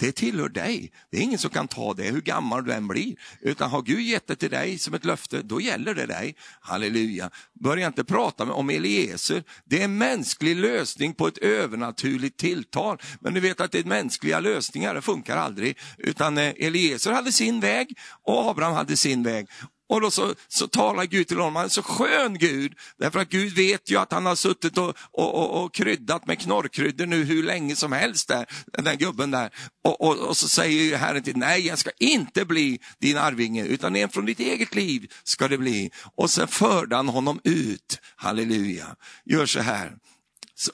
det 0.01 0.11
tillhör 0.11 0.49
dig. 0.49 0.91
Det 1.11 1.17
är 1.17 1.21
ingen 1.21 1.39
som 1.39 1.49
kan 1.49 1.67
ta 1.67 1.93
det, 1.93 2.03
hur 2.03 2.21
gammal 2.21 2.65
du 2.65 2.73
än 2.73 2.87
blir. 2.87 3.15
Utan 3.41 3.69
har 3.69 3.81
Gud 3.81 3.99
gett 3.99 4.27
det 4.27 4.35
till 4.35 4.49
dig 4.49 4.77
som 4.77 4.93
ett 4.93 5.05
löfte, 5.05 5.41
då 5.41 5.61
gäller 5.61 5.95
det 5.95 6.05
dig. 6.05 6.35
Halleluja. 6.61 7.29
Börja 7.59 7.87
inte 7.87 8.03
prata 8.03 8.43
om 8.43 8.69
Eliezer. 8.69 9.43
Det 9.65 9.79
är 9.79 9.83
en 9.83 9.97
mänsklig 9.97 10.55
lösning 10.55 11.13
på 11.13 11.27
ett 11.27 11.37
övernaturligt 11.37 12.37
tilltal. 12.37 12.97
Men 13.19 13.33
du 13.33 13.39
vet 13.39 13.61
att 13.61 13.71
det 13.71 13.79
är 13.79 13.83
mänskliga 13.83 14.39
lösningar, 14.39 14.93
det 14.93 15.01
funkar 15.01 15.37
aldrig. 15.37 15.77
Utan 15.97 16.37
eh, 16.37 16.53
Eliezer 16.57 17.11
hade 17.11 17.31
sin 17.31 17.59
väg 17.59 17.97
och 18.23 18.49
Abraham 18.49 18.73
hade 18.73 18.97
sin 18.97 19.23
väg. 19.23 19.47
Och 19.91 20.01
då 20.01 20.11
så, 20.11 20.35
så 20.47 20.67
talar 20.67 21.05
Gud 21.05 21.27
till 21.27 21.37
honom, 21.37 21.55
han 21.55 21.65
är 21.65 21.69
så 21.69 21.83
skön 21.83 22.37
Gud, 22.37 22.73
därför 22.97 23.19
att 23.19 23.29
Gud 23.29 23.55
vet 23.55 23.91
ju 23.91 23.97
att 23.97 24.11
han 24.11 24.25
har 24.25 24.35
suttit 24.35 24.77
och, 24.77 24.95
och, 25.11 25.35
och, 25.35 25.63
och 25.63 25.73
kryddat 25.73 26.27
med 26.27 26.39
knorrkryddor 26.39 27.05
nu 27.05 27.23
hur 27.23 27.43
länge 27.43 27.75
som 27.75 27.91
helst, 27.91 28.27
där, 28.27 28.45
den 28.65 28.97
gubben 28.97 29.31
där. 29.31 29.49
Och, 29.83 30.01
och, 30.01 30.17
och 30.17 30.37
så 30.37 30.47
säger 30.47 30.97
Herren 30.97 31.23
till, 31.23 31.37
nej 31.37 31.67
jag 31.67 31.79
ska 31.79 31.89
inte 31.99 32.45
bli 32.45 32.79
din 32.99 33.17
arvinge, 33.17 33.65
utan 33.65 33.95
en 33.95 34.09
från 34.09 34.25
ditt 34.25 34.39
eget 34.39 34.75
liv 34.75 35.11
ska 35.23 35.47
det 35.47 35.57
bli. 35.57 35.91
Och 36.15 36.29
sen 36.29 36.47
förde 36.47 36.95
han 36.95 37.09
honom 37.09 37.39
ut, 37.43 37.99
halleluja. 38.15 38.95
Gör 39.25 39.45
så 39.45 39.59
här, 39.59 39.93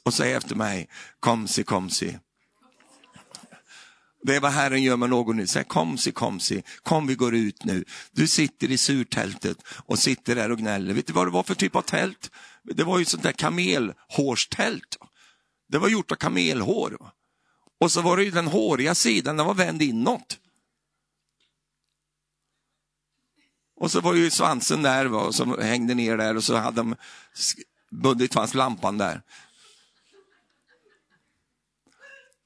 och 0.04 0.14
säg 0.14 0.34
efter 0.34 0.56
mig, 0.56 0.90
komsi 1.20 1.64
komsi. 1.64 2.18
Det 4.28 4.36
är 4.36 4.40
vad 4.40 4.52
Herren 4.52 4.84
gör 4.84 4.98
med 4.98 5.10
någon 5.10 5.38
nu. 5.38 5.48
Säg 5.48 5.64
komsi, 5.64 6.12
komsi, 6.12 6.64
kom 6.84 7.08
vi 7.08 7.16
går 7.16 7.36
ut 7.36 7.66
nu. 7.66 7.86
Du 8.12 8.28
sitter 8.28 8.72
i 8.72 8.78
surtältet 8.78 9.58
och 9.68 10.00
sitter 10.00 10.36
där 10.36 10.52
och 10.52 10.58
gnäller. 10.58 10.94
Vet 10.94 11.08
du 11.08 11.14
vad 11.14 11.28
det 11.28 11.32
var 11.32 11.44
för 11.44 11.56
typ 11.56 11.76
av 11.76 11.82
tält? 11.82 12.32
Det 12.64 12.84
var 12.84 13.00
ju 13.00 13.06
sånt 13.06 13.24
där 13.24 13.32
kamelhårstält. 13.32 14.98
Det 15.70 15.78
var 15.78 15.90
gjort 15.90 16.12
av 16.12 16.16
kamelhår. 16.16 16.98
Och 17.80 17.92
så 17.92 18.02
var 18.02 18.18
det 18.18 18.24
ju 18.24 18.32
den 18.32 18.48
håriga 18.48 18.96
sidan, 18.96 19.38
den 19.38 19.46
var 19.46 19.54
vänd 19.54 19.82
inåt. 19.82 20.40
Och 23.80 23.92
så 23.92 24.02
var 24.02 24.14
ju 24.14 24.30
svansen 24.30 24.82
där 24.82 25.06
va, 25.06 25.32
som 25.32 25.58
hängde 25.62 25.94
ner 25.94 26.18
där 26.18 26.38
och 26.38 26.44
så 26.44 26.56
hade 26.56 26.78
de 26.78 26.96
bundit 27.92 28.34
fast 28.34 28.54
lampan 28.54 28.98
där. 28.98 29.22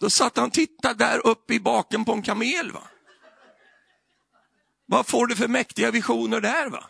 Då 0.02 0.10
satt 0.10 0.38
han 0.38 0.46
och 0.46 0.54
tittade 0.54 1.06
där 1.06 1.28
uppe 1.28 1.54
i 1.54 1.60
baken 1.60 2.06
på 2.06 2.14
en 2.14 2.22
kamel. 2.22 2.72
Va? 2.72 2.84
Vad 4.86 5.08
får 5.08 5.28
du 5.28 5.36
för 5.36 5.48
mäktiga 5.48 5.92
visioner 5.92 6.42
där? 6.42 6.70
va? 6.70 6.84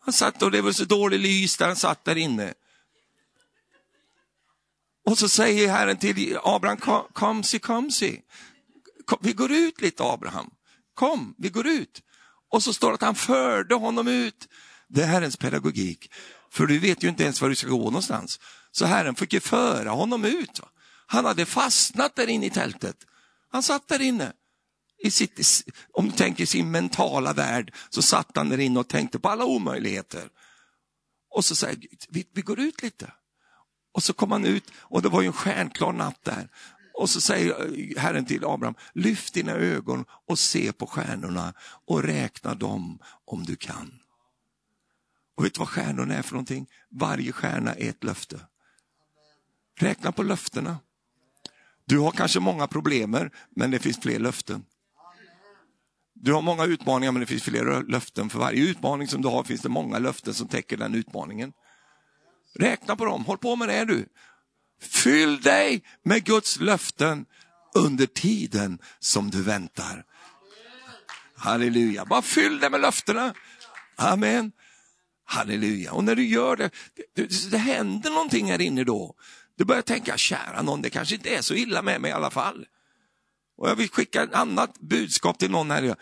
Han 0.00 0.12
satt 0.12 0.42
och 0.42 0.50
det 0.50 0.62
var 0.62 0.72
så 0.72 0.84
dålig 0.84 1.20
lys 1.20 1.56
där 1.56 1.66
han 1.66 1.76
satt 1.76 2.04
där 2.04 2.16
inne. 2.16 2.54
Och 5.04 5.18
så 5.18 5.28
säger 5.28 5.70
Herren 5.70 5.96
till 5.96 6.38
Abraham, 6.44 7.04
kom 7.12 7.42
si, 7.42 7.58
kom 7.58 7.90
si. 7.90 8.22
Kom, 9.04 9.18
vi 9.22 9.32
går 9.32 9.52
ut 9.52 9.80
lite 9.80 10.04
Abraham. 10.04 10.50
Kom, 10.94 11.34
vi 11.38 11.48
går 11.48 11.66
ut. 11.66 12.02
Och 12.50 12.62
så 12.62 12.72
står 12.72 12.88
det 12.88 12.94
att 12.94 13.02
han 13.02 13.14
förde 13.14 13.74
honom 13.74 14.08
ut. 14.08 14.48
Det 14.88 15.02
är 15.02 15.06
Herrens 15.06 15.36
pedagogik. 15.36 16.12
För 16.50 16.66
du 16.66 16.78
vet 16.78 17.04
ju 17.04 17.08
inte 17.08 17.22
ens 17.22 17.40
var 17.40 17.48
du 17.48 17.54
ska 17.54 17.68
gå 17.68 17.84
någonstans. 17.84 18.40
Så 18.70 18.86
Herren 18.86 19.14
fick 19.14 19.32
ju 19.32 19.40
föra 19.40 19.90
honom 19.90 20.24
ut. 20.24 20.60
Va? 20.60 20.68
Han 21.06 21.24
hade 21.24 21.46
fastnat 21.46 22.16
där 22.16 22.28
inne 22.28 22.46
i 22.46 22.50
tältet. 22.50 22.96
Han 23.50 23.62
satt 23.62 23.88
där 23.88 24.02
inne. 24.02 24.32
I 24.98 25.10
sitt, 25.10 25.64
om 25.92 26.06
du 26.06 26.12
tänker 26.12 26.46
sin 26.46 26.70
mentala 26.70 27.32
värld 27.32 27.74
så 27.90 28.02
satt 28.02 28.36
han 28.36 28.48
där 28.48 28.60
inne 28.60 28.80
och 28.80 28.88
tänkte 28.88 29.18
på 29.18 29.28
alla 29.28 29.44
omöjligheter. 29.44 30.28
Och 31.30 31.44
så 31.44 31.56
säger 31.56 31.76
Gud, 31.76 32.04
vi, 32.08 32.26
vi 32.32 32.42
går 32.42 32.60
ut 32.60 32.82
lite. 32.82 33.12
Och 33.92 34.02
så 34.02 34.12
kom 34.12 34.32
han 34.32 34.44
ut 34.44 34.72
och 34.76 35.02
det 35.02 35.08
var 35.08 35.22
ju 35.22 35.26
en 35.26 35.32
stjärnklar 35.32 35.92
natt 35.92 36.24
där. 36.24 36.48
Och 36.94 37.10
så 37.10 37.20
säger 37.20 37.50
eh, 37.50 38.02
Herren 38.02 38.24
till 38.24 38.44
Abraham, 38.44 38.74
lyft 38.94 39.34
dina 39.34 39.52
ögon 39.52 40.04
och 40.26 40.38
se 40.38 40.72
på 40.72 40.86
stjärnorna 40.86 41.54
och 41.86 42.02
räkna 42.02 42.54
dem 42.54 42.98
om 43.24 43.44
du 43.44 43.56
kan. 43.56 44.00
Och 45.36 45.44
vet 45.44 45.54
du 45.54 45.58
vad 45.58 45.68
stjärnorna 45.68 46.14
är 46.14 46.22
för 46.22 46.32
någonting? 46.32 46.70
Varje 46.90 47.32
stjärna 47.32 47.74
är 47.74 47.90
ett 47.90 48.04
löfte. 48.04 48.40
Räkna 49.78 50.12
på 50.12 50.22
löftena. 50.22 50.78
Du 51.86 51.98
har 51.98 52.10
kanske 52.10 52.40
många 52.40 52.66
problem, 52.66 53.30
men 53.56 53.70
det 53.70 53.78
finns 53.78 53.98
fler 53.98 54.18
löften. 54.18 54.64
Du 56.14 56.32
har 56.32 56.42
många 56.42 56.64
utmaningar, 56.64 57.12
men 57.12 57.20
det 57.20 57.26
finns 57.26 57.42
fler 57.42 57.82
löften. 57.82 58.30
För 58.30 58.38
varje 58.38 58.62
utmaning 58.62 59.08
som 59.08 59.22
du 59.22 59.28
har 59.28 59.44
finns 59.44 59.60
det 59.60 59.68
många 59.68 59.98
löften 59.98 60.34
som 60.34 60.48
täcker 60.48 60.76
den 60.76 60.94
utmaningen. 60.94 61.52
Räkna 62.54 62.96
på 62.96 63.04
dem, 63.04 63.24
håll 63.24 63.38
på 63.38 63.56
med 63.56 63.68
det 63.68 63.84
du. 63.84 64.06
Fyll 64.80 65.40
dig 65.40 65.84
med 66.02 66.24
Guds 66.24 66.60
löften 66.60 67.26
under 67.74 68.06
tiden 68.06 68.78
som 68.98 69.30
du 69.30 69.42
väntar. 69.42 70.04
Halleluja, 71.36 72.04
bara 72.04 72.22
fyll 72.22 72.58
dig 72.58 72.70
med 72.70 72.80
löftena. 72.80 73.34
Amen. 73.96 74.52
Halleluja. 75.24 75.92
Och 75.92 76.04
när 76.04 76.14
du 76.14 76.26
gör 76.26 76.56
det, 76.56 76.70
det, 77.14 77.50
det 77.50 77.58
händer 77.58 78.10
någonting 78.10 78.50
här 78.50 78.60
inne 78.60 78.84
då. 78.84 79.14
Du 79.56 79.64
börjar 79.64 79.82
tänka, 79.82 80.16
kära 80.16 80.62
någon, 80.62 80.82
det 80.82 80.90
kanske 80.90 81.14
inte 81.14 81.34
är 81.34 81.42
så 81.42 81.54
illa 81.54 81.82
med 81.82 82.00
mig 82.00 82.10
i 82.10 82.14
alla 82.14 82.30
fall. 82.30 82.66
Och 83.56 83.68
jag 83.68 83.76
vill 83.76 83.90
skicka 83.90 84.22
ett 84.22 84.34
annat 84.34 84.78
budskap 84.78 85.38
till 85.38 85.50
någon 85.50 85.70
här. 85.70 85.96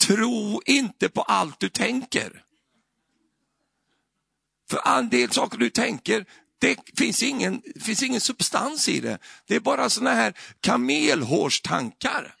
Tro 0.00 0.62
inte 0.66 1.08
på 1.08 1.22
allt 1.22 1.60
du 1.60 1.68
tänker. 1.68 2.42
För 4.70 4.98
en 4.98 5.08
del 5.08 5.30
saker 5.30 5.58
du 5.58 5.70
tänker, 5.70 6.26
det 6.58 6.78
finns 6.98 7.22
ingen, 7.22 7.62
finns 7.80 8.02
ingen 8.02 8.20
substans 8.20 8.88
i 8.88 9.00
det. 9.00 9.18
Det 9.46 9.56
är 9.56 9.60
bara 9.60 9.90
såna 9.90 10.10
här 10.10 10.34
kamelhårstankar. 10.60 12.34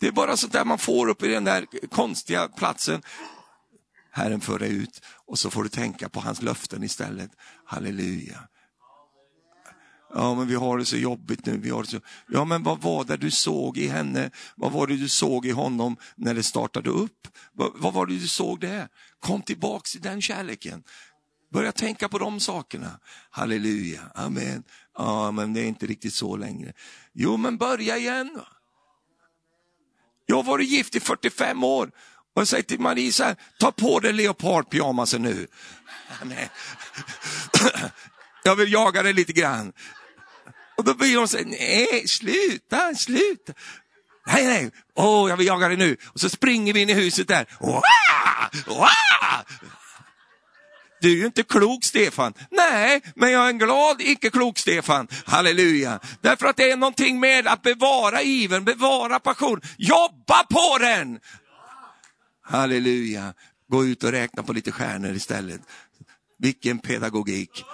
Det 0.00 0.06
är 0.06 0.12
bara 0.12 0.36
sånt 0.36 0.52
där 0.52 0.64
man 0.64 0.78
får 0.78 1.08
upp 1.08 1.22
i 1.22 1.28
den 1.28 1.44
där 1.44 1.66
konstiga 1.90 2.48
platsen. 2.48 3.02
Herren 4.12 4.40
för 4.40 4.58
dig 4.58 4.72
ut 4.72 5.00
och 5.26 5.38
så 5.38 5.50
får 5.50 5.62
du 5.62 5.68
tänka 5.68 6.08
på 6.08 6.20
hans 6.20 6.42
löften 6.42 6.82
istället. 6.82 7.30
Halleluja. 7.64 8.48
Ja, 10.14 10.34
men 10.34 10.48
vi 10.48 10.54
har 10.54 10.78
det 10.78 10.84
så 10.84 10.96
jobbigt 10.96 11.46
nu. 11.46 11.58
Vi 11.58 11.70
har 11.70 11.84
så... 11.84 12.00
Ja, 12.28 12.44
men 12.44 12.62
vad 12.62 12.80
var 12.80 13.04
det 13.04 13.16
du 13.16 13.30
såg 13.30 13.78
i 13.78 13.88
henne? 13.88 14.30
Vad 14.56 14.72
var 14.72 14.86
det 14.86 14.96
du 14.96 15.08
såg 15.08 15.46
i 15.46 15.50
honom 15.50 15.96
när 16.16 16.34
det 16.34 16.42
startade 16.42 16.90
upp? 16.90 17.28
Vad, 17.52 17.72
vad 17.74 17.92
var 17.92 18.06
det 18.06 18.18
du 18.18 18.28
såg 18.28 18.60
där? 18.60 18.88
Kom 19.20 19.42
tillbaks 19.42 19.92
till 19.92 20.00
den 20.00 20.22
kärleken. 20.22 20.82
Börja 21.52 21.72
tänka 21.72 22.08
på 22.08 22.18
de 22.18 22.40
sakerna. 22.40 23.00
Halleluja, 23.30 24.00
amen. 24.14 24.62
Ja, 24.98 25.30
men 25.30 25.52
det 25.52 25.60
är 25.60 25.66
inte 25.66 25.86
riktigt 25.86 26.14
så 26.14 26.36
längre. 26.36 26.72
Jo, 27.12 27.36
men 27.36 27.56
börja 27.56 27.98
igen. 27.98 28.40
Jag 30.26 30.36
har 30.36 30.42
varit 30.42 30.68
gift 30.68 30.94
i 30.94 31.00
45 31.00 31.64
år 31.64 31.90
och 32.34 32.40
jag 32.40 32.48
säger 32.48 32.62
till 32.62 32.80
Marie 32.80 33.12
så 33.12 33.24
här, 33.24 33.36
ta 33.58 33.72
på 33.72 34.00
dig 34.00 34.12
leopardpyjamasen 34.12 35.22
nu. 35.22 35.46
Jag 38.42 38.56
vill 38.56 38.72
jaga 38.72 39.02
dig 39.02 39.12
lite 39.12 39.32
grann. 39.32 39.72
Och 40.76 40.84
då 40.84 40.94
blir 40.94 41.16
hon 41.16 41.28
så 41.28 41.36
här, 41.36 41.44
nej, 41.44 42.08
sluta, 42.08 42.94
sluta. 42.94 43.52
Nej, 44.26 44.46
nej, 44.46 44.70
åh, 44.94 45.24
oh, 45.24 45.30
jag 45.30 45.36
vill 45.36 45.46
jaga 45.46 45.68
dig 45.68 45.76
nu. 45.76 45.96
Och 46.06 46.20
så 46.20 46.30
springer 46.30 46.72
vi 46.72 46.80
in 46.80 46.90
i 46.90 46.94
huset 46.94 47.28
där. 47.28 47.46
Wah! 47.60 48.50
Wah! 48.66 49.42
Du 51.00 51.12
är 51.12 51.16
ju 51.16 51.26
inte 51.26 51.42
klok 51.42 51.84
Stefan. 51.84 52.34
Nej, 52.50 53.00
men 53.14 53.32
jag 53.32 53.44
är 53.44 53.48
en 53.48 53.58
glad 53.58 54.00
icke-klok 54.00 54.58
Stefan. 54.58 55.08
Halleluja. 55.26 56.00
Därför 56.20 56.46
att 56.46 56.56
det 56.56 56.70
är 56.70 56.76
någonting 56.76 57.20
med 57.20 57.46
att 57.46 57.62
bevara 57.62 58.22
ivern, 58.22 58.64
bevara 58.64 59.20
passion. 59.20 59.60
Jobba 59.78 60.44
på 60.50 60.78
den! 60.80 61.18
Halleluja. 62.50 63.34
Gå 63.68 63.84
ut 63.84 64.04
och 64.04 64.12
räkna 64.12 64.42
på 64.42 64.52
lite 64.52 64.72
stjärnor 64.72 65.12
istället. 65.12 65.60
Vilken 66.38 66.78
pedagogik. 66.78 67.64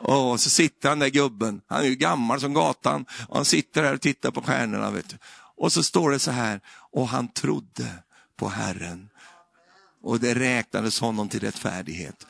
Och 0.00 0.40
så 0.40 0.50
sitter 0.50 0.88
han 0.88 0.98
där 0.98 1.08
gubben, 1.08 1.60
han 1.66 1.80
är 1.80 1.88
ju 1.88 1.94
gammal 1.94 2.40
som 2.40 2.54
gatan, 2.54 3.06
och 3.28 3.36
han 3.36 3.44
sitter 3.44 3.82
där 3.82 3.94
och 3.94 4.00
tittar 4.00 4.30
på 4.30 4.42
stjärnorna. 4.42 4.90
Vet 4.90 5.08
du. 5.08 5.16
Och 5.56 5.72
så 5.72 5.82
står 5.82 6.10
det 6.10 6.18
så 6.18 6.30
här, 6.30 6.60
och 6.92 7.08
han 7.08 7.28
trodde 7.28 7.88
på 8.36 8.48
Herren. 8.48 9.08
Och 10.02 10.20
det 10.20 10.34
räknades 10.34 11.00
honom 11.00 11.28
till 11.28 11.40
rättfärdighet. 11.40 12.26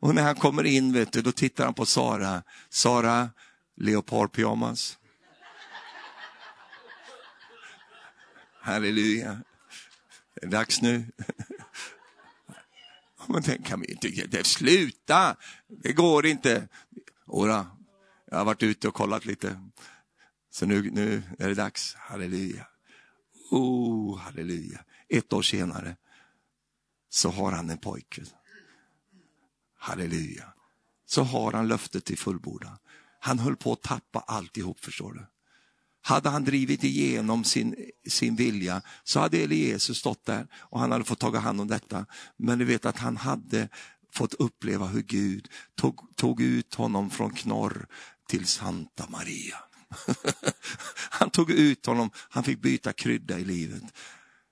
Och 0.00 0.14
när 0.14 0.22
han 0.22 0.34
kommer 0.34 0.64
in, 0.64 0.92
vet 0.92 1.12
du, 1.12 1.22
då 1.22 1.32
tittar 1.32 1.64
han 1.64 1.74
på 1.74 1.86
Sara. 1.86 2.42
Sara, 2.70 3.30
leopardpyjamas. 3.76 4.98
Halleluja. 8.60 9.40
Det 10.40 10.46
är 10.46 10.50
dags 10.50 10.82
nu. 10.82 11.06
Men 13.28 13.42
den 13.42 13.62
kan 13.62 13.80
vi 13.80 13.92
inte, 13.92 14.44
sluta, 14.44 15.36
det 15.68 15.92
går 15.92 16.26
inte. 16.26 16.68
Ora, 17.26 17.66
jag 18.30 18.38
har 18.38 18.44
varit 18.44 18.62
ute 18.62 18.88
och 18.88 18.94
kollat 18.94 19.24
lite. 19.24 19.60
Så 20.50 20.66
nu, 20.66 20.90
nu 20.90 21.22
är 21.38 21.48
det 21.48 21.54
dags, 21.54 21.94
halleluja. 21.94 22.66
Oh, 23.50 24.18
halleluja. 24.18 24.84
Ett 25.08 25.32
år 25.32 25.42
senare 25.42 25.96
så 27.08 27.30
har 27.30 27.52
han 27.52 27.70
en 27.70 27.78
pojke. 27.78 28.22
Halleluja. 29.78 30.52
Så 31.06 31.22
har 31.22 31.52
han 31.52 31.68
löftet 31.68 32.04
till 32.04 32.18
fullbordan. 32.18 32.78
Han 33.20 33.38
höll 33.38 33.56
på 33.56 33.72
att 33.72 33.82
tappa 33.82 34.20
alltihop, 34.20 34.80
förstår 34.80 35.12
du. 35.12 35.26
Hade 36.08 36.28
han 36.28 36.44
drivit 36.44 36.84
igenom 36.84 37.44
sin, 37.44 37.76
sin 38.06 38.36
vilja 38.36 38.82
så 39.04 39.20
hade 39.20 39.38
Eliezer 39.38 39.94
stått 39.94 40.24
där 40.24 40.46
och 40.54 40.80
han 40.80 40.92
hade 40.92 41.04
fått 41.04 41.18
ta 41.18 41.38
hand 41.38 41.60
om 41.60 41.68
detta. 41.68 42.06
Men 42.36 42.58
du 42.58 42.64
vet 42.64 42.86
att 42.86 42.98
han 42.98 43.16
hade 43.16 43.68
fått 44.12 44.34
uppleva 44.34 44.86
hur 44.86 45.02
Gud 45.02 45.48
tog, 45.74 46.16
tog 46.16 46.40
ut 46.40 46.74
honom 46.74 47.10
från 47.10 47.30
knorr 47.30 47.86
till 48.28 48.46
Santa 48.46 49.06
Maria. 49.08 49.56
han 51.10 51.30
tog 51.30 51.50
ut 51.50 51.86
honom, 51.86 52.10
han 52.14 52.44
fick 52.44 52.62
byta 52.62 52.92
krydda 52.92 53.38
i 53.38 53.44
livet. 53.44 53.82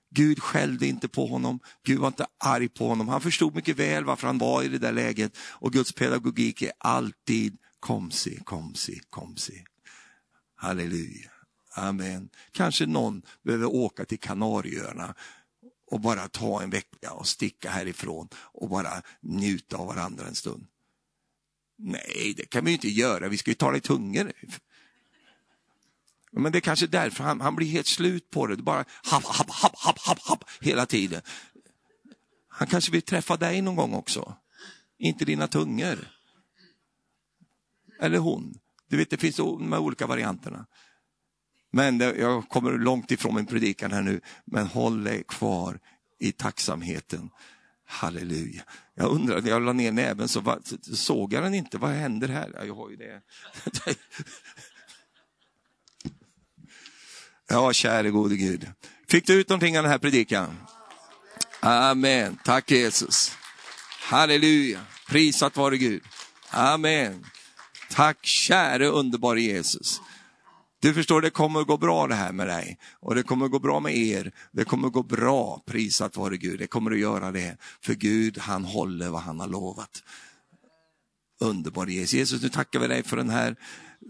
Gud 0.09 0.43
skällde 0.43 0.87
inte 0.87 1.07
på 1.07 1.27
honom, 1.27 1.59
Gud 1.83 1.99
var 1.99 2.07
inte 2.07 2.27
arg 2.37 2.69
på 2.69 2.87
honom. 2.87 3.07
Han 3.07 3.21
förstod 3.21 3.55
mycket 3.55 3.77
väl 3.77 4.05
varför 4.05 4.27
han 4.27 4.37
var 4.37 4.63
i 4.63 4.67
det 4.67 4.79
där 4.79 4.91
läget 4.91 5.37
och 5.37 5.73
Guds 5.73 5.93
pedagogik 5.93 6.61
är 6.61 6.71
alltid 6.77 7.57
komsi, 7.79 8.39
komsi, 8.43 9.01
komsi. 9.09 9.63
Halleluja. 10.55 11.36
Amen. 11.77 12.29
Kanske 12.51 12.85
någon 12.85 13.21
behöver 13.43 13.65
åka 13.65 14.05
till 14.05 14.19
Kanarieöarna 14.19 15.15
och 15.91 15.99
bara 15.99 16.27
ta 16.27 16.63
en 16.63 16.69
vecka 16.69 17.13
och 17.13 17.27
sticka 17.27 17.69
härifrån 17.69 18.29
och 18.35 18.69
bara 18.69 19.01
njuta 19.21 19.77
av 19.77 19.87
varandra 19.87 20.27
en 20.27 20.35
stund. 20.35 20.67
Nej, 21.77 22.33
det 22.37 22.45
kan 22.45 22.65
vi 22.65 22.71
inte 22.71 22.89
göra, 22.89 23.27
vi 23.27 23.37
ska 23.37 23.51
ju 23.51 23.55
tala 23.55 23.77
i 23.77 23.81
tungor. 23.81 24.31
Men 26.31 26.51
det 26.51 26.57
är 26.57 26.61
kanske 26.61 26.87
därför 26.87 27.23
han, 27.23 27.41
han 27.41 27.55
blir 27.55 27.67
helt 27.67 27.87
slut 27.87 28.29
på 28.29 28.47
det, 28.47 28.55
det 28.55 28.63
bara 28.63 28.85
happ, 29.03 29.25
happ, 29.25 29.49
happ, 29.49 29.75
happ, 29.75 29.99
happ, 29.99 30.19
happ 30.19 30.43
hela 30.61 30.85
tiden. 30.85 31.21
Han 32.47 32.67
kanske 32.67 32.91
vill 32.91 33.01
träffa 33.01 33.37
dig 33.37 33.61
någon 33.61 33.75
gång 33.75 33.93
också, 33.93 34.35
inte 34.97 35.25
dina 35.25 35.47
tungor. 35.47 36.07
Eller 37.99 38.17
hon. 38.17 38.59
Du 38.89 38.97
vet, 38.97 39.09
det 39.09 39.17
finns 39.17 39.35
de 39.35 39.71
här 39.71 39.79
olika 39.79 40.07
varianterna. 40.07 40.65
Men 41.77 41.99
jag 41.99 42.49
kommer 42.49 42.71
långt 42.71 43.11
ifrån 43.11 43.35
min 43.35 43.45
predikan 43.45 43.91
här 43.91 44.01
nu, 44.01 44.21
men 44.45 44.67
håll 44.67 45.03
dig 45.03 45.23
kvar 45.27 45.79
i 46.19 46.31
tacksamheten. 46.31 47.29
Halleluja. 47.87 48.61
Jag 48.95 49.11
undrar, 49.11 49.41
när 49.41 49.49
jag 49.49 49.61
la 49.61 49.73
ner 49.73 49.91
näven 49.91 50.27
så 50.27 50.39
var, 50.39 50.59
såg 50.95 51.33
jag 51.33 51.43
den 51.43 51.53
inte. 51.53 51.77
Vad 51.77 51.91
händer 51.91 52.27
här? 52.27 52.65
Jag 52.65 52.75
har 52.75 52.89
ju 52.89 52.95
det. 52.95 53.21
Ja, 57.49 57.73
käre 57.73 58.09
gode 58.09 58.35
Gud. 58.35 58.71
Fick 59.07 59.27
du 59.27 59.33
ut 59.33 59.49
någonting 59.49 59.77
av 59.77 59.83
den 59.83 59.91
här 59.91 59.99
predikan? 59.99 60.57
Amen. 61.59 62.37
Tack 62.43 62.71
Jesus. 62.71 63.37
Halleluja. 64.01 64.81
Prisat 65.09 65.57
vare 65.57 65.77
Gud. 65.77 66.03
Amen. 66.49 67.25
Tack 67.89 68.25
käre 68.25 68.87
underbara 68.87 69.39
Jesus. 69.39 70.01
Du 70.79 70.93
förstår, 70.93 71.21
det 71.21 71.29
kommer 71.29 71.59
att 71.59 71.67
gå 71.67 71.77
bra 71.77 72.07
det 72.07 72.15
här 72.15 72.31
med 72.31 72.47
dig. 72.47 72.77
Och 72.99 73.15
det 73.15 73.23
kommer 73.23 73.45
att 73.45 73.51
gå 73.51 73.59
bra 73.59 73.79
med 73.79 73.97
er. 73.97 74.31
Det 74.51 74.63
kommer 74.63 74.87
att 74.87 74.93
gå 74.93 75.03
bra, 75.03 75.63
prisat 75.65 76.17
vare 76.17 76.37
Gud. 76.37 76.59
Det 76.59 76.67
kommer 76.67 76.91
att 76.91 76.99
göra 76.99 77.31
det. 77.31 77.57
För 77.81 77.93
Gud, 77.93 78.37
han 78.37 78.65
håller 78.65 79.09
vad 79.09 79.21
han 79.21 79.39
har 79.39 79.47
lovat. 79.47 80.03
Underbar 81.39 81.87
Jesus. 81.87 82.13
Jesus, 82.13 82.41
nu 82.41 82.49
tackar 82.49 82.79
vi 82.79 82.87
dig 82.87 83.03
för 83.03 83.17
den 83.17 83.29
här, 83.29 83.55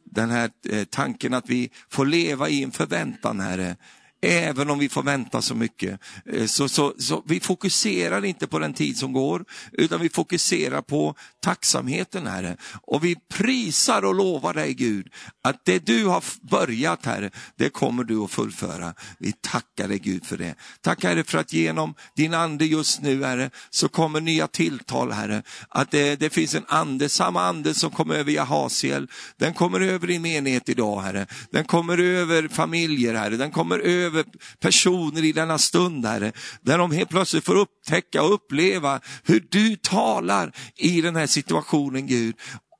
den 0.06 0.30
här 0.30 0.52
eh, 0.70 0.84
tanken 0.84 1.34
att 1.34 1.50
vi 1.50 1.70
får 1.90 2.06
leva 2.06 2.50
i 2.50 2.64
en 2.64 2.72
förväntan, 2.72 3.40
Herre. 3.40 3.76
Även 4.22 4.70
om 4.70 4.80
vi 4.80 4.90
får 4.90 5.04
vänta 5.04 5.42
så 5.42 5.56
mycket. 5.56 6.00
Eh, 6.26 6.46
så, 6.46 6.70
så, 6.70 6.94
så, 6.98 7.24
vi 7.26 7.40
fokuserar 7.40 8.26
inte 8.26 8.48
på 8.48 8.60
den 8.60 8.74
tid 8.74 8.98
som 8.98 9.14
går, 9.14 9.46
utan 9.72 10.02
vi 10.02 10.10
fokuserar 10.10 10.82
på 10.82 11.16
tacksamheten, 11.44 12.28
Herre. 12.28 12.58
Och 12.82 13.04
vi 13.04 13.16
prisar 13.34 14.06
och 14.06 14.16
lovar 14.16 14.54
dig, 14.54 14.74
Gud, 14.74 15.08
att 15.44 15.66
det 15.66 15.86
du 15.86 16.06
har 16.06 16.24
börjat, 16.42 17.06
Herre, 17.06 17.32
det 17.56 17.70
kommer 17.70 18.04
du 18.04 18.18
att 18.18 18.32
fullföra. 18.32 18.94
Vi 19.20 19.32
tackar 19.32 19.88
dig, 19.88 20.00
Gud, 20.00 20.26
för 20.26 20.38
det. 20.38 20.56
Tack, 20.82 21.04
Herre, 21.04 21.24
för 21.24 21.38
att 21.38 21.54
genom 21.54 21.94
din 22.16 22.34
ande 22.34 22.66
just 22.66 23.02
nu, 23.02 23.24
Herre, 23.24 23.50
så 23.70 23.90
kommer 23.90 24.22
nya 24.22 24.48
tilltal, 24.48 25.12
Herre. 25.12 25.44
Att 25.70 25.92
det, 25.92 26.16
det 26.16 26.30
finns 26.30 26.56
en 26.56 26.66
ande, 26.68 27.10
samma 27.10 27.42
ande 27.42 27.74
som 27.74 27.92
kom 27.92 28.12
över 28.12 28.32
Jahasiel, 28.32 29.08
den 29.38 29.54
kommer 29.54 29.80
över 29.80 30.08
din 30.08 30.22
menighet 30.22 30.70
idag, 30.70 31.02
Herre. 31.02 31.28
Den 31.52 31.66
kommer 31.66 31.98
över 31.98 32.48
familjer, 32.48 33.14
Herre. 33.14 33.38
Den 33.38 33.52
kommer 33.52 33.80
över 33.80 34.07
över 34.08 34.26
personer 34.60 35.24
i 35.24 35.32
denna 35.32 35.58
stund, 35.58 36.06
Herre, 36.06 36.32
där 36.62 36.78
de 36.78 36.92
helt 36.92 37.10
plötsligt 37.10 37.46
får 37.46 37.56
upptäcka 37.56 38.24
och 38.24 38.34
uppleva 38.34 39.00
hur 39.24 39.48
du 39.52 39.76
talar 39.76 40.52
i 40.76 41.02
den 41.02 41.16
här 41.16 41.28
situationen, 41.28 42.08
Gud, 42.08 42.36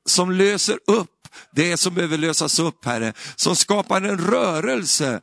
som 0.06 0.32
löser 0.32 0.80
upp 0.88 1.10
det 1.52 1.78
som 1.78 1.94
behöver 1.94 2.18
lösas 2.18 2.60
upp, 2.60 2.86
Herre, 2.86 3.14
som 3.36 3.56
skapar 3.56 4.02
en 4.02 4.18
rörelse 4.18 5.22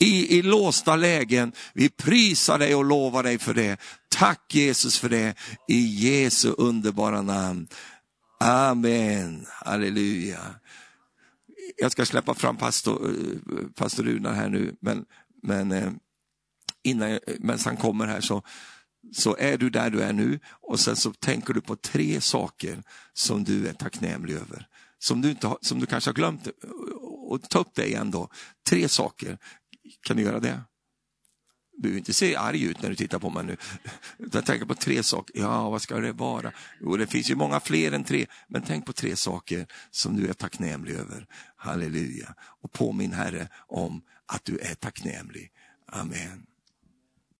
i, 0.00 0.38
i 0.38 0.42
låsta 0.42 0.96
lägen. 0.96 1.52
Vi 1.74 1.88
prisar 1.88 2.58
dig 2.58 2.74
och 2.74 2.84
lovar 2.84 3.22
dig 3.22 3.38
för 3.38 3.54
det. 3.54 3.80
Tack 4.08 4.54
Jesus 4.54 4.98
för 4.98 5.08
det, 5.08 5.34
i 5.68 5.80
Jesu 5.80 6.54
underbara 6.58 7.22
namn. 7.22 7.68
Amen, 8.40 9.46
halleluja. 9.48 10.40
Jag 11.76 11.92
ska 11.92 12.06
släppa 12.06 12.34
fram 12.34 12.56
pastor, 12.56 13.10
eh, 13.10 13.66
pastor 13.74 14.02
Runar 14.02 14.32
här 14.32 14.48
nu, 14.48 14.74
men 14.80 15.04
men 15.42 15.72
eh, 15.72 15.92
innan, 16.82 17.18
medan 17.38 17.58
han 17.64 17.76
kommer 17.76 18.06
här 18.06 18.20
så, 18.20 18.42
så 19.12 19.36
är 19.36 19.58
du 19.58 19.70
där 19.70 19.90
du 19.90 20.02
är 20.02 20.12
nu 20.12 20.40
och 20.46 20.80
sen 20.80 20.96
så 20.96 21.12
tänker 21.12 21.54
du 21.54 21.60
på 21.60 21.76
tre 21.76 22.20
saker 22.20 22.82
som 23.12 23.44
du 23.44 23.68
är 23.68 23.72
tacknämlig 23.72 24.34
över. 24.34 24.68
Som 24.98 25.20
du, 25.20 25.30
inte 25.30 25.46
har, 25.46 25.58
som 25.60 25.80
du 25.80 25.86
kanske 25.86 26.10
har 26.10 26.14
glömt 26.14 26.48
och 27.28 27.42
ta 27.48 27.58
upp 27.58 27.74
det 27.74 27.86
igen 27.86 28.10
då. 28.10 28.28
Tre 28.68 28.88
saker. 28.88 29.38
Kan 30.00 30.16
du 30.16 30.22
göra 30.22 30.40
det? 30.40 30.62
Du 31.72 31.82
behöver 31.82 31.98
inte 31.98 32.12
se 32.12 32.36
arg 32.36 32.62
ut 32.62 32.82
när 32.82 32.90
du 32.90 32.96
tittar 32.96 33.18
på 33.18 33.30
mig 33.30 33.44
nu. 33.44 33.56
Jag 34.32 34.46
tänker 34.46 34.66
på 34.66 34.74
tre 34.74 35.02
saker. 35.02 35.40
Ja, 35.40 35.70
vad 35.70 35.82
ska 35.82 35.96
det 35.96 36.12
vara? 36.12 36.52
Jo, 36.80 36.96
det 36.96 37.06
finns 37.06 37.30
ju 37.30 37.34
många 37.34 37.60
fler 37.60 37.92
än 37.92 38.04
tre, 38.04 38.26
men 38.48 38.62
tänk 38.62 38.86
på 38.86 38.92
tre 38.92 39.16
saker 39.16 39.66
som 39.90 40.16
du 40.16 40.28
är 40.28 40.32
tacknämlig 40.32 40.94
över. 40.94 41.26
Halleluja. 41.56 42.34
Och 42.62 42.72
påminn 42.72 43.12
Herre 43.12 43.48
om 43.68 44.02
att 44.26 44.44
du 44.44 44.58
är 44.58 44.74
tacknämlig. 44.74 45.52
Amen. 45.86 46.46